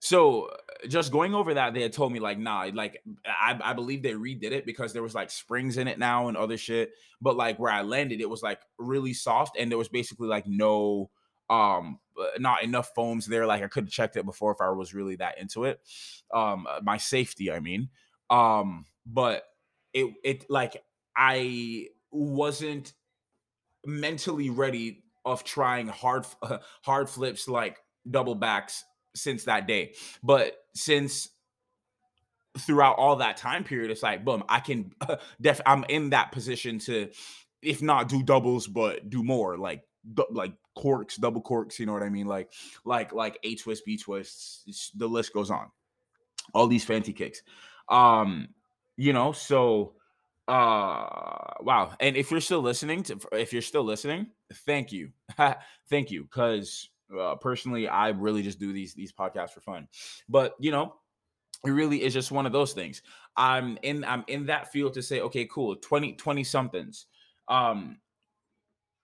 So 0.00 0.50
just 0.88 1.10
going 1.10 1.34
over 1.34 1.54
that, 1.54 1.74
they 1.74 1.82
had 1.82 1.92
told 1.92 2.12
me 2.12 2.20
like, 2.20 2.38
nah, 2.38 2.70
like 2.72 3.02
I, 3.26 3.58
I 3.62 3.72
believe 3.72 4.02
they 4.02 4.12
redid 4.12 4.52
it 4.52 4.64
because 4.64 4.92
there 4.92 5.02
was 5.02 5.14
like 5.14 5.30
springs 5.30 5.76
in 5.76 5.88
it 5.88 5.98
now 5.98 6.28
and 6.28 6.36
other 6.36 6.56
shit. 6.56 6.92
But 7.20 7.36
like 7.36 7.58
where 7.58 7.72
I 7.72 7.82
landed, 7.82 8.20
it 8.20 8.30
was 8.30 8.42
like 8.42 8.60
really 8.78 9.12
soft 9.12 9.56
and 9.58 9.70
there 9.70 9.78
was 9.78 9.88
basically 9.88 10.28
like 10.28 10.46
no 10.46 11.10
um 11.50 11.98
uh, 12.20 12.26
not 12.38 12.62
enough 12.62 12.90
foams 12.94 13.26
there. 13.26 13.46
Like 13.46 13.62
I 13.62 13.68
could 13.68 13.84
have 13.84 13.92
checked 13.92 14.16
it 14.16 14.24
before 14.24 14.52
if 14.52 14.60
I 14.60 14.70
was 14.70 14.94
really 14.94 15.16
that 15.16 15.38
into 15.38 15.64
it. 15.64 15.80
Um 16.32 16.66
uh, 16.68 16.80
my 16.82 16.96
safety, 16.96 17.50
I 17.50 17.58
mean. 17.58 17.88
Um, 18.30 18.84
but 19.04 19.44
it 19.92 20.14
it 20.22 20.50
like 20.50 20.82
I 21.16 21.88
wasn't 22.12 22.92
mentally 23.84 24.50
ready 24.50 25.02
of 25.24 25.42
trying 25.42 25.88
hard 25.88 26.24
hard 26.82 27.08
flips 27.08 27.48
like 27.48 27.78
double 28.08 28.34
backs 28.34 28.84
since 29.14 29.44
that 29.44 29.66
day. 29.66 29.94
But 30.22 30.56
since 30.74 31.28
throughout 32.58 32.96
all 32.96 33.16
that 33.16 33.36
time 33.36 33.64
period, 33.64 33.90
it's 33.90 34.02
like 34.02 34.24
boom, 34.24 34.44
I 34.48 34.60
can 34.60 34.92
def 35.40 35.60
I'm 35.66 35.84
in 35.88 36.10
that 36.10 36.32
position 36.32 36.78
to 36.80 37.10
if 37.62 37.82
not 37.82 38.08
do 38.08 38.22
doubles, 38.22 38.66
but 38.66 39.10
do 39.10 39.22
more 39.22 39.56
like 39.56 39.82
like 40.30 40.54
corks, 40.76 41.16
double 41.16 41.40
corks, 41.40 41.78
you 41.78 41.86
know 41.86 41.92
what 41.92 42.02
I 42.02 42.08
mean? 42.08 42.26
Like 42.26 42.52
like 42.84 43.12
like 43.12 43.38
A 43.42 43.56
twist, 43.56 43.84
B 43.84 43.96
twists, 43.96 44.90
the 44.94 45.08
list 45.08 45.32
goes 45.32 45.50
on. 45.50 45.70
All 46.54 46.66
these 46.66 46.84
fancy 46.84 47.12
kicks. 47.12 47.42
Um, 47.88 48.48
you 48.96 49.12
know, 49.12 49.32
so 49.32 49.94
uh 50.46 51.54
wow. 51.60 51.92
And 52.00 52.16
if 52.16 52.30
you're 52.30 52.40
still 52.40 52.62
listening 52.62 53.02
to 53.04 53.18
if 53.32 53.52
you're 53.52 53.62
still 53.62 53.84
listening, 53.84 54.28
thank 54.66 54.92
you. 54.92 55.10
thank 55.90 56.10
you 56.10 56.26
cuz 56.26 56.88
uh, 57.16 57.36
personally, 57.36 57.88
I 57.88 58.08
really 58.08 58.42
just 58.42 58.58
do 58.58 58.72
these 58.72 58.94
these 58.94 59.12
podcasts 59.12 59.50
for 59.50 59.60
fun. 59.60 59.88
But 60.28 60.54
you 60.58 60.70
know, 60.70 60.94
it 61.64 61.70
really 61.70 62.02
is 62.02 62.14
just 62.14 62.30
one 62.30 62.46
of 62.46 62.52
those 62.52 62.72
things. 62.72 63.02
I'm 63.36 63.78
in 63.82 64.04
I'm 64.04 64.24
in 64.26 64.46
that 64.46 64.72
field 64.72 64.94
to 64.94 65.02
say, 65.02 65.20
okay, 65.20 65.46
cool, 65.46 65.76
20 65.76 66.14
20 66.14 66.44
somethings. 66.44 67.06
Um 67.48 67.98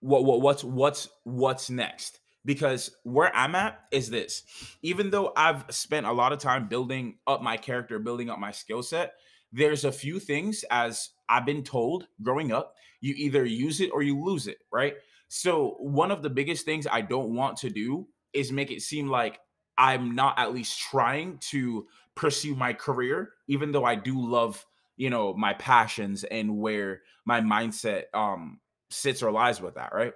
what, 0.01 0.25
what 0.25 0.43
what's 0.43 0.65
what's 0.65 1.09
what's 1.25 1.71
next? 1.71 2.21
Because 2.45 2.95
where 3.05 3.35
I'm 3.35 3.55
at 3.55 3.81
is 3.91 4.11
this. 4.11 4.43
Even 4.83 5.11
though 5.11 5.33
I've 5.35 5.65
spent 5.71 6.05
a 6.05 6.13
lot 6.13 6.33
of 6.33 6.39
time 6.41 6.69
building 6.69 7.17
up 7.27 7.43
my 7.43 7.57
character, 7.57 7.99
building 7.99 8.29
up 8.29 8.39
my 8.39 8.51
skill 8.51 8.83
set, 8.83 9.15
there's 9.51 9.85
a 9.85 9.93
few 9.93 10.21
things 10.21 10.63
as 10.71 11.11
I've 11.29 11.47
been 11.47 11.63
told 11.63 12.07
growing 12.23 12.53
up, 12.53 12.75
you 13.01 13.15
either 13.17 13.47
use 13.47 13.81
it 13.81 13.91
or 13.93 14.03
you 14.03 14.23
lose 14.23 14.47
it, 14.47 14.59
right? 14.71 14.95
So, 15.29 15.77
one 15.79 16.11
of 16.11 16.23
the 16.23 16.31
biggest 16.31 16.65
things 16.65 16.87
I 16.91 17.01
don't 17.01 17.35
want 17.35 17.57
to 17.59 17.71
do 17.71 18.07
is 18.33 18.53
make 18.53 18.71
it 18.71 18.83
seem 18.83 19.09
like 19.09 19.41
I'm 19.77 20.15
not 20.15 20.39
at 20.39 20.55
least 20.55 20.81
trying 20.81 21.39
to 21.51 21.87
pursue 22.15 22.55
my 22.55 22.73
career, 22.73 23.33
even 23.49 23.73
though 23.73 23.85
I 23.85 23.97
do 23.97 24.21
love, 24.21 24.65
you 24.97 25.11
know, 25.11 25.35
my 25.35 25.55
passions 25.55 26.25
and 26.25 26.59
where 26.59 27.03
my 27.25 27.41
mindset 27.41 28.05
um 28.15 28.61
sits 28.91 29.23
or 29.23 29.33
lies 29.33 29.61
with 29.61 29.75
that, 29.75 29.93
right? 29.93 30.13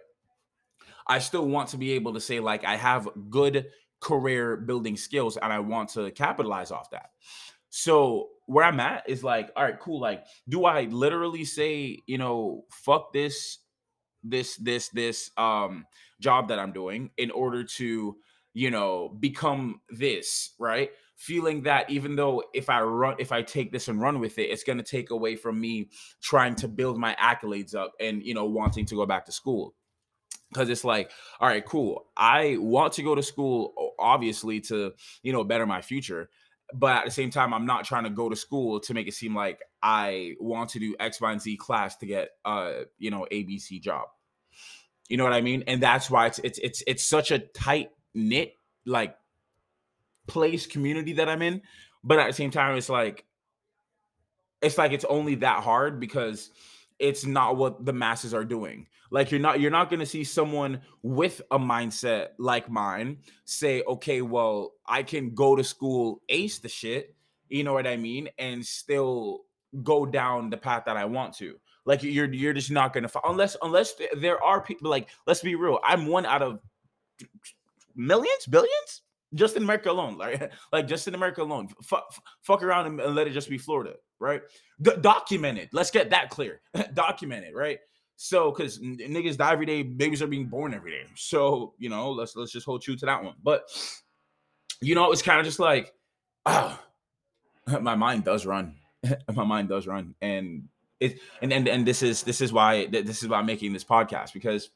I 1.06 1.18
still 1.18 1.46
want 1.48 1.70
to 1.70 1.78
be 1.78 1.92
able 1.92 2.14
to 2.14 2.20
say, 2.20 2.38
like, 2.38 2.64
I 2.64 2.76
have 2.76 3.09
good 3.30 3.66
career 4.00 4.56
building 4.56 4.96
skills 4.96 5.36
and 5.36 5.52
I 5.52 5.59
want 5.59 5.88
to 5.90 6.11
capitalize 6.12 6.70
off 6.70 6.90
that. 6.90 7.11
So 7.70 8.28
where 8.46 8.64
I'm 8.64 8.80
at 8.80 9.09
is 9.09 9.24
like, 9.24 9.50
all 9.56 9.64
right, 9.64 9.78
cool. 9.78 10.00
Like, 10.00 10.24
do 10.48 10.64
I 10.64 10.84
literally 10.84 11.44
say, 11.44 11.98
you 12.06 12.18
know, 12.18 12.64
fuck 12.70 13.12
this 13.12 13.59
this 14.22 14.56
this 14.56 14.88
this 14.90 15.30
um 15.36 15.84
job 16.20 16.48
that 16.48 16.58
I'm 16.58 16.72
doing 16.72 17.10
in 17.16 17.30
order 17.30 17.64
to 17.64 18.16
you 18.54 18.70
know 18.70 19.08
become 19.08 19.80
this 19.90 20.54
right? 20.58 20.90
Feeling 21.16 21.62
that 21.62 21.90
even 21.90 22.16
though 22.16 22.44
if 22.54 22.70
I 22.70 22.80
run 22.82 23.16
if 23.18 23.32
I 23.32 23.42
take 23.42 23.72
this 23.72 23.88
and 23.88 24.00
run 24.00 24.20
with 24.20 24.38
it 24.38 24.50
it's 24.50 24.64
going 24.64 24.78
to 24.78 24.84
take 24.84 25.10
away 25.10 25.36
from 25.36 25.60
me 25.60 25.88
trying 26.22 26.54
to 26.56 26.68
build 26.68 26.98
my 26.98 27.16
accolades 27.20 27.74
up 27.74 27.92
and 28.00 28.22
you 28.22 28.34
know 28.34 28.44
wanting 28.44 28.86
to 28.86 28.94
go 28.94 29.06
back 29.06 29.26
to 29.26 29.32
school. 29.32 29.74
Because 30.52 30.70
it's 30.70 30.84
like 30.84 31.10
all 31.40 31.48
right 31.48 31.64
cool. 31.64 32.06
I 32.16 32.56
want 32.58 32.94
to 32.94 33.02
go 33.02 33.14
to 33.14 33.22
school 33.22 33.94
obviously 33.98 34.60
to 34.62 34.92
you 35.22 35.32
know 35.32 35.44
better 35.44 35.66
my 35.66 35.82
future 35.82 36.30
but 36.74 36.96
at 36.96 37.04
the 37.04 37.10
same 37.10 37.30
time 37.30 37.54
i'm 37.54 37.66
not 37.66 37.84
trying 37.84 38.04
to 38.04 38.10
go 38.10 38.28
to 38.28 38.36
school 38.36 38.80
to 38.80 38.94
make 38.94 39.08
it 39.08 39.14
seem 39.14 39.34
like 39.34 39.60
i 39.82 40.34
want 40.38 40.70
to 40.70 40.78
do 40.78 40.94
x 41.00 41.20
y 41.20 41.32
and 41.32 41.40
z 41.40 41.56
class 41.56 41.96
to 41.96 42.06
get 42.06 42.30
uh 42.44 42.72
you 42.98 43.10
know 43.10 43.26
abc 43.32 43.80
job. 43.80 44.08
You 45.08 45.16
know 45.16 45.24
what 45.24 45.32
i 45.32 45.40
mean? 45.40 45.64
And 45.66 45.82
that's 45.82 46.10
why 46.10 46.26
it's 46.26 46.38
it's 46.40 46.58
it's, 46.58 46.82
it's 46.86 47.08
such 47.08 47.30
a 47.30 47.38
tight 47.38 47.90
knit 48.14 48.52
like 48.84 49.16
place 50.26 50.66
community 50.66 51.14
that 51.14 51.28
i'm 51.28 51.42
in. 51.42 51.62
But 52.04 52.18
at 52.18 52.26
the 52.26 52.32
same 52.34 52.50
time 52.50 52.76
it's 52.76 52.90
like 52.90 53.24
it's 54.60 54.76
like 54.76 54.92
it's 54.92 55.06
only 55.06 55.36
that 55.36 55.62
hard 55.62 56.00
because 56.00 56.50
it's 56.98 57.24
not 57.24 57.56
what 57.56 57.84
the 57.84 57.92
masses 57.92 58.34
are 58.34 58.44
doing 58.44 58.86
like 59.11 59.30
you're 59.30 59.40
not 59.40 59.61
you're 59.61 59.70
not 59.70 59.90
going 59.90 60.00
to 60.00 60.06
see 60.06 60.24
someone 60.24 60.80
with 61.02 61.40
a 61.50 61.59
mindset 61.59 62.28
like 62.38 62.70
mine 62.70 63.18
say 63.44 63.82
okay 63.82 64.22
well 64.22 64.72
i 64.86 65.02
can 65.02 65.34
go 65.34 65.56
to 65.56 65.64
school 65.64 66.22
ace 66.28 66.59
the 66.59 66.68
shit 66.68 67.14
you 67.48 67.64
know 67.64 67.72
what 67.72 67.86
i 67.86 67.96
mean 67.96 68.28
and 68.38 68.64
still 68.64 69.40
go 69.82 70.06
down 70.06 70.50
the 70.50 70.56
path 70.56 70.84
that 70.86 70.96
i 70.96 71.04
want 71.04 71.34
to 71.34 71.54
like 71.84 72.02
you're 72.02 72.32
you're 72.32 72.52
just 72.52 72.70
not 72.70 72.92
going 72.92 73.06
to 73.06 73.20
unless 73.24 73.56
unless 73.62 73.94
there 74.16 74.42
are 74.42 74.61
people 74.61 74.90
like 74.90 75.09
let's 75.26 75.42
be 75.42 75.54
real 75.54 75.78
i'm 75.84 76.06
one 76.06 76.26
out 76.26 76.42
of 76.42 76.61
millions 77.94 78.46
billions 78.48 79.02
just 79.34 79.56
in 79.56 79.62
America 79.62 79.90
alone, 79.90 80.16
like 80.16 80.52
like 80.72 80.86
just 80.86 81.09
in 81.09 81.14
America 81.14 81.42
alone. 81.42 81.68
Fuck, 81.82 82.14
fuck 82.42 82.62
around 82.62 82.86
and, 82.86 83.00
and 83.00 83.14
let 83.14 83.26
it 83.26 83.32
just 83.32 83.50
be 83.50 83.59
Florida, 83.59 83.94
right? 84.18 84.42
D- 84.80 84.92
documented. 85.00 85.68
Let's 85.72 85.90
get 85.90 86.11
that 86.11 86.30
clear. 86.30 86.61
documented, 86.94 87.54
right? 87.54 87.78
So, 88.20 88.50
because 88.50 88.80
niggas 88.80 89.36
die 89.36 89.52
every 89.52 89.64
day, 89.64 89.84
babies 89.84 90.22
are 90.22 90.26
being 90.26 90.46
born 90.46 90.74
every 90.74 90.90
day. 90.90 91.04
So, 91.14 91.74
you 91.78 91.88
know, 91.88 92.10
let's 92.10 92.34
let's 92.34 92.50
just 92.50 92.66
hold 92.66 92.82
true 92.82 92.96
to 92.96 93.06
that 93.06 93.22
one. 93.22 93.34
But 93.40 93.70
you 94.80 94.96
know, 94.96 95.12
it's 95.12 95.22
kind 95.22 95.38
of 95.38 95.46
just 95.46 95.60
like, 95.60 95.92
oh, 96.44 96.76
my 97.80 97.94
mind 97.94 98.24
does 98.24 98.44
run. 98.44 98.74
my 99.32 99.44
mind 99.44 99.68
does 99.68 99.86
run, 99.86 100.16
and 100.20 100.64
it 100.98 101.20
and 101.42 101.52
and 101.52 101.68
and 101.68 101.86
this 101.86 102.02
is 102.02 102.24
this 102.24 102.40
is 102.40 102.52
why 102.52 102.86
this 102.86 103.22
is 103.22 103.28
why 103.28 103.38
I'm 103.38 103.46
making 103.46 103.72
this 103.72 103.84
podcast 103.84 104.32
because 104.32 104.70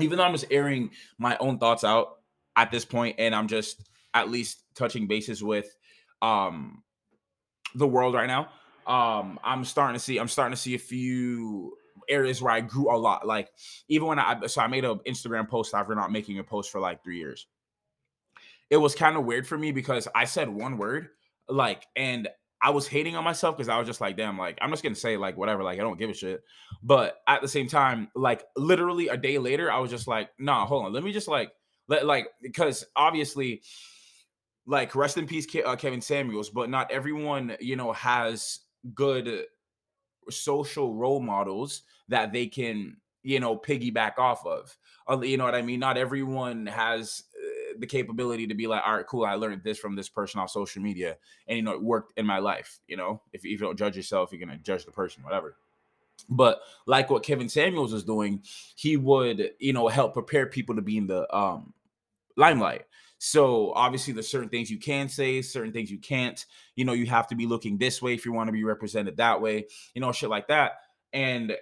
even 0.00 0.18
though 0.18 0.24
I'm 0.24 0.32
just 0.32 0.46
airing 0.50 0.90
my 1.16 1.36
own 1.38 1.58
thoughts 1.58 1.84
out 1.84 2.16
at 2.56 2.72
this 2.72 2.84
point, 2.84 3.14
and 3.20 3.36
I'm 3.36 3.46
just 3.46 3.88
at 4.14 4.30
least 4.30 4.64
touching 4.74 5.06
bases 5.06 5.44
with 5.44 5.76
um 6.22 6.82
the 7.76 7.86
world 7.86 8.14
right 8.14 8.26
now. 8.26 8.48
Um, 8.84 9.38
I'm 9.44 9.64
starting 9.64 9.94
to 9.94 10.00
see 10.00 10.18
I'm 10.18 10.26
starting 10.26 10.56
to 10.56 10.60
see 10.60 10.74
a 10.74 10.78
few 10.78 11.76
areas 12.08 12.42
where 12.42 12.52
I 12.52 12.60
grew 12.60 12.94
a 12.94 12.96
lot. 12.96 13.26
Like 13.26 13.50
even 13.88 14.08
when 14.08 14.18
I 14.18 14.46
so 14.46 14.60
I 14.60 14.66
made 14.66 14.84
an 14.84 15.00
Instagram 15.06 15.48
post 15.48 15.74
after 15.74 15.94
not 15.94 16.12
making 16.12 16.38
a 16.38 16.44
post 16.44 16.70
for 16.70 16.80
like 16.80 17.02
three 17.02 17.18
years. 17.18 17.46
It 18.70 18.78
was 18.78 18.94
kind 18.94 19.16
of 19.16 19.24
weird 19.24 19.46
for 19.46 19.58
me 19.58 19.72
because 19.72 20.08
I 20.14 20.24
said 20.24 20.48
one 20.48 20.78
word, 20.78 21.10
like, 21.48 21.86
and 21.94 22.28
I 22.62 22.70
was 22.70 22.88
hating 22.88 23.14
on 23.14 23.24
myself 23.24 23.56
because 23.56 23.68
I 23.68 23.78
was 23.78 23.86
just 23.86 24.00
like, 24.00 24.16
damn, 24.16 24.38
like 24.38 24.58
I'm 24.62 24.70
just 24.70 24.82
gonna 24.82 24.94
say 24.94 25.18
like 25.18 25.36
whatever, 25.36 25.62
like 25.62 25.78
I 25.78 25.82
don't 25.82 25.98
give 25.98 26.08
a 26.08 26.14
shit. 26.14 26.42
But 26.82 27.20
at 27.28 27.42
the 27.42 27.48
same 27.48 27.68
time, 27.68 28.08
like 28.14 28.44
literally 28.56 29.08
a 29.08 29.18
day 29.18 29.36
later, 29.38 29.70
I 29.70 29.78
was 29.78 29.90
just 29.90 30.08
like, 30.08 30.30
nah, 30.38 30.64
hold 30.64 30.86
on, 30.86 30.92
let 30.92 31.04
me 31.04 31.12
just 31.12 31.28
like 31.28 31.52
let 31.88 32.06
like 32.06 32.28
because 32.40 32.86
obviously, 32.96 33.62
like 34.66 34.94
rest 34.94 35.18
in 35.18 35.26
peace, 35.26 35.46
uh, 35.62 35.76
Kevin 35.76 36.00
Samuels, 36.00 36.48
but 36.48 36.70
not 36.70 36.90
everyone 36.90 37.54
you 37.60 37.76
know 37.76 37.92
has 37.92 38.60
good 38.94 39.44
social 40.30 40.94
role 40.94 41.20
models 41.20 41.82
that 42.08 42.32
they 42.32 42.46
can 42.46 42.96
you 43.22 43.40
know 43.40 43.56
piggyback 43.56 44.18
off 44.18 44.46
of. 44.46 44.76
Uh, 45.08 45.20
you 45.20 45.36
know 45.36 45.44
what 45.44 45.54
I 45.54 45.62
mean? 45.62 45.80
Not 45.80 45.96
everyone 45.98 46.66
has 46.66 47.24
uh, 47.36 47.74
the 47.78 47.86
capability 47.86 48.46
to 48.46 48.54
be 48.54 48.66
like, 48.66 48.82
all 48.86 48.96
right, 48.96 49.06
cool. 49.06 49.24
I 49.24 49.34
learned 49.34 49.62
this 49.64 49.78
from 49.78 49.96
this 49.96 50.08
person 50.08 50.40
on 50.40 50.48
social 50.48 50.82
media, 50.82 51.16
and 51.48 51.56
you 51.56 51.62
know, 51.62 51.72
it 51.72 51.82
worked 51.82 52.18
in 52.18 52.26
my 52.26 52.38
life. 52.38 52.78
You 52.86 52.96
know, 52.96 53.22
if, 53.32 53.40
if 53.44 53.50
you 53.50 53.58
don't 53.58 53.78
judge 53.78 53.96
yourself, 53.96 54.30
you're 54.32 54.44
gonna 54.44 54.58
judge 54.58 54.84
the 54.84 54.92
person, 54.92 55.22
whatever. 55.22 55.56
but 56.28 56.60
like 56.86 57.10
what 57.10 57.22
Kevin 57.22 57.48
Samuels 57.48 57.92
was 57.92 58.04
doing, 58.04 58.42
he 58.76 58.96
would, 58.96 59.50
you 59.58 59.72
know, 59.72 59.88
help 59.88 60.14
prepare 60.14 60.46
people 60.46 60.76
to 60.76 60.82
be 60.82 60.96
in 60.96 61.06
the 61.06 61.32
um 61.36 61.72
limelight. 62.36 62.82
So 63.26 63.72
obviously 63.72 64.12
there's 64.12 64.28
certain 64.28 64.50
things 64.50 64.70
you 64.70 64.78
can 64.78 65.08
say, 65.08 65.40
certain 65.40 65.72
things 65.72 65.90
you 65.90 65.96
can't. 65.96 66.44
You 66.76 66.84
know, 66.84 66.92
you 66.92 67.06
have 67.06 67.26
to 67.28 67.34
be 67.34 67.46
looking 67.46 67.78
this 67.78 68.02
way 68.02 68.12
if 68.12 68.26
you 68.26 68.34
want 68.34 68.48
to 68.48 68.52
be 68.52 68.64
represented 68.64 69.16
that 69.16 69.40
way, 69.40 69.64
you 69.94 70.02
know, 70.02 70.12
shit 70.12 70.28
like 70.28 70.48
that. 70.48 70.72
And 71.14 71.56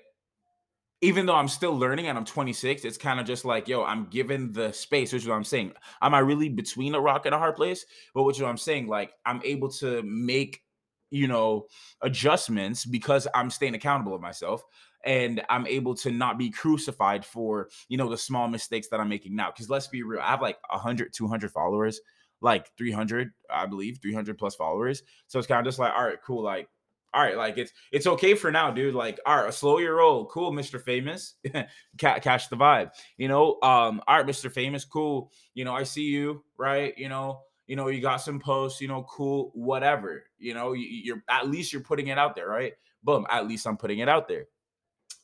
even 1.02 1.24
though 1.24 1.36
I'm 1.36 1.46
still 1.46 1.78
learning 1.78 2.08
and 2.08 2.18
I'm 2.18 2.24
26, 2.24 2.84
it's 2.84 2.98
kind 2.98 3.20
of 3.20 3.26
just 3.26 3.44
like, 3.44 3.68
yo, 3.68 3.84
I'm 3.84 4.06
given 4.06 4.50
the 4.50 4.72
space, 4.72 5.12
which 5.12 5.22
is 5.22 5.28
what 5.28 5.36
I'm 5.36 5.44
saying. 5.44 5.74
Am 6.00 6.14
I 6.14 6.18
really 6.18 6.48
between 6.48 6.96
a 6.96 7.00
rock 7.00 7.26
and 7.26 7.34
a 7.34 7.38
hard 7.38 7.54
place? 7.54 7.86
But 8.12 8.24
which 8.24 8.38
is 8.38 8.42
what 8.42 8.48
I'm 8.48 8.56
saying, 8.56 8.88
like, 8.88 9.12
I'm 9.24 9.40
able 9.44 9.68
to 9.74 10.02
make, 10.02 10.62
you 11.10 11.28
know, 11.28 11.66
adjustments 12.00 12.84
because 12.84 13.28
I'm 13.36 13.50
staying 13.50 13.76
accountable 13.76 14.16
of 14.16 14.20
myself 14.20 14.64
and 15.04 15.42
I'm 15.48 15.66
able 15.66 15.94
to 15.96 16.10
not 16.10 16.38
be 16.38 16.50
crucified 16.50 17.24
for, 17.24 17.68
you 17.88 17.96
know, 17.98 18.08
the 18.08 18.18
small 18.18 18.48
mistakes 18.48 18.88
that 18.88 19.00
I'm 19.00 19.08
making 19.08 19.34
now. 19.34 19.50
Because 19.50 19.70
let's 19.70 19.86
be 19.88 20.02
real, 20.02 20.20
I 20.20 20.30
have 20.30 20.42
like 20.42 20.58
100, 20.70 21.12
200 21.12 21.50
followers, 21.50 22.00
like 22.40 22.70
300, 22.76 23.30
I 23.50 23.66
believe, 23.66 23.98
300 24.00 24.38
plus 24.38 24.54
followers. 24.54 25.02
So 25.26 25.38
it's 25.38 25.48
kind 25.48 25.60
of 25.60 25.64
just 25.64 25.78
like, 25.78 25.92
all 25.92 26.04
right, 26.04 26.22
cool. 26.24 26.42
Like, 26.42 26.68
all 27.14 27.22
right, 27.22 27.36
like 27.36 27.58
it's 27.58 27.72
it's 27.90 28.06
okay 28.06 28.34
for 28.34 28.50
now, 28.50 28.70
dude. 28.70 28.94
Like, 28.94 29.20
all 29.26 29.44
right, 29.44 29.52
slow 29.52 29.78
your 29.78 29.96
roll, 29.96 30.24
cool, 30.26 30.50
Mister 30.50 30.78
Famous, 30.78 31.34
catch 31.98 32.48
the 32.48 32.56
vibe, 32.56 32.90
you 33.18 33.28
know. 33.28 33.58
Um, 33.62 34.00
all 34.06 34.16
right, 34.16 34.26
Mister 34.26 34.48
Famous, 34.48 34.86
cool. 34.86 35.30
You 35.52 35.66
know, 35.66 35.74
I 35.74 35.82
see 35.82 36.04
you, 36.04 36.42
right? 36.56 36.96
You 36.96 37.10
know, 37.10 37.42
you 37.66 37.76
know, 37.76 37.88
you 37.88 38.00
got 38.00 38.18
some 38.18 38.40
posts, 38.40 38.80
you 38.80 38.88
know, 38.88 39.02
cool, 39.10 39.50
whatever. 39.54 40.24
You 40.38 40.54
know, 40.54 40.72
you, 40.72 40.86
you're 40.88 41.22
at 41.28 41.50
least 41.50 41.72
you're 41.72 41.82
putting 41.82 42.06
it 42.06 42.16
out 42.18 42.34
there, 42.34 42.48
right? 42.48 42.72
Boom, 43.02 43.26
at 43.28 43.46
least 43.46 43.66
I'm 43.66 43.76
putting 43.76 43.98
it 43.98 44.08
out 44.08 44.26
there. 44.26 44.46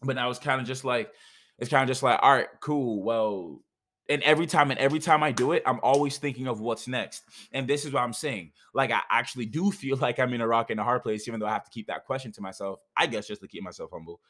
But 0.02 0.16
now 0.16 0.30
it's 0.30 0.38
kind 0.38 0.60
of 0.60 0.66
just 0.66 0.84
like 0.84 1.12
it's 1.58 1.70
kind 1.70 1.82
of 1.82 1.88
just 1.88 2.02
like, 2.02 2.18
all 2.22 2.32
right, 2.32 2.48
cool. 2.60 3.02
Well, 3.02 3.60
and 4.08 4.22
every 4.22 4.46
time 4.46 4.70
and 4.70 4.80
every 4.80 5.00
time 5.00 5.22
I 5.22 5.32
do 5.32 5.52
it, 5.52 5.62
I'm 5.66 5.80
always 5.82 6.16
thinking 6.18 6.46
of 6.46 6.60
what's 6.60 6.88
next. 6.88 7.24
And 7.52 7.68
this 7.68 7.84
is 7.84 7.92
what 7.92 8.02
I'm 8.02 8.14
saying. 8.14 8.52
Like 8.72 8.90
I 8.90 9.00
actually 9.10 9.46
do 9.46 9.70
feel 9.72 9.96
like 9.96 10.18
I'm 10.18 10.32
in 10.32 10.40
a 10.40 10.48
rock 10.48 10.70
and 10.70 10.80
a 10.80 10.84
hard 10.84 11.02
place, 11.02 11.28
even 11.28 11.40
though 11.40 11.46
I 11.46 11.52
have 11.52 11.64
to 11.64 11.70
keep 11.70 11.88
that 11.88 12.06
question 12.06 12.32
to 12.32 12.40
myself. 12.40 12.80
I 12.96 13.06
guess 13.06 13.26
just 13.26 13.42
to 13.42 13.48
keep 13.48 13.62
myself 13.62 13.90
humble. 13.92 14.20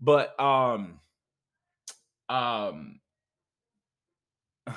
But 0.00 0.38
um 0.38 1.00
um 2.28 3.00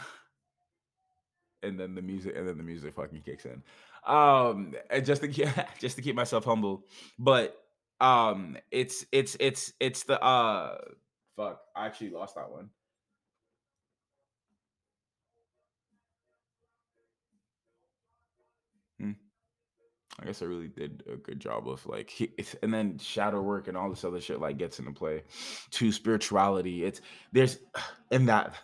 and 1.63 1.77
then 1.79 1.95
the 1.95 2.01
music 2.01 2.35
and 2.37 2.47
then 2.47 2.57
the 2.57 2.63
music 2.63 2.93
fucking 2.93 3.21
kicks 3.21 3.45
in. 3.45 3.61
Um 4.05 4.75
just 5.03 5.21
to 5.23 5.27
just 5.79 5.97
to 5.97 6.01
keep 6.01 6.15
myself 6.15 6.45
humble. 6.45 6.85
But 7.17 7.57
um 8.01 8.57
it's 8.71 9.05
it's 9.11 9.35
it's 9.39 9.73
it's 9.79 10.03
the 10.03 10.21
uh 10.23 10.77
fuck, 11.35 11.61
I 11.75 11.85
actually 11.85 12.11
lost 12.11 12.35
that 12.35 12.51
one. 12.51 12.69
I 20.21 20.25
guess 20.25 20.41
I 20.41 20.45
really 20.45 20.67
did 20.67 21.03
a 21.11 21.15
good 21.15 21.39
job 21.39 21.67
of 21.69 21.85
like, 21.85 22.11
and 22.61 22.73
then 22.73 22.97
shadow 22.97 23.41
work 23.41 23.67
and 23.67 23.77
all 23.77 23.89
this 23.89 24.03
other 24.03 24.19
shit 24.19 24.41
like 24.41 24.57
gets 24.57 24.79
into 24.79 24.91
play. 24.91 25.23
To 25.71 25.91
spirituality, 25.91 26.83
it's 26.83 27.01
there's 27.31 27.57
in 28.11 28.25
that 28.25 28.55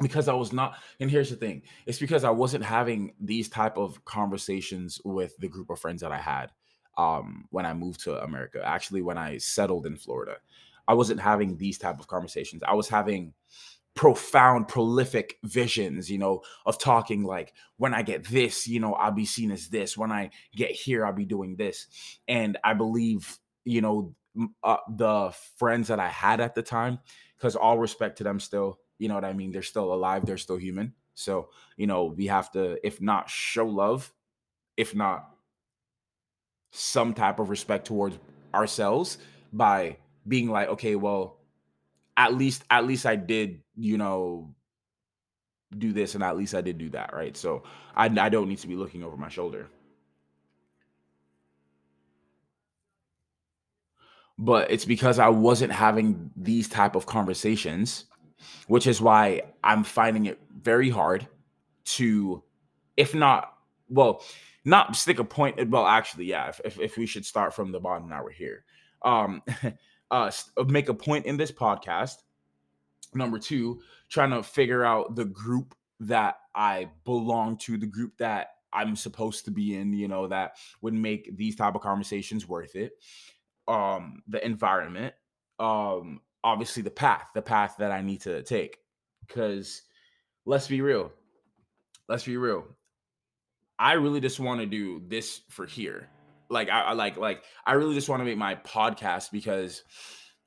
because 0.00 0.28
I 0.28 0.34
was 0.34 0.52
not. 0.52 0.76
And 1.00 1.10
here's 1.10 1.30
the 1.30 1.36
thing: 1.36 1.62
it's 1.86 1.98
because 1.98 2.24
I 2.24 2.30
wasn't 2.30 2.64
having 2.64 3.12
these 3.20 3.48
type 3.48 3.76
of 3.76 4.04
conversations 4.04 5.00
with 5.04 5.36
the 5.38 5.48
group 5.48 5.70
of 5.70 5.78
friends 5.78 6.00
that 6.00 6.12
I 6.12 6.18
had 6.18 6.50
um, 6.96 7.46
when 7.50 7.66
I 7.66 7.74
moved 7.74 8.00
to 8.04 8.22
America. 8.22 8.62
Actually, 8.64 9.02
when 9.02 9.18
I 9.18 9.38
settled 9.38 9.86
in 9.86 9.96
Florida, 9.96 10.36
I 10.86 10.94
wasn't 10.94 11.20
having 11.20 11.56
these 11.56 11.78
type 11.78 11.98
of 11.98 12.08
conversations. 12.08 12.62
I 12.66 12.74
was 12.74 12.88
having 12.88 13.34
profound 13.94 14.66
prolific 14.66 15.38
visions 15.44 16.10
you 16.10 16.18
know 16.18 16.42
of 16.66 16.78
talking 16.78 17.22
like 17.22 17.54
when 17.76 17.94
i 17.94 18.02
get 18.02 18.24
this 18.24 18.66
you 18.66 18.80
know 18.80 18.94
i'll 18.94 19.12
be 19.12 19.24
seen 19.24 19.52
as 19.52 19.68
this 19.68 19.96
when 19.96 20.10
i 20.10 20.28
get 20.54 20.72
here 20.72 21.06
i'll 21.06 21.12
be 21.12 21.24
doing 21.24 21.54
this 21.54 21.86
and 22.26 22.58
i 22.64 22.74
believe 22.74 23.38
you 23.64 23.80
know 23.80 24.12
uh, 24.64 24.78
the 24.96 25.32
friends 25.58 25.86
that 25.86 26.00
i 26.00 26.08
had 26.08 26.40
at 26.40 26.56
the 26.56 26.62
time 26.62 26.98
because 27.36 27.54
all 27.54 27.78
respect 27.78 28.18
to 28.18 28.24
them 28.24 28.40
still 28.40 28.80
you 28.98 29.06
know 29.06 29.14
what 29.14 29.24
i 29.24 29.32
mean 29.32 29.52
they're 29.52 29.62
still 29.62 29.94
alive 29.94 30.26
they're 30.26 30.36
still 30.36 30.56
human 30.56 30.92
so 31.14 31.48
you 31.76 31.86
know 31.86 32.06
we 32.16 32.26
have 32.26 32.50
to 32.50 32.84
if 32.84 33.00
not 33.00 33.30
show 33.30 33.64
love 33.64 34.12
if 34.76 34.92
not 34.92 35.33
some 36.76 37.14
type 37.14 37.38
of 37.38 37.50
respect 37.50 37.86
towards 37.86 38.18
ourselves 38.52 39.18
by 39.52 39.96
being 40.26 40.48
like 40.48 40.68
okay 40.68 40.96
well 40.96 41.38
at 42.16 42.34
least 42.34 42.64
at 42.70 42.86
least 42.86 43.06
I 43.06 43.16
did, 43.16 43.60
you 43.76 43.98
know, 43.98 44.54
do 45.76 45.92
this 45.92 46.14
and 46.14 46.22
at 46.22 46.36
least 46.36 46.54
I 46.54 46.60
did 46.60 46.78
do 46.78 46.90
that, 46.90 47.12
right? 47.12 47.36
So 47.36 47.64
I 47.96 48.06
I 48.06 48.28
don't 48.28 48.48
need 48.48 48.58
to 48.58 48.68
be 48.68 48.76
looking 48.76 49.02
over 49.02 49.16
my 49.16 49.28
shoulder. 49.28 49.68
But 54.36 54.70
it's 54.70 54.84
because 54.84 55.18
I 55.18 55.28
wasn't 55.28 55.72
having 55.72 56.30
these 56.36 56.68
type 56.68 56.96
of 56.96 57.06
conversations, 57.06 58.06
which 58.66 58.86
is 58.86 59.00
why 59.00 59.42
I'm 59.62 59.84
finding 59.84 60.26
it 60.26 60.40
very 60.60 60.90
hard 60.90 61.26
to 61.84 62.42
if 62.96 63.14
not 63.14 63.52
well, 63.88 64.22
not 64.64 64.96
stick 64.96 65.18
a 65.18 65.24
point 65.24 65.68
well 65.70 65.86
actually, 65.86 66.26
yeah, 66.26 66.48
if 66.48 66.60
if, 66.64 66.80
if 66.80 66.96
we 66.96 67.06
should 67.06 67.26
start 67.26 67.54
from 67.54 67.72
the 67.72 67.80
bottom 67.80 68.08
now 68.08 68.22
we're 68.22 68.30
here. 68.30 68.64
Um 69.02 69.42
uh, 70.10 70.30
uh, 70.56 70.64
make 70.64 70.88
a 70.88 70.94
point 70.94 71.26
in 71.26 71.36
this 71.36 71.52
podcast. 71.52 72.16
Number 73.14 73.38
two, 73.38 73.80
trying 74.08 74.30
to 74.30 74.42
figure 74.42 74.84
out 74.84 75.16
the 75.16 75.24
group 75.24 75.74
that 76.00 76.38
I 76.54 76.90
belong 77.04 77.56
to, 77.58 77.76
the 77.76 77.86
group 77.86 78.16
that 78.18 78.48
I'm 78.72 78.96
supposed 78.96 79.44
to 79.44 79.50
be 79.50 79.76
in, 79.76 79.92
you 79.92 80.08
know, 80.08 80.26
that 80.28 80.56
would 80.82 80.94
make 80.94 81.36
these 81.36 81.56
type 81.56 81.74
of 81.74 81.80
conversations 81.80 82.48
worth 82.48 82.74
it. 82.74 82.92
Um, 83.68 84.22
the 84.26 84.44
environment, 84.44 85.14
um, 85.58 86.20
obviously 86.42 86.82
the 86.82 86.90
path, 86.90 87.28
the 87.34 87.42
path 87.42 87.76
that 87.78 87.92
I 87.92 88.02
need 88.02 88.20
to 88.22 88.42
take. 88.42 88.78
Because 89.26 89.82
let's 90.44 90.68
be 90.68 90.80
real, 90.80 91.12
let's 92.08 92.24
be 92.24 92.36
real. 92.36 92.64
I 93.78 93.94
really 93.94 94.20
just 94.20 94.40
want 94.40 94.60
to 94.60 94.66
do 94.66 95.02
this 95.08 95.42
for 95.50 95.66
here 95.66 96.08
like 96.50 96.70
I, 96.70 96.80
I 96.80 96.92
like 96.92 97.16
like 97.16 97.44
I 97.66 97.72
really 97.72 97.94
just 97.94 98.08
want 98.08 98.20
to 98.20 98.24
make 98.24 98.38
my 98.38 98.54
podcast 98.56 99.30
because 99.30 99.82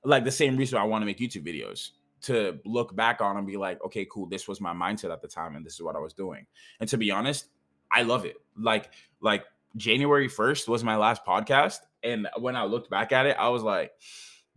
like 0.03 0.23
the 0.23 0.32
same 0.32 0.57
reason 0.57 0.80
I 0.80 0.84
want 0.84 1.01
to 1.01 1.05
make 1.05 1.19
YouTube 1.19 1.45
videos 1.45 1.89
to 2.21 2.59
look 2.65 2.95
back 2.95 3.21
on 3.21 3.38
and 3.38 3.45
be 3.45 3.57
like, 3.57 3.84
okay, 3.86 4.07
cool, 4.11 4.28
this 4.28 4.47
was 4.47 4.59
my 4.59 4.73
mindset 4.73 5.11
at 5.11 5.21
the 5.21 5.28
time 5.28 5.55
and 5.55 5.65
this 5.65 5.73
is 5.73 5.82
what 5.82 5.95
I 5.95 5.99
was 5.99 6.13
doing. 6.13 6.45
And 6.80 6.89
to 6.89 6.97
be 6.97 7.11
honest, 7.11 7.49
I 7.91 8.03
love 8.03 8.25
it. 8.25 8.38
Like 8.57 8.91
like 9.21 9.45
January 9.75 10.30
1st 10.30 10.67
was 10.67 10.84
my 10.84 10.95
last 10.95 11.25
podcast 11.25 11.80
and 12.03 12.28
when 12.39 12.55
I 12.55 12.63
looked 12.63 12.89
back 12.89 13.11
at 13.11 13.25
it, 13.25 13.36
I 13.38 13.49
was 13.49 13.63
like, 13.63 13.91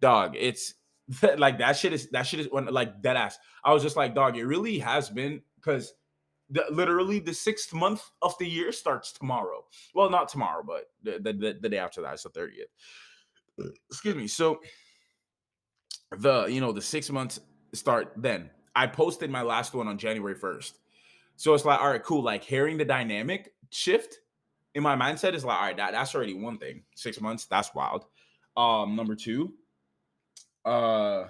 dog, 0.00 0.34
it's 0.36 0.74
like 1.36 1.58
that 1.58 1.76
shit 1.76 1.92
is 1.92 2.08
that 2.10 2.26
shit 2.26 2.40
is 2.40 2.48
when 2.50 2.66
like 2.66 3.02
dead 3.02 3.16
ass. 3.16 3.38
I 3.64 3.72
was 3.72 3.82
just 3.82 3.96
like, 3.96 4.14
dog, 4.14 4.36
it 4.36 4.46
really 4.46 4.78
has 4.78 5.10
been 5.10 5.42
because 5.56 5.92
the, 6.50 6.64
literally 6.70 7.20
the 7.20 7.34
sixth 7.34 7.72
month 7.72 8.10
of 8.22 8.36
the 8.38 8.46
year 8.46 8.72
starts 8.72 9.12
tomorrow. 9.12 9.64
Well, 9.94 10.10
not 10.10 10.28
tomorrow, 10.28 10.62
but 10.66 10.90
the, 11.02 11.32
the, 11.32 11.58
the 11.60 11.68
day 11.68 11.78
after 11.78 12.02
that, 12.02 12.14
it's 12.14 12.24
the 12.24 12.30
30th. 12.30 13.70
Excuse 13.90 14.14
me. 14.14 14.26
So 14.26 14.60
the 16.18 16.46
you 16.46 16.60
know 16.60 16.72
the 16.72 16.82
six 16.82 17.10
months 17.10 17.40
start 17.72 18.12
then. 18.16 18.50
I 18.74 18.86
posted 18.86 19.30
my 19.30 19.42
last 19.42 19.74
one 19.74 19.88
on 19.88 19.98
January 19.98 20.34
1st. 20.34 20.72
So 21.36 21.54
it's 21.54 21.64
like, 21.64 21.80
all 21.80 21.90
right, 21.90 22.02
cool. 22.02 22.22
Like 22.22 22.44
hearing 22.44 22.78
the 22.78 22.84
dynamic 22.84 23.52
shift 23.70 24.20
in 24.74 24.82
my 24.82 24.94
mindset 24.96 25.34
is 25.34 25.44
like, 25.44 25.56
all 25.56 25.66
right, 25.66 25.76
that, 25.76 25.92
that's 25.92 26.14
already 26.14 26.34
one 26.34 26.58
thing. 26.58 26.82
Six 26.94 27.20
months, 27.20 27.46
that's 27.46 27.74
wild. 27.74 28.06
Um, 28.56 28.94
number 28.94 29.14
two, 29.14 29.54
uh 30.64 31.24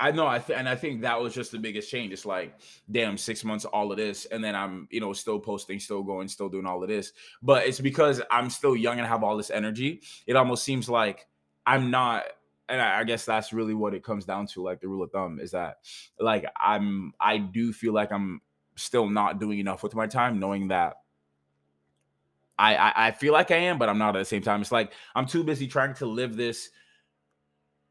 I 0.00 0.10
know, 0.12 0.26
I 0.26 0.38
th- 0.38 0.58
and 0.58 0.66
I 0.66 0.74
think 0.74 1.02
that 1.02 1.20
was 1.20 1.34
just 1.34 1.52
the 1.52 1.58
biggest 1.58 1.90
change. 1.90 2.12
It's 2.12 2.24
like, 2.24 2.58
damn, 2.90 3.18
six 3.18 3.44
months, 3.44 3.66
all 3.66 3.92
of 3.92 3.98
this, 3.98 4.24
and 4.24 4.42
then 4.42 4.56
I'm, 4.56 4.88
you 4.90 4.98
know, 4.98 5.12
still 5.12 5.38
posting, 5.38 5.78
still 5.78 6.02
going, 6.02 6.26
still 6.26 6.48
doing 6.48 6.64
all 6.64 6.82
of 6.82 6.88
this. 6.88 7.12
But 7.42 7.66
it's 7.66 7.80
because 7.80 8.22
I'm 8.30 8.48
still 8.48 8.74
young 8.74 8.98
and 8.98 9.06
have 9.06 9.22
all 9.22 9.36
this 9.36 9.50
energy. 9.50 10.00
It 10.26 10.36
almost 10.36 10.64
seems 10.64 10.88
like 10.88 11.26
I'm 11.66 11.90
not, 11.90 12.24
and 12.70 12.80
I, 12.80 13.00
I 13.00 13.04
guess 13.04 13.26
that's 13.26 13.52
really 13.52 13.74
what 13.74 13.92
it 13.92 14.02
comes 14.02 14.24
down 14.24 14.46
to. 14.48 14.62
Like 14.62 14.80
the 14.80 14.88
rule 14.88 15.02
of 15.02 15.10
thumb 15.10 15.38
is 15.38 15.50
that, 15.50 15.80
like, 16.18 16.46
I'm, 16.56 17.12
I 17.20 17.36
do 17.36 17.72
feel 17.72 17.92
like 17.92 18.10
I'm 18.10 18.40
still 18.76 19.08
not 19.08 19.38
doing 19.38 19.58
enough 19.58 19.82
with 19.82 19.94
my 19.94 20.06
time, 20.06 20.40
knowing 20.40 20.68
that 20.68 20.94
I, 22.58 22.76
I, 22.76 22.92
I 23.06 23.10
feel 23.10 23.34
like 23.34 23.50
I 23.50 23.56
am, 23.56 23.78
but 23.78 23.88
I'm 23.88 23.98
not 23.98 24.16
at 24.16 24.18
the 24.18 24.24
same 24.24 24.42
time. 24.42 24.62
It's 24.62 24.72
like 24.72 24.92
I'm 25.14 25.26
too 25.26 25.44
busy 25.44 25.66
trying 25.66 25.94
to 25.94 26.06
live 26.06 26.36
this 26.36 26.70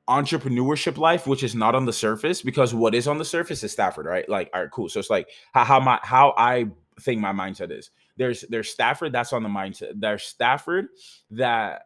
entrepreneurship 0.10 0.98
life, 0.98 1.28
which 1.28 1.44
is 1.44 1.56
not 1.56 1.76
on 1.76 1.86
the 1.86 1.94
surface, 1.94 2.42
because 2.42 2.74
what 2.74 2.96
is 2.96 3.08
on 3.08 3.18
the 3.18 3.26
surface 3.26 3.64
is 3.64 3.72
Stafford, 3.72 4.06
right? 4.06 4.28
Like, 4.28 4.50
all 4.54 4.62
right, 4.62 4.72
cool. 4.72 4.90
So 4.90 5.00
it's 5.00 5.10
like 5.10 5.30
how, 5.54 5.64
how 5.64 5.80
my 5.80 6.00
how 6.04 6.34
I 6.38 6.66
think 7.00 7.22
my 7.22 7.32
mindset 7.32 7.72
is. 7.72 7.92
There's 8.18 8.42
there's 8.50 8.70
Stafford 8.70 9.14
that's 9.14 9.32
on 9.32 9.44
the 9.44 9.50
mindset. 9.50 9.94
There's 9.96 10.24
Stafford 10.24 10.88
that 11.32 11.84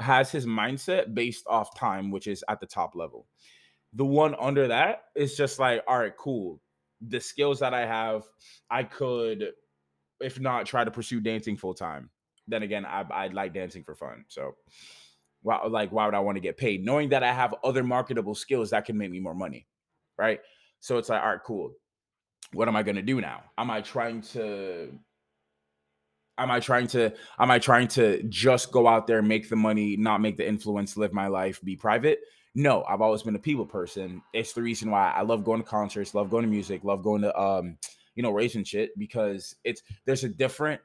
has 0.00 0.30
his 0.30 0.46
mindset 0.46 1.14
based 1.14 1.44
off 1.46 1.76
time, 1.76 2.10
which 2.10 2.26
is 2.26 2.44
at 2.48 2.60
the 2.60 2.66
top 2.66 2.94
level. 2.94 3.26
The 3.94 4.04
one 4.04 4.34
under 4.40 4.68
that 4.68 5.04
is 5.14 5.36
just 5.36 5.58
like, 5.58 5.82
all 5.86 5.98
right, 5.98 6.16
cool. 6.16 6.60
The 7.00 7.20
skills 7.20 7.60
that 7.60 7.74
I 7.74 7.86
have, 7.86 8.24
I 8.70 8.82
could, 8.82 9.52
if 10.20 10.40
not, 10.40 10.66
try 10.66 10.84
to 10.84 10.90
pursue 10.90 11.20
dancing 11.20 11.56
full 11.56 11.74
time. 11.74 12.10
Then 12.46 12.62
again, 12.62 12.84
I, 12.84 13.04
I 13.10 13.26
like 13.28 13.54
dancing 13.54 13.84
for 13.84 13.94
fun. 13.94 14.24
So, 14.28 14.56
why, 15.42 15.64
like, 15.66 15.90
why 15.92 16.06
would 16.06 16.14
I 16.14 16.20
want 16.20 16.36
to 16.36 16.40
get 16.40 16.56
paid? 16.56 16.84
Knowing 16.84 17.10
that 17.10 17.22
I 17.22 17.32
have 17.32 17.54
other 17.64 17.82
marketable 17.82 18.34
skills 18.34 18.70
that 18.70 18.84
can 18.84 18.98
make 18.98 19.10
me 19.10 19.20
more 19.20 19.34
money, 19.34 19.66
right? 20.16 20.40
So 20.80 20.98
it's 20.98 21.08
like, 21.08 21.22
all 21.22 21.28
right, 21.28 21.40
cool. 21.44 21.72
What 22.52 22.68
am 22.68 22.76
I 22.76 22.82
going 22.82 22.96
to 22.96 23.02
do 23.02 23.20
now? 23.20 23.42
Am 23.58 23.70
I 23.70 23.80
trying 23.80 24.22
to 24.32 24.92
am 26.38 26.50
I 26.50 26.60
trying 26.60 26.86
to 26.88 27.12
am 27.38 27.50
I 27.50 27.58
trying 27.58 27.88
to 27.88 28.22
just 28.24 28.72
go 28.72 28.86
out 28.86 29.06
there, 29.06 29.20
make 29.22 29.48
the 29.48 29.56
money, 29.56 29.96
not 29.96 30.20
make 30.20 30.36
the 30.36 30.48
influence, 30.48 30.96
live 30.96 31.12
my 31.12 31.26
life, 31.26 31.60
be 31.62 31.76
private? 31.76 32.20
No, 32.54 32.84
I've 32.84 33.02
always 33.02 33.22
been 33.22 33.36
a 33.36 33.40
people 33.40 33.66
person. 33.66 34.22
It's 34.32 34.52
the 34.52 34.62
reason 34.62 34.90
why 34.90 35.10
I 35.10 35.22
love 35.22 35.44
going 35.44 35.62
to 35.62 35.68
concerts, 35.68 36.14
love 36.14 36.30
going 36.30 36.44
to 36.44 36.50
music, 36.50 36.82
love 36.84 37.02
going 37.02 37.22
to 37.22 37.38
um, 37.38 37.76
you 38.18 38.22
know, 38.22 38.32
racing 38.32 38.64
shit 38.64 38.98
because 38.98 39.54
it's 39.62 39.80
there's 40.04 40.24
a 40.24 40.28
different 40.28 40.80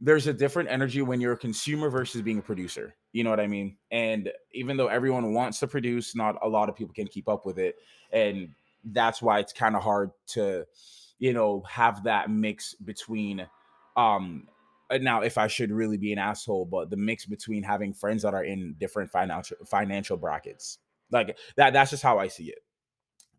there's 0.00 0.26
a 0.26 0.32
different 0.32 0.68
energy 0.68 1.02
when 1.02 1.20
you're 1.20 1.34
a 1.34 1.38
consumer 1.38 1.88
versus 1.88 2.20
being 2.20 2.38
a 2.38 2.42
producer. 2.42 2.96
You 3.12 3.24
know 3.24 3.30
what 3.30 3.40
I 3.40 3.46
mean? 3.46 3.76
And 3.90 4.30
even 4.52 4.76
though 4.76 4.88
everyone 4.88 5.32
wants 5.32 5.60
to 5.60 5.66
produce, 5.66 6.14
not 6.14 6.36
a 6.42 6.48
lot 6.48 6.68
of 6.68 6.76
people 6.76 6.94
can 6.94 7.06
keep 7.06 7.28
up 7.28 7.46
with 7.46 7.58
it. 7.58 7.76
And 8.12 8.50
that's 8.84 9.22
why 9.22 9.38
it's 9.38 9.52
kind 9.52 9.76
of 9.76 9.82
hard 9.82 10.10
to, 10.28 10.66
you 11.18 11.32
know, 11.32 11.62
have 11.68 12.04
that 12.04 12.30
mix 12.30 12.74
between 12.74 13.46
um 13.96 14.46
uh, 14.90 14.98
now 14.98 15.20
if 15.22 15.36
I 15.36 15.48
should 15.48 15.70
really 15.70 15.96
be 15.96 16.12
an 16.12 16.18
asshole, 16.18 16.66
but 16.66 16.90
the 16.90 16.96
mix 16.96 17.26
between 17.26 17.62
having 17.62 17.92
friends 17.92 18.22
that 18.22 18.34
are 18.34 18.44
in 18.44 18.74
different 18.78 19.10
financial 19.10 19.56
financial 19.66 20.16
brackets. 20.16 20.78
Like 21.10 21.38
that 21.56 21.72
that's 21.72 21.90
just 21.90 22.02
how 22.02 22.18
I 22.18 22.28
see 22.28 22.44
it. 22.44 22.58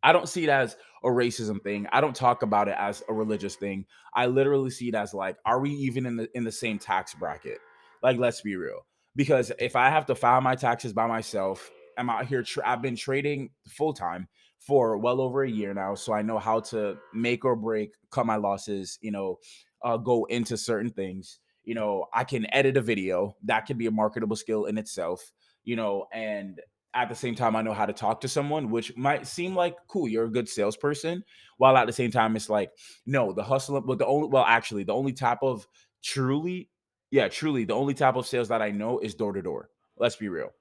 I 0.01 0.13
don't 0.13 0.29
see 0.29 0.43
it 0.43 0.49
as 0.49 0.77
a 1.03 1.07
racism 1.07 1.61
thing. 1.61 1.87
I 1.91 2.01
don't 2.01 2.15
talk 2.15 2.41
about 2.41 2.67
it 2.67 2.75
as 2.77 3.03
a 3.09 3.13
religious 3.13 3.55
thing. 3.55 3.85
I 4.13 4.27
literally 4.27 4.69
see 4.69 4.89
it 4.89 4.95
as 4.95 5.13
like 5.13 5.37
are 5.45 5.59
we 5.59 5.71
even 5.71 6.05
in 6.05 6.17
the 6.17 6.29
in 6.35 6.43
the 6.43 6.51
same 6.51 6.79
tax 6.79 7.13
bracket? 7.13 7.59
Like 8.01 8.17
let's 8.17 8.41
be 8.41 8.55
real. 8.55 8.85
Because 9.19 9.51
if 9.59 9.75
I 9.75 9.89
have 9.89 10.05
to 10.05 10.15
file 10.15 10.39
my 10.39 10.55
taxes 10.55 10.93
by 10.93 11.05
myself, 11.05 11.69
I'm 11.97 12.09
out 12.09 12.25
here 12.25 12.41
tra- 12.41 12.63
I've 12.65 12.81
been 12.81 12.95
trading 12.95 13.49
full 13.67 13.91
time 13.91 14.29
for 14.59 14.97
well 14.97 15.19
over 15.19 15.43
a 15.43 15.51
year 15.51 15.73
now, 15.73 15.93
so 15.93 16.13
I 16.13 16.21
know 16.21 16.39
how 16.39 16.61
to 16.71 16.95
make 17.13 17.43
or 17.43 17.57
break, 17.57 17.91
cut 18.11 18.25
my 18.25 18.37
losses, 18.37 18.97
you 19.01 19.11
know, 19.11 19.39
uh, 19.83 19.97
go 19.97 20.23
into 20.29 20.55
certain 20.55 20.89
things. 20.89 21.41
You 21.65 21.75
know, 21.75 22.05
I 22.13 22.23
can 22.23 22.47
edit 22.55 22.77
a 22.77 22.81
video. 22.81 23.35
That 23.43 23.65
can 23.65 23.77
be 23.77 23.87
a 23.87 23.91
marketable 23.91 24.37
skill 24.37 24.67
in 24.67 24.77
itself. 24.77 25.33
You 25.65 25.75
know, 25.75 26.05
and 26.13 26.61
at 26.93 27.09
the 27.09 27.15
same 27.15 27.35
time, 27.35 27.57
I 27.57 27.61
know 27.61 27.73
how 27.73 27.87
to 27.87 27.91
talk 27.91 28.21
to 28.21 28.29
someone, 28.29 28.69
which 28.69 28.95
might 28.95 29.27
seem 29.27 29.53
like 29.53 29.75
cool. 29.89 30.07
You're 30.07 30.27
a 30.27 30.31
good 30.31 30.47
salesperson, 30.47 31.25
while 31.57 31.75
at 31.75 31.87
the 31.87 31.91
same 31.91 32.11
time, 32.11 32.37
it's 32.37 32.49
like 32.49 32.71
no, 33.05 33.33
the 33.33 33.43
hustle. 33.43 33.81
But 33.81 33.99
the 33.99 34.05
only, 34.05 34.29
well, 34.29 34.45
actually, 34.47 34.85
the 34.85 34.95
only 34.95 35.11
type 35.11 35.39
of 35.41 35.67
truly, 36.01 36.69
yeah, 37.11 37.27
truly, 37.27 37.65
the 37.65 37.73
only 37.73 37.93
type 37.93 38.15
of 38.15 38.27
sales 38.27 38.49
that 38.49 38.61
I 38.61 38.71
know 38.71 38.99
is 38.99 39.15
door 39.15 39.33
to 39.33 39.41
door. 39.41 39.69
Let's 39.97 40.15
be 40.15 40.29
real. 40.29 40.51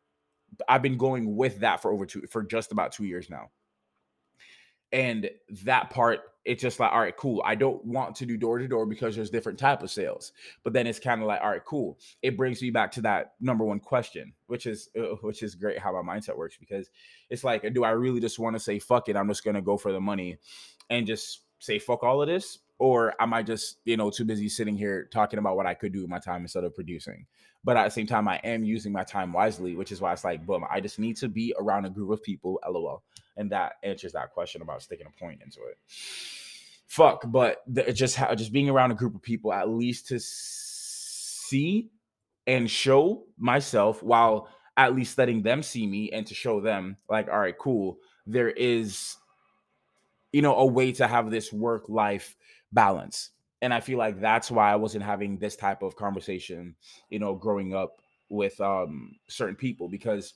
I've 0.68 0.82
been 0.82 0.96
going 0.96 1.36
with 1.36 1.60
that 1.60 1.82
for 1.82 1.92
over 1.92 2.06
two, 2.06 2.22
for 2.30 2.42
just 2.42 2.72
about 2.72 2.92
two 2.92 3.04
years 3.04 3.28
now. 3.28 3.50
And 4.90 5.30
that 5.64 5.90
part 5.90 6.20
it's 6.48 6.62
just 6.62 6.80
like 6.80 6.90
all 6.90 7.00
right 7.00 7.16
cool 7.16 7.42
i 7.44 7.54
don't 7.54 7.84
want 7.84 8.16
to 8.16 8.24
do 8.24 8.36
door 8.36 8.58
to 8.58 8.66
door 8.66 8.86
because 8.86 9.14
there's 9.14 9.28
different 9.28 9.58
type 9.58 9.82
of 9.82 9.90
sales 9.90 10.32
but 10.64 10.72
then 10.72 10.86
it's 10.86 10.98
kind 10.98 11.20
of 11.20 11.28
like 11.28 11.40
all 11.42 11.50
right 11.50 11.64
cool 11.66 11.98
it 12.22 12.38
brings 12.38 12.62
me 12.62 12.70
back 12.70 12.90
to 12.90 13.02
that 13.02 13.34
number 13.38 13.64
one 13.64 13.78
question 13.78 14.32
which 14.46 14.64
is 14.64 14.88
uh, 14.98 15.14
which 15.20 15.42
is 15.42 15.54
great 15.54 15.78
how 15.78 15.92
my 16.00 16.14
mindset 16.14 16.36
works 16.36 16.56
because 16.56 16.88
it's 17.28 17.44
like 17.44 17.70
do 17.74 17.84
i 17.84 17.90
really 17.90 18.18
just 18.18 18.38
want 18.38 18.56
to 18.56 18.60
say 18.60 18.78
fuck 18.78 19.10
it 19.10 19.16
i'm 19.16 19.28
just 19.28 19.44
gonna 19.44 19.60
go 19.60 19.76
for 19.76 19.92
the 19.92 20.00
money 20.00 20.38
and 20.88 21.06
just 21.06 21.42
say 21.58 21.78
fuck 21.78 22.02
all 22.02 22.22
of 22.22 22.28
this 22.28 22.58
or 22.78 23.14
am 23.20 23.34
i 23.34 23.42
just 23.42 23.78
you 23.84 23.96
know 23.96 24.10
too 24.10 24.24
busy 24.24 24.48
sitting 24.48 24.76
here 24.76 25.08
talking 25.12 25.38
about 25.38 25.56
what 25.56 25.66
i 25.66 25.74
could 25.74 25.92
do 25.92 26.00
with 26.00 26.10
my 26.10 26.18
time 26.18 26.42
instead 26.42 26.64
of 26.64 26.74
producing? 26.74 27.26
But 27.64 27.76
at 27.76 27.84
the 27.84 27.90
same 27.90 28.06
time 28.06 28.28
i 28.28 28.36
am 28.44 28.64
using 28.64 28.92
my 28.92 29.04
time 29.04 29.32
wisely 29.32 29.74
which 29.74 29.92
is 29.92 30.00
why 30.00 30.12
it's 30.12 30.24
like 30.24 30.46
boom 30.46 30.64
i 30.70 30.80
just 30.80 30.98
need 30.98 31.16
to 31.18 31.28
be 31.28 31.54
around 31.58 31.84
a 31.84 31.90
group 31.90 32.10
of 32.10 32.22
people 32.22 32.60
lol 32.68 33.02
and 33.38 33.50
that 33.52 33.74
answers 33.82 34.12
that 34.12 34.32
question 34.32 34.60
about 34.60 34.82
sticking 34.82 35.06
a 35.06 35.18
point 35.18 35.40
into 35.42 35.60
it. 35.62 35.78
Fuck 36.88 37.22
but 37.26 37.62
the, 37.66 37.92
just 37.92 38.18
just 38.36 38.52
being 38.52 38.68
around 38.68 38.90
a 38.90 38.96
group 38.96 39.14
of 39.14 39.22
people 39.22 39.52
at 39.52 39.68
least 39.68 40.08
to 40.08 40.18
see 40.18 41.90
and 42.46 42.70
show 42.70 43.24
myself 43.38 44.02
while 44.02 44.48
at 44.76 44.94
least 44.94 45.16
letting 45.16 45.42
them 45.42 45.62
see 45.62 45.86
me 45.86 46.10
and 46.10 46.26
to 46.26 46.34
show 46.34 46.60
them 46.60 46.96
like 47.08 47.28
all 47.28 47.38
right 47.38 47.56
cool. 47.58 47.98
There 48.26 48.50
is 48.50 49.16
you 50.32 50.42
know 50.42 50.56
a 50.56 50.66
way 50.66 50.92
to 50.92 51.06
have 51.06 51.30
this 51.30 51.52
work 51.52 51.88
life 51.88 52.36
balance 52.72 53.30
and 53.62 53.72
i 53.72 53.80
feel 53.80 53.98
like 53.98 54.20
that's 54.20 54.50
why 54.50 54.70
i 54.72 54.76
wasn't 54.76 55.02
having 55.02 55.38
this 55.38 55.56
type 55.56 55.82
of 55.82 55.96
conversation 55.96 56.74
you 57.10 57.18
know 57.18 57.34
growing 57.34 57.74
up 57.74 58.00
with 58.28 58.60
um 58.60 59.12
certain 59.28 59.56
people 59.56 59.88
because 59.88 60.34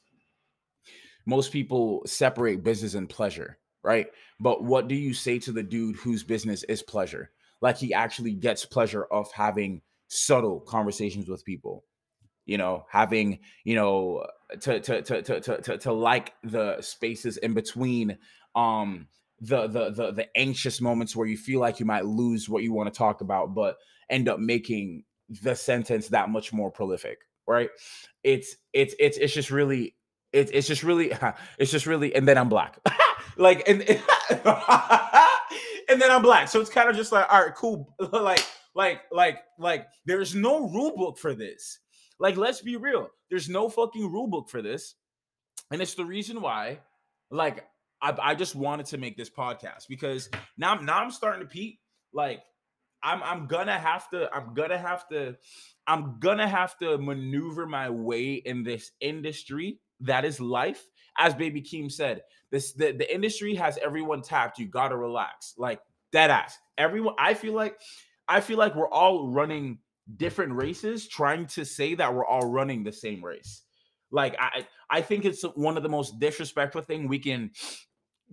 most 1.26 1.52
people 1.52 2.02
separate 2.06 2.64
business 2.64 2.94
and 2.94 3.08
pleasure, 3.08 3.58
right? 3.82 4.06
But 4.40 4.64
what 4.64 4.88
do 4.88 4.94
you 4.94 5.14
say 5.14 5.38
to 5.40 5.52
the 5.52 5.62
dude 5.62 5.96
whose 5.96 6.24
business 6.24 6.64
is 6.64 6.82
pleasure? 6.82 7.30
Like 7.60 7.76
he 7.76 7.94
actually 7.94 8.32
gets 8.32 8.64
pleasure 8.64 9.04
of 9.04 9.30
having 9.32 9.82
subtle 10.08 10.60
conversations 10.60 11.28
with 11.28 11.44
people, 11.44 11.84
you 12.44 12.58
know, 12.58 12.86
having, 12.90 13.38
you 13.64 13.76
know, 13.76 14.26
to 14.60 14.80
to 14.80 15.02
to 15.02 15.22
to 15.22 15.40
to 15.40 15.60
to, 15.62 15.78
to 15.78 15.92
like 15.92 16.34
the 16.42 16.80
spaces 16.80 17.36
in 17.36 17.54
between 17.54 18.18
um 18.54 19.06
the, 19.42 19.66
the 19.66 20.12
the 20.12 20.28
anxious 20.36 20.80
moments 20.80 21.16
where 21.16 21.26
you 21.26 21.36
feel 21.36 21.60
like 21.60 21.80
you 21.80 21.86
might 21.86 22.06
lose 22.06 22.48
what 22.48 22.62
you 22.62 22.72
want 22.72 22.92
to 22.92 22.96
talk 22.96 23.20
about 23.20 23.54
but 23.54 23.76
end 24.08 24.28
up 24.28 24.38
making 24.38 25.02
the 25.42 25.54
sentence 25.54 26.08
that 26.08 26.30
much 26.30 26.52
more 26.52 26.70
prolific 26.70 27.18
right 27.46 27.70
it's 28.22 28.56
it's 28.72 28.94
it's 28.98 29.18
it's 29.18 29.34
just 29.34 29.50
really 29.50 29.94
it's 30.32 30.50
it's 30.52 30.66
just 30.66 30.82
really 30.82 31.12
it's 31.58 31.70
just 31.70 31.86
really 31.86 32.14
and 32.14 32.26
then 32.26 32.38
I'm 32.38 32.48
black. 32.48 32.78
like 33.36 33.68
and 33.68 33.82
and 33.88 34.00
then 36.00 36.10
I'm 36.10 36.22
black. 36.22 36.48
So 36.48 36.60
it's 36.60 36.70
kind 36.70 36.88
of 36.88 36.96
just 36.96 37.12
like 37.12 37.30
all 37.30 37.44
right, 37.44 37.54
cool. 37.54 37.94
like 37.98 38.44
like 38.74 39.02
like 39.10 39.38
like 39.58 39.86
there's 40.06 40.34
no 40.34 40.68
rule 40.68 40.96
book 40.96 41.18
for 41.18 41.34
this. 41.34 41.78
Like 42.18 42.36
let's 42.36 42.60
be 42.60 42.76
real. 42.76 43.08
There's 43.30 43.48
no 43.48 43.68
fucking 43.68 44.10
rule 44.10 44.28
book 44.28 44.48
for 44.48 44.62
this. 44.62 44.94
And 45.70 45.80
it's 45.80 45.94
the 45.94 46.04
reason 46.04 46.40
why 46.40 46.80
like 47.30 47.64
I, 48.02 48.14
I 48.20 48.34
just 48.34 48.54
wanted 48.54 48.86
to 48.86 48.98
make 48.98 49.16
this 49.16 49.30
podcast 49.30 49.88
because 49.88 50.28
now 50.58 50.74
now 50.74 50.98
I'm 50.98 51.10
starting 51.10 51.40
to 51.40 51.48
peep 51.48 51.78
like 52.12 52.42
I'm 53.02 53.22
I'm 53.22 53.46
gonna 53.46 53.78
have 53.78 54.10
to 54.10 54.28
I'm 54.34 54.54
gonna 54.54 54.78
have 54.78 55.08
to 55.08 55.36
I'm 55.86 56.18
gonna 56.18 56.48
have 56.48 56.76
to 56.78 56.98
maneuver 56.98 57.66
my 57.66 57.90
way 57.90 58.34
in 58.34 58.62
this 58.62 58.90
industry 59.00 59.78
that 60.00 60.24
is 60.24 60.40
life. 60.40 60.86
As 61.18 61.34
Baby 61.34 61.60
Keem 61.60 61.92
said, 61.92 62.22
this 62.50 62.72
the, 62.72 62.92
the 62.92 63.12
industry 63.12 63.54
has 63.54 63.78
everyone 63.78 64.22
tapped. 64.22 64.58
You 64.58 64.66
gotta 64.66 64.96
relax. 64.96 65.54
Like 65.56 65.80
dead 66.10 66.30
ass. 66.30 66.58
Everyone, 66.78 67.14
I 67.18 67.34
feel 67.34 67.54
like 67.54 67.78
I 68.28 68.40
feel 68.40 68.58
like 68.58 68.74
we're 68.74 68.88
all 68.88 69.28
running 69.28 69.78
different 70.16 70.54
races, 70.54 71.06
trying 71.06 71.46
to 71.46 71.64
say 71.64 71.94
that 71.94 72.14
we're 72.14 72.26
all 72.26 72.50
running 72.50 72.82
the 72.82 72.92
same 72.92 73.24
race. 73.24 73.62
Like 74.10 74.36
I 74.38 74.66
I 74.90 75.00
think 75.02 75.24
it's 75.24 75.42
one 75.42 75.76
of 75.76 75.82
the 75.82 75.88
most 75.88 76.18
disrespectful 76.18 76.82
thing 76.82 77.08
we 77.08 77.18
can 77.18 77.50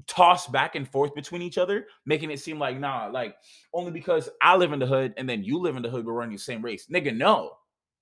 toss 0.08 0.48
back 0.48 0.76
and 0.76 0.88
forth 0.88 1.14
between 1.16 1.42
each 1.42 1.58
other, 1.58 1.86
making 2.06 2.32
it 2.32 2.40
seem 2.40 2.60
like 2.60 2.80
nah, 2.80 3.08
like 3.08 3.36
only 3.74 3.92
because 3.92 4.30
I 4.42 4.56
live 4.56 4.74
in 4.74 4.80
the 4.80 4.86
hood 4.86 5.14
and 5.18 5.28
then 5.28 5.44
you 5.44 5.60
live 5.60 5.76
in 5.76 5.84
the 5.84 5.90
hood, 5.90 6.06
we're 6.06 6.14
running 6.14 6.36
the 6.36 6.42
same 6.42 6.62
race. 6.62 6.88
Nigga, 6.92 7.16
no, 7.16 7.52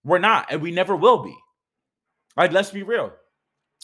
we're 0.03 0.19
not, 0.19 0.47
and 0.51 0.61
we 0.61 0.71
never 0.71 0.95
will 0.95 1.23
be. 1.23 1.35
Like, 2.35 2.51
let's 2.51 2.71
be 2.71 2.83
real. 2.83 3.11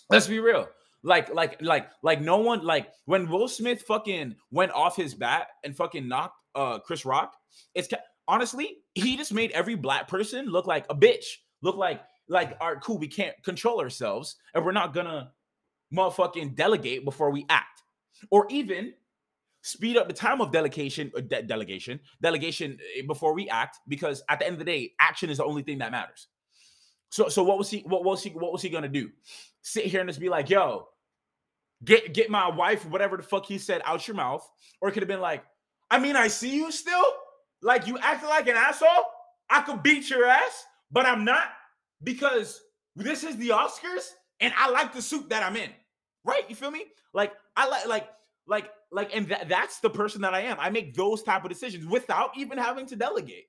Let's 0.09 0.27
be 0.27 0.39
real. 0.39 0.67
Like, 1.01 1.33
like, 1.33 1.61
like, 1.61 1.89
like, 2.01 2.21
no 2.21 2.37
one 2.37 2.63
like 2.63 2.87
when 3.05 3.29
Will 3.29 3.47
Smith 3.47 3.81
fucking 3.81 4.35
went 4.51 4.71
off 4.71 4.95
his 4.95 5.15
bat 5.15 5.47
and 5.63 5.75
fucking 5.75 6.07
knocked 6.07 6.37
uh 6.55 6.79
Chris 6.79 7.05
Rock. 7.05 7.33
It's 7.73 7.89
honestly, 8.27 8.77
he 8.93 9.17
just 9.17 9.33
made 9.33 9.51
every 9.51 9.75
black 9.75 10.07
person 10.07 10.45
look 10.45 10.67
like 10.67 10.85
a 10.89 10.95
bitch. 10.95 11.25
Look 11.61 11.75
like 11.75 12.01
like, 12.29 12.55
all 12.61 12.73
right, 12.73 12.81
cool. 12.81 12.97
We 12.97 13.07
can't 13.07 13.35
control 13.43 13.81
ourselves, 13.81 14.37
and 14.53 14.63
we're 14.63 14.71
not 14.71 14.93
gonna 14.93 15.31
motherfucking 15.93 16.55
delegate 16.55 17.05
before 17.05 17.31
we 17.31 17.45
act, 17.49 17.72
or 18.31 18.47
even 18.49 18.93
speed 19.61 19.97
up 19.97 20.07
the 20.07 20.13
time 20.13 20.41
of 20.41 20.51
delegation 20.51 21.11
uh, 21.15 21.21
de- 21.21 21.43
delegation 21.43 21.99
delegation 22.21 22.77
eh, 22.97 23.01
before 23.07 23.33
we 23.33 23.47
act 23.49 23.79
because 23.87 24.21
at 24.29 24.39
the 24.39 24.45
end 24.45 24.53
of 24.53 24.59
the 24.59 24.65
day 24.65 24.91
action 24.99 25.29
is 25.29 25.37
the 25.37 25.45
only 25.45 25.63
thing 25.63 25.77
that 25.77 25.91
matters 25.91 26.27
so 27.13 27.29
so 27.29 27.43
what 27.43 27.59
was 27.59 27.69
he 27.69 27.81
what 27.85 28.03
was 28.03 28.23
he 28.23 28.31
what 28.31 28.51
was 28.51 28.63
he 28.63 28.69
gonna 28.69 28.87
do? 28.87 29.11
Sit 29.61 29.85
here 29.85 29.99
and 29.99 30.09
just 30.09 30.19
be 30.19 30.29
like, 30.29 30.49
yo, 30.49 30.87
get 31.83 32.11
get 32.11 32.31
my 32.31 32.49
wife, 32.49 32.87
whatever 32.87 33.17
the 33.17 33.21
fuck 33.21 33.45
he 33.45 33.59
said, 33.59 33.83
out 33.85 34.07
your 34.07 34.15
mouth. 34.15 34.49
Or 34.81 34.89
it 34.89 34.93
could 34.93 35.03
have 35.03 35.07
been 35.07 35.21
like, 35.21 35.43
I 35.91 35.99
mean, 35.99 36.15
I 36.15 36.27
see 36.27 36.55
you 36.55 36.71
still. 36.71 37.05
Like 37.61 37.85
you 37.85 37.99
acting 37.99 38.29
like 38.29 38.47
an 38.47 38.55
asshole. 38.55 39.05
I 39.47 39.61
could 39.61 39.83
beat 39.83 40.09
your 40.09 40.25
ass, 40.25 40.65
but 40.91 41.05
I'm 41.05 41.23
not 41.23 41.49
because 42.01 42.59
this 42.95 43.23
is 43.23 43.37
the 43.37 43.49
Oscars, 43.49 44.09
and 44.39 44.51
I 44.57 44.71
like 44.71 44.91
the 44.91 45.01
suit 45.01 45.29
that 45.29 45.43
I'm 45.43 45.55
in. 45.55 45.69
Right? 46.25 46.49
You 46.49 46.55
feel 46.55 46.71
me? 46.71 46.85
Like 47.13 47.33
I 47.55 47.67
like 47.67 47.87
like 47.87 48.09
like 48.47 48.69
like 48.91 49.15
and 49.15 49.27
that, 49.29 49.49
that's 49.49 49.79
the 49.79 49.89
person 49.89 50.21
that 50.21 50.33
I 50.33 50.41
am. 50.41 50.57
I 50.59 50.69
make 50.69 50.95
those 50.95 51.23
type 51.23 51.43
of 51.43 51.49
decisions 51.49 51.85
without 51.85 52.31
even 52.37 52.57
having 52.57 52.85
to 52.87 52.95
delegate. 52.95 53.45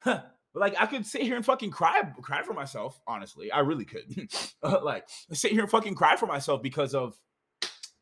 Huh. 0.00 0.22
Like 0.54 0.74
I 0.78 0.86
could 0.86 1.06
sit 1.06 1.22
here 1.22 1.36
and 1.36 1.44
fucking 1.44 1.70
cry, 1.70 2.02
cry 2.22 2.42
for 2.42 2.54
myself. 2.54 3.00
Honestly, 3.06 3.52
I 3.52 3.60
really 3.60 3.84
could. 3.84 4.30
like 4.82 5.08
sit 5.32 5.52
here 5.52 5.62
and 5.62 5.70
fucking 5.70 5.94
cry 5.94 6.16
for 6.16 6.26
myself 6.26 6.62
because 6.62 6.94
of 6.94 7.16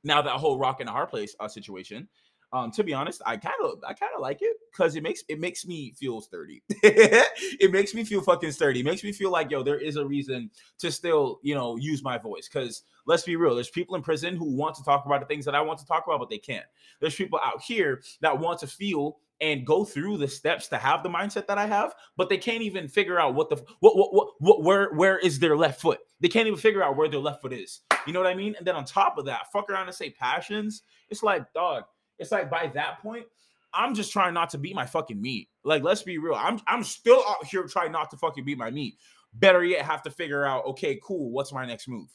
now 0.05 0.23
that 0.23 0.37
whole 0.37 0.59
rock 0.59 0.81
in 0.81 0.89
a 0.89 0.93
hard 0.93 1.09
place 1.09 1.35
uh, 1.41 1.49
situation. 1.49 2.09
Um, 2.53 2.71
to 2.73 2.85
be 2.85 2.95
honest, 2.95 3.23
I 3.27 3.37
kind 3.37 3.57
of 3.63 3.83
I 3.87 3.93
kind 3.93 4.13
of 4.15 4.21
like 4.21 4.39
it 4.41 4.57
because 4.73 4.95
it 4.95 5.03
makes 5.03 5.25
it 5.29 5.41
makes 5.41 5.67
me 5.67 5.93
feel 5.99 6.21
sturdy. 6.21 6.63
it 6.71 7.73
makes 7.73 7.93
me 7.93 8.05
feel 8.05 8.21
fucking 8.21 8.53
sturdy. 8.53 8.81
It 8.81 8.85
makes 8.85 9.03
me 9.03 9.13
feel 9.13 9.31
like 9.31 9.51
yo, 9.51 9.63
there 9.63 9.79
is 9.79 9.97
a 9.97 10.07
reason 10.07 10.51
to 10.79 10.93
still 10.93 11.41
you 11.43 11.55
know 11.55 11.77
use 11.77 12.05
my 12.05 12.19
voice. 12.19 12.49
Because 12.49 12.85
let's 13.05 13.25
be 13.25 13.37
real, 13.37 13.55
there's 13.55 13.71
people 13.71 13.97
in 13.97 14.03
prison 14.03 14.37
who 14.37 14.57
want 14.57 14.77
to 14.77 14.85
talk 14.85 15.07
about 15.07 15.21
the 15.21 15.27
things 15.27 15.45
that 15.45 15.57
I 15.57 15.61
want 15.61 15.81
to 15.81 15.87
talk 15.87 16.05
about, 16.07 16.21
but 16.21 16.31
they 16.31 16.39
can't. 16.39 16.65
There's 17.01 17.17
people 17.17 17.41
out 17.43 17.63
here 17.63 18.03
that 18.21 18.39
want 18.39 18.61
to 18.61 18.69
feel 18.69 19.19
and 19.41 19.67
go 19.67 19.85
through 19.85 20.17
the 20.17 20.29
steps 20.29 20.69
to 20.69 20.79
have 20.79 21.03
the 21.03 21.11
mindset 21.11 21.47
that 21.49 21.59
I 21.59 21.67
have, 21.67 21.95
but 22.17 22.29
they 22.29 22.39
can't 22.39 22.63
even 22.63 22.89
figure 22.89 23.19
out 23.19 23.35
what 23.35 23.51
the 23.51 23.57
what 23.81 23.97
what 23.97 24.15
what, 24.15 24.29
what 24.39 24.63
where 24.63 24.93
where 24.95 25.19
is 25.19 25.41
their 25.41 25.57
left 25.57 25.81
foot. 25.81 25.99
They 26.21 26.29
can't 26.29 26.47
even 26.47 26.61
figure 26.61 26.83
out 26.83 26.97
where 26.97 27.09
their 27.09 27.21
left 27.21 27.43
foot 27.43 27.53
is. 27.53 27.81
You 28.07 28.13
know 28.13 28.21
what 28.21 28.31
I 28.31 28.35
mean? 28.35 28.55
And 28.57 28.67
then 28.67 28.77
on 28.77 28.85
top 28.85 29.19
of 29.19 29.27
that, 29.27 29.53
fuck 29.53 29.69
around 29.69 29.89
and 29.89 29.95
say 29.95 30.11
passions. 30.11 30.83
It's 31.11 31.25
like 31.25 31.53
dog 31.53 31.85
it's 32.19 32.33
like 32.33 32.51
by 32.51 32.71
that 32.75 33.01
point, 33.03 33.27
I'm 33.73 33.95
just 33.95 34.13
trying 34.13 34.35
not 34.35 34.51
to 34.51 34.59
beat 34.59 34.75
my 34.75 34.87
fucking 34.87 35.21
meat. 35.21 35.49
Like, 35.65 35.83
let's 35.83 36.03
be 36.03 36.19
real. 36.19 36.35
I'm 36.35 36.61
I'm 36.67 36.83
still 36.83 37.23
out 37.29 37.45
here 37.47 37.65
trying 37.65 37.93
not 37.93 38.11
to 38.11 38.17
fucking 38.17 38.45
beat 38.45 38.59
my 38.59 38.71
meat. 38.71 38.97
Better 39.35 39.63
yet, 39.63 39.85
have 39.85 40.03
to 40.05 40.11
figure 40.11 40.45
out, 40.45 40.65
okay, 40.67 40.99
cool, 41.03 41.31
what's 41.31 41.53
my 41.53 41.67
next 41.67 41.89
move? 41.89 42.09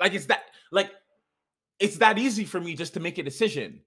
Like, 0.00 0.14
it's 0.14 0.26
that 0.26 0.42
like 0.72 0.90
it's 1.78 1.98
that 1.98 2.18
easy 2.18 2.44
for 2.44 2.60
me 2.60 2.74
just 2.74 2.94
to 2.94 3.00
make 3.00 3.18
a 3.18 3.22
decision, 3.22 3.80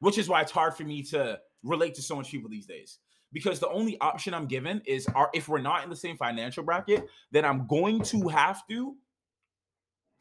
which 0.00 0.18
is 0.18 0.28
why 0.28 0.42
it's 0.42 0.52
hard 0.52 0.74
for 0.74 0.84
me 0.84 1.02
to 1.04 1.38
relate 1.62 1.94
to 1.94 2.02
so 2.02 2.16
much 2.16 2.30
people 2.30 2.50
these 2.50 2.66
days. 2.66 2.98
Because 3.32 3.58
the 3.58 3.68
only 3.70 3.98
option 4.00 4.34
I'm 4.34 4.46
given 4.46 4.82
is 4.84 5.06
are 5.14 5.30
if 5.32 5.48
we're 5.48 5.60
not 5.60 5.82
in 5.82 5.90
the 5.90 5.96
same 5.96 6.18
financial 6.18 6.62
bracket, 6.62 7.06
then 7.30 7.46
I'm 7.46 7.66
going 7.66 8.02
to 8.02 8.28
have 8.28 8.66
to 8.68 8.94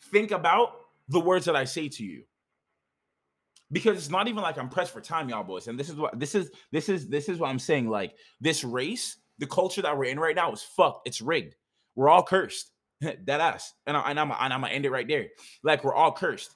think 0.06 0.32
about 0.32 0.70
the 1.10 1.20
words 1.20 1.46
that 1.46 1.56
I 1.56 1.66
say 1.66 1.90
to 1.90 2.04
you 2.04 2.24
because 3.72 3.98
it's 3.98 4.10
not 4.10 4.28
even 4.28 4.42
like 4.42 4.58
I'm 4.58 4.70
pressed 4.70 4.92
for 4.92 5.02
time, 5.02 5.30
y'all 5.30 5.44
boys. 5.44 5.68
And 5.68 5.80
this 5.80 5.90
is 5.90 5.96
what 5.96 6.20
this 6.20 6.36
is 6.36 6.52
this 6.72 6.90
is 6.90 7.08
this 7.08 7.30
is 7.30 7.38
what 7.38 7.50
I'm 7.50 7.60
saying. 7.60 7.90
Like 7.90 8.16
this 8.40 8.64
race, 8.64 9.18
the 9.40 9.48
culture 9.48 9.82
that 9.82 9.98
we're 9.98 10.06
in 10.06 10.20
right 10.20 10.36
now 10.36 10.52
is 10.52 10.62
fucked. 10.62 11.08
It's 11.08 11.22
rigged. 11.22 11.56
We're 11.96 12.10
all 12.10 12.24
cursed. 12.24 12.72
That 13.26 13.42
ass. 13.42 13.74
And, 13.88 13.98
I, 13.98 14.12
and 14.12 14.20
I'm 14.20 14.32
and 14.32 14.54
I'm 14.54 14.62
gonna 14.62 14.74
end 14.74 14.86
it 14.86 14.92
right 14.92 15.08
there. 15.08 15.28
Like 15.64 15.84
we're 15.84 15.96
all 15.96 16.12
cursed. 16.12 16.56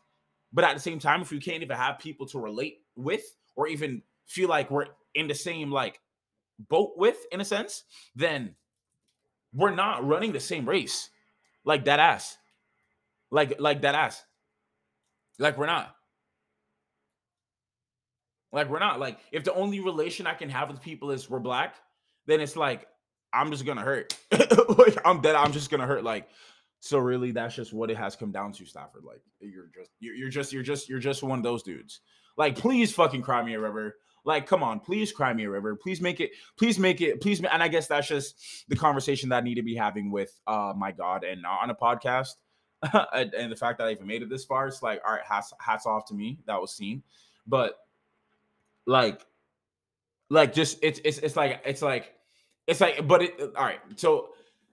But 0.53 0.63
at 0.63 0.75
the 0.75 0.79
same 0.79 0.99
time, 0.99 1.21
if 1.21 1.31
we 1.31 1.39
can't 1.39 1.63
even 1.63 1.75
have 1.75 1.97
people 1.97 2.27
to 2.27 2.39
relate 2.39 2.81
with 2.95 3.23
or 3.55 3.67
even 3.67 4.03
feel 4.27 4.47
like 4.47 4.69
we're 4.69 4.85
in 5.15 5.27
the 5.27 5.33
same 5.33 5.71
like 5.71 5.99
boat 6.69 6.93
with, 6.97 7.17
in 7.31 7.41
a 7.41 7.45
sense, 7.45 7.83
then 8.15 8.55
we're 9.53 9.73
not 9.73 10.05
running 10.05 10.33
the 10.33 10.39
same 10.39 10.69
race. 10.69 11.09
Like 11.63 11.85
that 11.85 11.99
ass. 11.99 12.37
Like 13.31 13.59
like 13.59 13.81
that 13.81 13.95
ass. 13.95 14.23
Like 15.39 15.57
we're 15.57 15.65
not. 15.65 15.94
Like 18.55 18.69
we're 18.69 18.79
not 18.79 19.01
like 19.01 19.19
if 19.33 19.43
the 19.43 19.53
only 19.53 19.81
relation 19.81 20.25
I 20.25 20.33
can 20.33 20.49
have 20.49 20.69
with 20.69 20.81
people 20.81 21.11
is 21.11 21.29
we're 21.29 21.39
black, 21.39 21.75
then 22.25 22.39
it's 22.39 22.55
like 22.55 22.87
I'm 23.33 23.51
just 23.51 23.65
gonna 23.65 23.81
hurt. 23.81 24.17
like 24.31 24.97
I'm 25.03 25.19
dead. 25.19 25.35
I'm 25.35 25.51
just 25.51 25.69
gonna 25.69 25.85
hurt. 25.85 26.05
Like 26.05 26.29
so, 26.79 26.97
really, 26.97 27.31
that's 27.31 27.53
just 27.53 27.73
what 27.73 27.91
it 27.91 27.97
has 27.97 28.15
come 28.15 28.31
down 28.31 28.53
to, 28.53 28.65
Stafford. 28.65 29.03
Like 29.03 29.19
you're 29.41 29.69
just 29.75 29.91
you're, 29.99 30.15
you're 30.15 30.29
just 30.29 30.53
you're 30.53 30.63
just 30.63 30.87
you're 30.87 30.99
just 30.99 31.21
one 31.21 31.37
of 31.37 31.43
those 31.43 31.63
dudes. 31.63 31.99
Like 32.37 32.57
please 32.57 32.93
fucking 32.93 33.23
cry 33.23 33.43
me 33.43 33.55
a 33.55 33.59
river. 33.59 33.97
Like 34.23 34.47
come 34.47 34.63
on, 34.63 34.79
please 34.79 35.11
cry 35.11 35.33
me 35.33 35.43
a 35.43 35.49
river. 35.49 35.75
Please 35.75 35.99
make 35.99 36.21
it. 36.21 36.31
Please 36.57 36.79
make 36.79 37.01
it. 37.01 37.19
Please. 37.19 37.43
And 37.43 37.61
I 37.61 37.67
guess 37.67 37.87
that's 37.87 38.07
just 38.07 38.65
the 38.69 38.77
conversation 38.77 39.27
that 39.29 39.39
I 39.39 39.41
need 39.41 39.55
to 39.55 39.63
be 39.63 39.75
having 39.75 40.11
with 40.11 40.31
uh 40.47 40.71
my 40.77 40.93
God 40.93 41.25
and 41.25 41.41
not 41.41 41.61
on 41.61 41.71
a 41.71 41.75
podcast. 41.75 42.35
and 43.13 43.51
the 43.51 43.55
fact 43.57 43.79
that 43.79 43.87
I 43.87 43.91
even 43.91 44.07
made 44.07 44.21
it 44.21 44.29
this 44.29 44.45
far, 44.45 44.67
it's 44.67 44.81
like 44.81 45.01
all 45.05 45.13
right, 45.13 45.25
hats 45.27 45.51
hats 45.59 45.85
off 45.85 46.05
to 46.05 46.13
me. 46.13 46.39
That 46.47 46.61
was 46.61 46.73
seen, 46.73 47.03
but 47.45 47.79
like 48.85 49.21
like 50.29 50.53
just 50.53 50.79
it's 50.81 50.99
it's 51.03 51.17
it's 51.19 51.35
like 51.35 51.61
it's 51.65 51.81
like 51.81 52.13
it's 52.67 52.81
like 52.81 53.07
but 53.07 53.21
it 53.21 53.39
all 53.55 53.63
right 53.63 53.79
so 53.95 54.29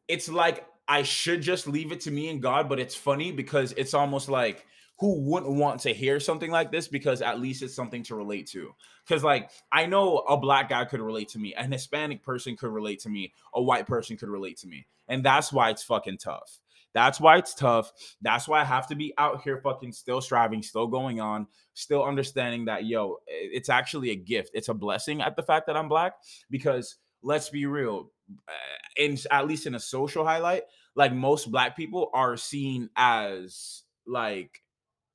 it's 0.09 0.29
like 0.29 0.67
i 0.89 1.03
should 1.03 1.43
just 1.43 1.67
leave 1.67 1.93
it 1.93 2.01
to 2.01 2.11
me 2.11 2.29
and 2.29 2.43
god 2.43 2.69
but 2.69 2.81
it's 2.81 2.95
funny 2.95 3.33
because 3.33 3.73
it's 3.73 3.95
almost 3.95 4.29
like 4.29 4.67
who 4.99 5.21
wouldn't 5.21 5.57
want 5.57 5.81
to 5.81 5.93
hear 5.93 6.21
something 6.21 6.51
like 6.51 6.71
this 6.71 6.87
because 6.87 7.23
at 7.23 7.41
least 7.41 7.61
it's 7.63 7.75
something 7.75 8.05
to 8.05 8.15
relate 8.15 8.47
to? 8.47 8.73
Because 9.05 9.25
like 9.25 9.51
i 9.73 9.85
know 9.87 10.19
a 10.19 10.37
black 10.37 10.69
guy 10.69 10.85
could 10.85 11.01
relate 11.01 11.29
to 11.31 11.39
me 11.39 11.55
an 11.55 11.73
hispanic 11.73 12.23
person 12.23 12.57
could 12.57 12.71
relate 12.71 13.01
to 13.01 13.09
me 13.09 13.33
a 13.55 13.63
white 13.63 13.87
person 13.87 14.17
could 14.17 14.29
relate 14.29 14.59
to 14.59 14.69
me 14.69 14.87
and 15.09 15.25
that's 15.25 15.53
why 15.53 15.71
it's 15.71 15.83
fucking 15.83 16.19
tough 16.19 16.61
that's 16.95 17.21
why 17.21 17.39
it's 17.39 17.55
tough. 17.55 17.93
That's 18.21 18.47
why 18.47 18.61
I 18.61 18.65
have 18.65 18.87
to 18.89 18.95
be 18.95 19.15
out 19.19 19.43
here 19.43 19.61
fucking 19.63 19.93
still 19.93 20.21
striving, 20.21 20.63
still 20.63 20.87
going 20.87 21.21
on, 21.21 21.47
still 21.75 22.05
understanding 22.05 22.67
that, 22.67 22.85
yo, 22.85 23.19
it's 23.27 23.69
actually 23.69 24.11
a 24.11 24.17
gift. 24.17 24.51
It's 24.55 24.69
a 24.69 24.75
blessing 24.75 25.23
at 25.23 25.37
the 25.37 25.43
fact 25.43 25.67
that 25.67 25.77
I'm 25.77 25.89
black 25.89 26.15
because 26.51 26.97
let's 27.23 27.49
be 27.49 27.67
real, 27.67 28.11
eh, 28.49 29.05
in 29.05 29.19
at 29.31 29.47
least 29.47 29.67
in 29.67 29.75
a 29.75 29.81
social 29.81 30.25
highlight, 30.25 30.63
like 30.95 31.13
most 31.13 31.51
black 31.51 31.77
people 31.77 32.11
are 32.15 32.37
seen 32.37 32.91
as 32.97 33.83
like 34.07 34.63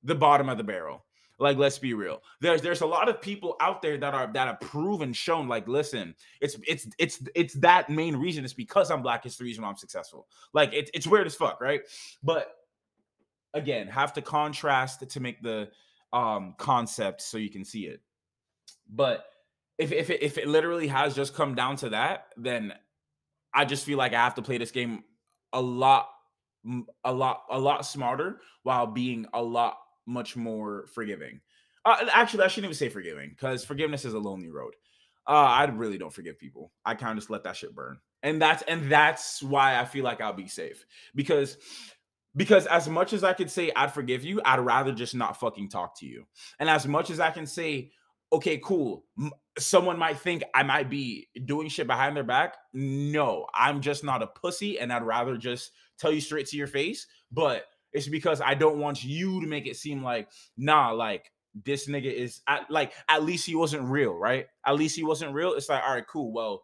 the 0.04 0.16
bottom 0.16 0.50
of 0.50 0.58
the 0.58 0.64
barrel. 0.64 1.06
Like, 1.40 1.58
let's 1.58 1.78
be 1.78 1.94
real. 1.94 2.24
There's 2.42 2.62
there's 2.62 2.82
a 2.82 2.86
lot 2.86 3.10
of 3.10 3.22
people 3.22 3.56
out 3.62 3.82
there 3.82 3.98
that 3.98 4.14
are 4.14 4.32
that 4.34 4.48
have 4.48 4.60
proven 4.60 5.14
shown. 5.14 5.48
Like, 5.48 5.68
listen, 5.68 6.16
it's 6.42 6.58
it's 6.68 6.88
it's 6.98 7.22
it's 7.36 7.54
that 7.56 7.90
main 7.90 8.16
reason. 8.16 8.44
It's 8.44 8.54
because 8.54 8.90
I'm 8.90 9.04
black. 9.04 9.26
It's 9.26 9.38
the 9.38 9.44
reason 9.44 9.64
I'm 9.64 9.76
successful. 9.76 10.28
Like, 10.54 10.72
it's 10.74 10.90
it's 10.94 11.06
weird 11.06 11.28
as 11.28 11.36
fuck, 11.36 11.62
right? 11.62 11.82
But 12.24 12.56
again, 13.54 13.88
have 13.88 14.14
to 14.14 14.22
contrast 14.22 15.08
to 15.08 15.20
make 15.20 15.42
the 15.42 15.70
um 16.12 16.56
concept 16.58 17.22
so 17.22 17.38
you 17.38 17.50
can 17.50 17.64
see 17.64 17.86
it. 17.86 18.02
But 18.90 19.26
if 19.78 19.92
if 19.92 20.10
it, 20.10 20.24
if 20.24 20.38
it 20.38 20.48
literally 20.48 20.88
has 20.88 21.16
just 21.16 21.36
come 21.36 21.54
down 21.54 21.76
to 21.78 21.90
that, 21.90 22.28
then 22.36 22.74
I 23.54 23.66
just 23.66 23.86
feel 23.86 23.98
like 23.98 24.14
I 24.14 24.24
have 24.24 24.36
to 24.36 24.42
play 24.42 24.58
this 24.58 24.72
game 24.72 25.04
a 25.54 25.62
lot 25.62 26.10
a 27.04 27.14
lot 27.14 27.44
a 27.50 27.60
lot 27.60 27.86
smarter 27.86 28.42
while 28.64 28.88
being 28.88 29.26
a 29.34 29.42
lot 29.42 29.78
much 30.08 30.36
more 30.36 30.88
forgiving. 30.94 31.42
Uh, 31.86 32.06
actually, 32.12 32.44
I 32.44 32.48
shouldn't 32.48 32.66
even 32.66 32.76
say 32.76 32.90
forgiving 32.90 33.30
because 33.30 33.64
forgiveness 33.64 34.06
is 34.06 34.14
a 34.14 34.20
lonely 34.20 34.50
road. 34.50 34.76
Uh, 35.28 35.32
I 35.32 35.66
really 35.66 35.98
don't 35.98 36.14
forgive 36.14 36.40
people. 36.40 36.72
I 36.86 36.96
kind 36.96 37.12
of 37.12 37.18
just 37.18 37.30
let 37.30 37.44
that 37.44 37.58
shit 37.58 37.76
burn, 37.76 38.00
and 38.24 38.42
that's 38.42 38.64
and 38.64 38.90
that's 38.92 39.44
why 39.44 39.80
I 39.80 39.86
feel 39.86 40.04
like 40.04 40.22
I'll 40.22 40.34
be 40.34 40.48
safe 40.48 40.86
because 41.16 41.58
because 42.36 42.66
as 42.68 42.88
much 42.88 43.14
as 43.14 43.24
I 43.24 43.34
could 43.34 43.52
say 43.52 43.72
I'd 43.76 43.94
forgive 43.94 44.24
you, 44.24 44.42
I'd 44.46 44.60
rather 44.60 44.94
just 44.94 45.16
not 45.16 45.40
fucking 45.40 45.70
talk 45.70 46.00
to 46.00 46.06
you. 46.06 46.26
And 46.60 46.70
as 46.70 46.88
much 46.88 47.10
as 47.10 47.20
I 47.20 47.32
can 47.32 47.46
say, 47.46 47.92
okay, 48.32 48.60
cool, 48.64 49.06
someone 49.58 49.98
might 49.98 50.20
think 50.20 50.44
I 50.54 50.64
might 50.64 50.90
be 50.90 51.28
doing 51.46 51.68
shit 51.68 51.88
behind 51.88 52.16
their 52.16 52.24
back. 52.24 52.56
No, 52.74 53.48
I'm 53.54 53.82
just 53.82 54.04
not 54.04 54.24
a 54.24 54.28
pussy, 54.28 54.80
and 54.80 54.94
I'd 54.94 55.04
rather 55.04 55.38
just 55.38 55.72
tell 55.98 56.12
you 56.12 56.22
straight 56.22 56.48
to 56.48 56.58
your 56.58 56.68
face. 56.68 57.08
But 57.32 57.66
it's 57.98 58.08
because 58.08 58.42
I 58.42 58.54
don't 58.54 58.78
want 58.78 59.04
you 59.04 59.42
to 59.42 59.48
make 59.48 59.66
it 59.66 59.76
seem 59.76 60.04
like, 60.04 60.30
nah, 60.56 60.92
like 60.92 61.32
this 61.66 61.88
nigga 61.88 62.14
is 62.14 62.42
like 62.70 62.94
at 63.10 63.24
least 63.24 63.48
he 63.48 63.56
wasn't 63.56 63.84
real, 63.90 64.14
right? 64.14 64.46
At 64.66 64.76
least 64.76 64.96
he 64.96 65.04
wasn't 65.04 65.34
real. 65.34 65.54
It's 65.54 65.68
like, 65.68 65.84
all 65.84 65.96
right, 65.96 66.08
cool. 66.08 66.32
Well, 66.32 66.64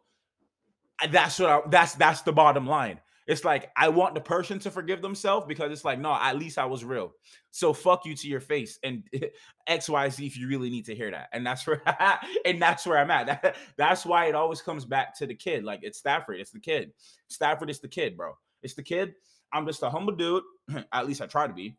that's 1.09 1.39
what 1.39 1.49
I, 1.49 1.61
that's 1.69 1.95
that's 1.95 2.21
the 2.21 2.31
bottom 2.31 2.67
line. 2.67 2.99
It's 3.25 3.43
like 3.43 3.71
I 3.75 3.89
want 3.89 4.13
the 4.13 4.21
person 4.21 4.59
to 4.59 4.69
forgive 4.69 5.01
themselves 5.01 5.47
because 5.47 5.71
it's 5.71 5.83
like, 5.83 5.97
no, 5.97 6.13
at 6.13 6.37
least 6.37 6.59
I 6.59 6.65
was 6.65 6.83
real. 6.83 7.13
So 7.49 7.73
fuck 7.73 8.05
you 8.05 8.15
to 8.15 8.27
your 8.27 8.41
face 8.41 8.77
and 8.83 9.03
X, 9.67 9.89
Y, 9.89 10.09
Z 10.09 10.25
if 10.25 10.37
you 10.37 10.47
really 10.47 10.69
need 10.69 10.85
to 10.85 10.95
hear 10.95 11.09
that. 11.09 11.29
And 11.33 11.43
that's 11.43 11.65
where 11.65 11.81
and 12.45 12.61
that's 12.61 12.85
where 12.85 12.99
I'm 12.99 13.09
at. 13.09 13.55
that's 13.77 14.05
why 14.05 14.27
it 14.27 14.35
always 14.35 14.61
comes 14.61 14.85
back 14.85 15.17
to 15.17 15.25
the 15.25 15.35
kid. 15.35 15.63
Like 15.63 15.79
it's 15.81 15.97
Stafford, 15.97 16.39
it's 16.39 16.51
the 16.51 16.59
kid. 16.59 16.91
Stafford 17.27 17.71
is 17.71 17.79
the 17.79 17.87
kid, 17.87 18.15
bro. 18.15 18.33
It's 18.61 18.75
the 18.75 18.83
kid. 18.83 19.15
I'm 19.53 19.65
just 19.65 19.83
a 19.83 19.89
humble 19.89 20.13
dude. 20.13 20.43
At 20.91 21.07
least 21.07 21.21
I 21.21 21.27
try 21.27 21.47
to 21.47 21.53
be. 21.53 21.77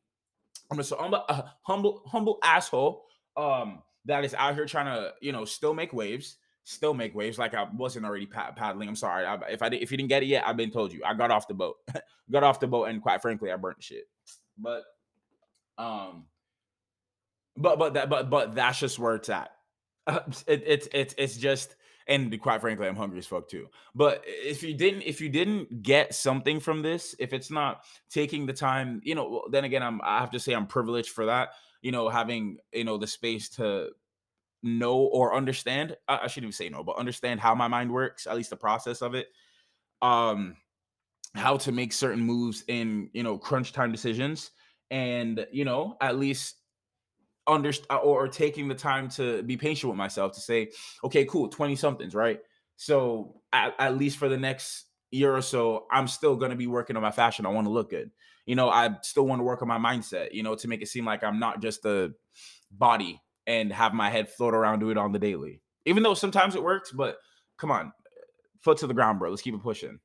I'm 0.71 0.77
just 0.77 0.93
a 0.93 0.97
humble, 0.97 1.25
uh, 1.29 1.43
humble, 1.63 2.03
humble 2.07 2.39
asshole 2.43 3.05
um, 3.37 3.83
that 4.07 4.25
is 4.25 4.35
out 4.35 4.55
here 4.55 4.67
trying 4.67 4.87
to, 4.87 5.13
you 5.21 5.33
know, 5.33 5.45
still 5.45 5.75
make 5.75 5.93
waves, 5.93 6.37
still 6.65 6.95
make 6.95 7.15
waves. 7.15 7.39
Like 7.39 7.55
I 7.55 7.67
wasn't 7.77 8.07
already 8.07 8.27
pad- 8.27 8.57
paddling. 8.57 8.89
I'm 8.89 8.97
sorry. 8.97 9.27
I, 9.27 9.35
if 9.51 9.63
I 9.63 9.69
did, 9.69 9.83
if 9.83 9.91
you 9.91 9.97
didn't 9.97 10.09
get 10.09 10.23
it 10.23 10.27
yet, 10.27 10.45
I've 10.47 10.57
been 10.57 10.71
told 10.71 10.93
you. 10.93 11.03
I 11.05 11.15
got 11.15 11.31
off 11.31 11.49
the 11.49 11.55
boat, 11.55 11.77
got 12.31 12.43
off 12.43 12.61
the 12.61 12.67
boat, 12.67 12.85
and 12.85 13.03
quite 13.03 13.21
frankly, 13.21 13.53
I 13.53 13.57
burnt 13.57 13.83
shit. 13.83 14.05
But, 14.57 14.85
um, 15.77 16.27
but 17.57 17.79
but 17.79 17.95
that 17.95 18.09
but 18.09 18.31
but 18.31 18.55
that's 18.55 18.81
just 18.81 18.99
where 18.99 19.15
it's 19.17 19.29
at. 19.29 19.51
it, 20.47 20.63
it's 20.67 20.89
it's 20.93 21.15
it's 21.19 21.37
just 21.37 21.77
and 22.07 22.39
quite 22.41 22.61
frankly, 22.61 22.87
I'm 22.87 22.97
hungry 22.97 23.19
as 23.19 23.27
fuck 23.27 23.49
too. 23.49 23.69
But 23.95 24.23
if 24.27 24.63
you 24.63 24.75
didn't, 24.75 25.03
if 25.03 25.21
you 25.21 25.29
didn't 25.29 25.83
get 25.83 26.15
something 26.15 26.61
from 26.61 26.83
this, 26.83 27.15
if 27.19 27.33
it's 27.33 27.51
not 27.51 27.85
taking 28.11 28.47
the 28.47 28.53
time, 28.53 29.01
you 29.05 29.15
know, 29.15 29.45
then 29.51 29.65
again, 29.65 29.83
I'm 29.83 30.01
I 30.03 30.21
have 30.21 30.31
to 30.33 30.39
say 30.39 30.53
I'm 30.53 30.67
privileged 30.67 31.11
for 31.11 31.27
that. 31.27 31.51
You 31.81 31.93
know, 31.93 32.09
having 32.09 32.59
you 32.73 32.85
know 32.85 32.99
the 32.99 33.07
space 33.07 33.49
to 33.51 33.91
know 34.63 34.97
or 34.97 35.35
understand. 35.35 35.97
I, 36.09 36.21
I 36.25 36.27
shouldn't 36.27 36.45
even 36.45 36.53
say 36.53 36.69
no, 36.69 36.83
but 36.83 36.97
understand 36.97 37.41
how 37.41 37.55
my 37.55 37.69
mind 37.69 37.93
works, 37.93 38.27
at 38.27 38.37
least 38.37 38.51
the 38.51 38.57
process 38.57 39.03
of 39.03 39.15
it. 39.15 39.29
Um, 40.03 40.57
how 41.35 41.57
to 41.57 41.73
make 41.73 41.93
certain 41.93 42.21
moves 42.21 42.65
in 42.69 43.11
you 43.13 43.23
know 43.23 43.39
crunch 43.39 43.73
time 43.73 43.93
decisions, 43.93 44.51
and 44.91 45.47
you 45.53 45.65
know 45.65 45.97
at 46.01 46.19
least 46.19 46.57
understand 47.47 47.87
uh, 47.91 47.97
or, 47.97 48.25
or 48.25 48.29
taking 48.29 48.69
the 48.69 48.75
time 48.75 49.09
to 49.11 49.43
be 49.43 49.57
patient 49.57 49.91
with 49.91 49.99
myself 49.99 50.33
to 50.33 50.41
say, 50.41 50.71
okay, 51.03 51.25
cool, 51.25 51.49
20 51.49 51.77
somethings, 51.77 52.15
right? 52.15 52.41
So 52.77 53.41
at, 53.53 53.75
at 53.79 53.97
least 53.97 54.17
for 54.17 54.29
the 54.29 54.37
next 54.37 54.87
year 55.11 55.35
or 55.35 55.43
so, 55.43 55.87
I'm 55.91 56.09
still 56.09 56.37
going 56.37 56.51
to 56.51 56.57
be 56.57 56.67
working 56.67 56.97
on 56.97 57.03
my 57.03 57.11
fashion. 57.11 57.47
I 57.47 57.51
want 57.51 57.67
to 57.67 57.73
look 57.73 57.91
good. 57.91 58.11
You 58.47 58.57
know, 58.57 58.69
I 58.69 58.97
still 59.03 59.27
want 59.27 59.41
to 59.41 59.45
work 59.45 59.63
on 59.63 59.69
my 59.69 59.79
mindset, 59.79 60.33
you 60.33 60.43
know, 60.43 60.55
to 60.57 60.69
make 60.69 60.83
it 60.83 60.89
seem 60.89 61.05
like 61.05 61.25
I'm 61.25 61.39
not 61.39 61.63
just 61.63 61.85
a 61.85 62.13
body 62.71 63.21
and 63.47 63.73
have 63.73 63.95
my 63.95 64.11
head 64.11 64.29
float 64.29 64.55
around 64.55 64.81
do 64.81 64.91
it 64.91 64.99
on 64.99 65.13
the 65.13 65.19
daily. 65.19 65.63
Even 65.87 66.03
though 66.03 66.15
sometimes 66.15 66.55
it 66.55 66.63
works, 66.63 66.91
but 66.91 67.19
come 67.59 67.71
on, 67.71 67.93
foot 68.61 68.79
to 68.79 68.87
the 68.87 68.95
ground, 68.95 69.19
bro. 69.19 69.31
Let's 69.31 69.43
keep 69.43 69.55
it 69.55 69.63
pushing. 69.63 70.01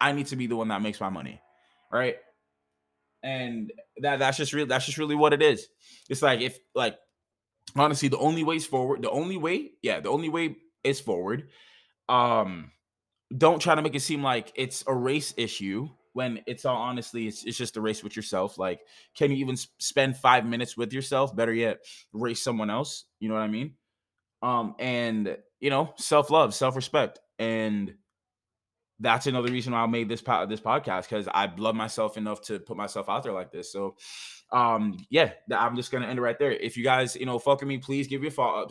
I 0.00 0.12
need 0.12 0.26
to 0.26 0.36
be 0.36 0.46
the 0.46 0.56
one 0.56 0.68
that 0.68 0.82
makes 0.82 1.00
my 1.00 1.08
money, 1.08 1.40
right? 1.90 2.16
And 3.26 3.72
that 3.98 4.20
that's 4.20 4.36
just 4.36 4.52
real 4.52 4.66
that's 4.66 4.86
just 4.86 4.98
really 4.98 5.16
what 5.16 5.32
it 5.32 5.42
is. 5.42 5.66
It's 6.08 6.22
like 6.22 6.40
if 6.40 6.58
like 6.74 6.96
honestly 7.74 8.08
the 8.08 8.18
only 8.18 8.44
way 8.44 8.56
is 8.56 8.66
forward 8.66 9.02
the 9.02 9.10
only 9.10 9.36
way 9.36 9.72
yeah 9.82 9.98
the 10.00 10.10
only 10.10 10.28
way 10.28 10.56
is 10.84 11.00
forward. 11.00 11.48
Um 12.08 12.70
don't 13.36 13.60
try 13.60 13.74
to 13.74 13.82
make 13.82 13.96
it 13.96 14.00
seem 14.00 14.22
like 14.22 14.52
it's 14.54 14.84
a 14.86 14.94
race 14.94 15.34
issue 15.36 15.88
when 16.12 16.40
it's 16.46 16.64
all 16.64 16.76
honestly 16.76 17.26
it's, 17.26 17.44
it's 17.44 17.58
just 17.58 17.76
a 17.76 17.80
race 17.80 18.04
with 18.04 18.14
yourself. 18.14 18.58
Like 18.58 18.80
can 19.16 19.32
you 19.32 19.38
even 19.38 19.56
spend 19.56 20.16
five 20.16 20.46
minutes 20.46 20.76
with 20.76 20.92
yourself? 20.92 21.34
Better 21.34 21.52
yet 21.52 21.78
race 22.12 22.40
someone 22.40 22.70
else. 22.70 23.06
You 23.18 23.28
know 23.28 23.34
what 23.34 23.42
i 23.42 23.48
mean? 23.48 23.74
Um 24.40 24.76
and 24.78 25.36
you 25.58 25.70
know 25.70 25.94
self-love 25.96 26.54
self-respect. 26.54 27.18
And 27.40 27.94
that's 29.00 29.26
another 29.26 29.50
reason 29.50 29.72
why 29.72 29.80
I 29.80 29.86
made 29.86 30.08
this 30.08 30.22
po- 30.22 30.46
this 30.46 30.60
podcast 30.60 31.02
because 31.02 31.28
I 31.28 31.52
love 31.56 31.74
myself 31.74 32.16
enough 32.16 32.40
to 32.42 32.58
put 32.58 32.76
myself 32.76 33.08
out 33.08 33.22
there 33.22 33.32
like 33.32 33.52
this. 33.52 33.70
So, 33.70 33.96
um, 34.52 34.96
yeah, 35.10 35.32
I'm 35.54 35.76
just 35.76 35.90
gonna 35.92 36.06
end 36.06 36.18
it 36.18 36.22
right 36.22 36.38
there. 36.38 36.52
If 36.52 36.76
you 36.76 36.84
guys, 36.84 37.16
you 37.16 37.26
know, 37.26 37.38
fuck 37.38 37.60
with 37.60 37.68
me, 37.68 37.78
please 37.78 38.06
give 38.06 38.24
a 38.24 38.30
follow, 38.30 38.68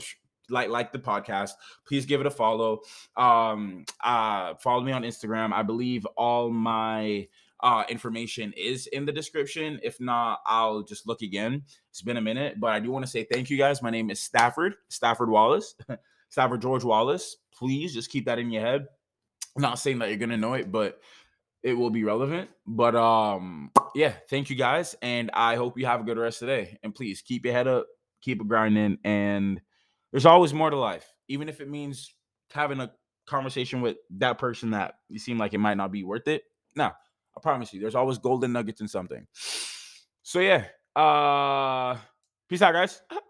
like 0.50 0.70
like 0.70 0.92
the 0.92 1.00
podcast. 1.00 1.52
Please 1.88 2.06
give 2.06 2.22
it 2.22 2.28
a 2.28 2.32
follow. 2.32 2.82
Um, 3.16 3.86
uh, 4.04 4.56
follow 4.56 4.82
me 4.82 4.92
on 4.92 5.04
Instagram. 5.04 5.54
I 5.54 5.64
believe 5.64 6.06
all 6.18 6.50
my 6.50 7.28
uh 7.62 7.84
information 7.88 8.52
is 8.58 8.88
in 8.88 9.06
the 9.06 9.12
description. 9.12 9.80
If 9.84 10.02
not, 10.02 10.40
I'll 10.46 10.82
just 10.82 11.08
look 11.08 11.22
again. 11.22 11.64
It's 11.92 12.02
been 12.02 12.18
a 12.18 12.22
minute, 12.22 12.60
but 12.60 12.72
I 12.72 12.80
do 12.80 12.92
want 12.92 13.06
to 13.06 13.12
say 13.12 13.28
thank 13.32 13.50
you 13.52 13.58
guys. 13.58 13.84
My 13.84 13.92
name 13.92 14.10
is 14.10 14.20
Stafford 14.20 14.76
Stafford 14.90 15.30
Wallace, 15.30 15.76
Stafford 16.30 16.62
George 16.64 16.84
Wallace. 16.84 17.38
Please 17.54 17.94
just 17.94 18.10
keep 18.10 18.26
that 18.26 18.40
in 18.40 18.50
your 18.50 18.64
head 18.64 18.88
Not 19.58 19.80
saying 19.80 20.00
that 20.00 20.10
you're 20.10 20.18
gonna 20.18 20.38
know 20.38 20.54
it, 20.54 20.72
but 20.72 21.00
it 21.64 21.74
will 21.74 21.90
be 21.90 22.04
relevant. 22.04 22.50
But 22.68 22.96
um, 22.96 23.72
yeah, 23.96 24.14
thank 24.30 24.50
you 24.50 24.56
guys, 24.56 24.96
and 25.02 25.32
I 25.34 25.56
hope 25.56 25.80
you 25.80 25.86
have 25.86 26.02
a 26.02 26.04
good 26.04 26.18
rest 26.18 26.42
of 26.42 26.48
the 26.48 26.56
day. 26.56 26.78
And 26.84 26.94
please 26.94 27.22
keep 27.22 27.46
your 27.46 27.54
head 27.54 27.68
up, 27.68 27.88
keep 28.22 28.40
it 28.42 28.48
grinding, 28.48 29.00
and 29.04 29.62
there's 30.12 30.26
always 30.26 30.54
more 30.54 30.70
to 30.70 30.78
life, 30.78 31.08
even 31.28 31.50
if 31.50 31.62
it 31.62 31.70
means 31.70 32.14
having 32.52 32.80
a 32.80 32.92
conversation 33.26 33.82
with 33.82 33.98
that 34.18 34.38
person 34.38 34.72
that 34.72 34.96
you 35.10 35.20
seem 35.20 35.38
like 35.38 35.54
it 35.54 35.60
might 35.60 35.78
not 35.78 35.92
be 35.92 36.04
worth 36.04 36.28
it. 36.28 36.44
No, 36.76 36.86
I 36.86 37.42
promise 37.42 37.74
you, 37.74 37.80
there's 37.82 37.96
always 37.96 38.18
golden 38.18 38.54
nuggets 38.54 38.82
in 38.82 38.88
something. 38.88 39.26
So 40.22 40.40
yeah, 40.40 40.66
uh, 40.96 41.98
peace 42.48 42.62
out, 42.62 42.74
guys. 42.74 43.02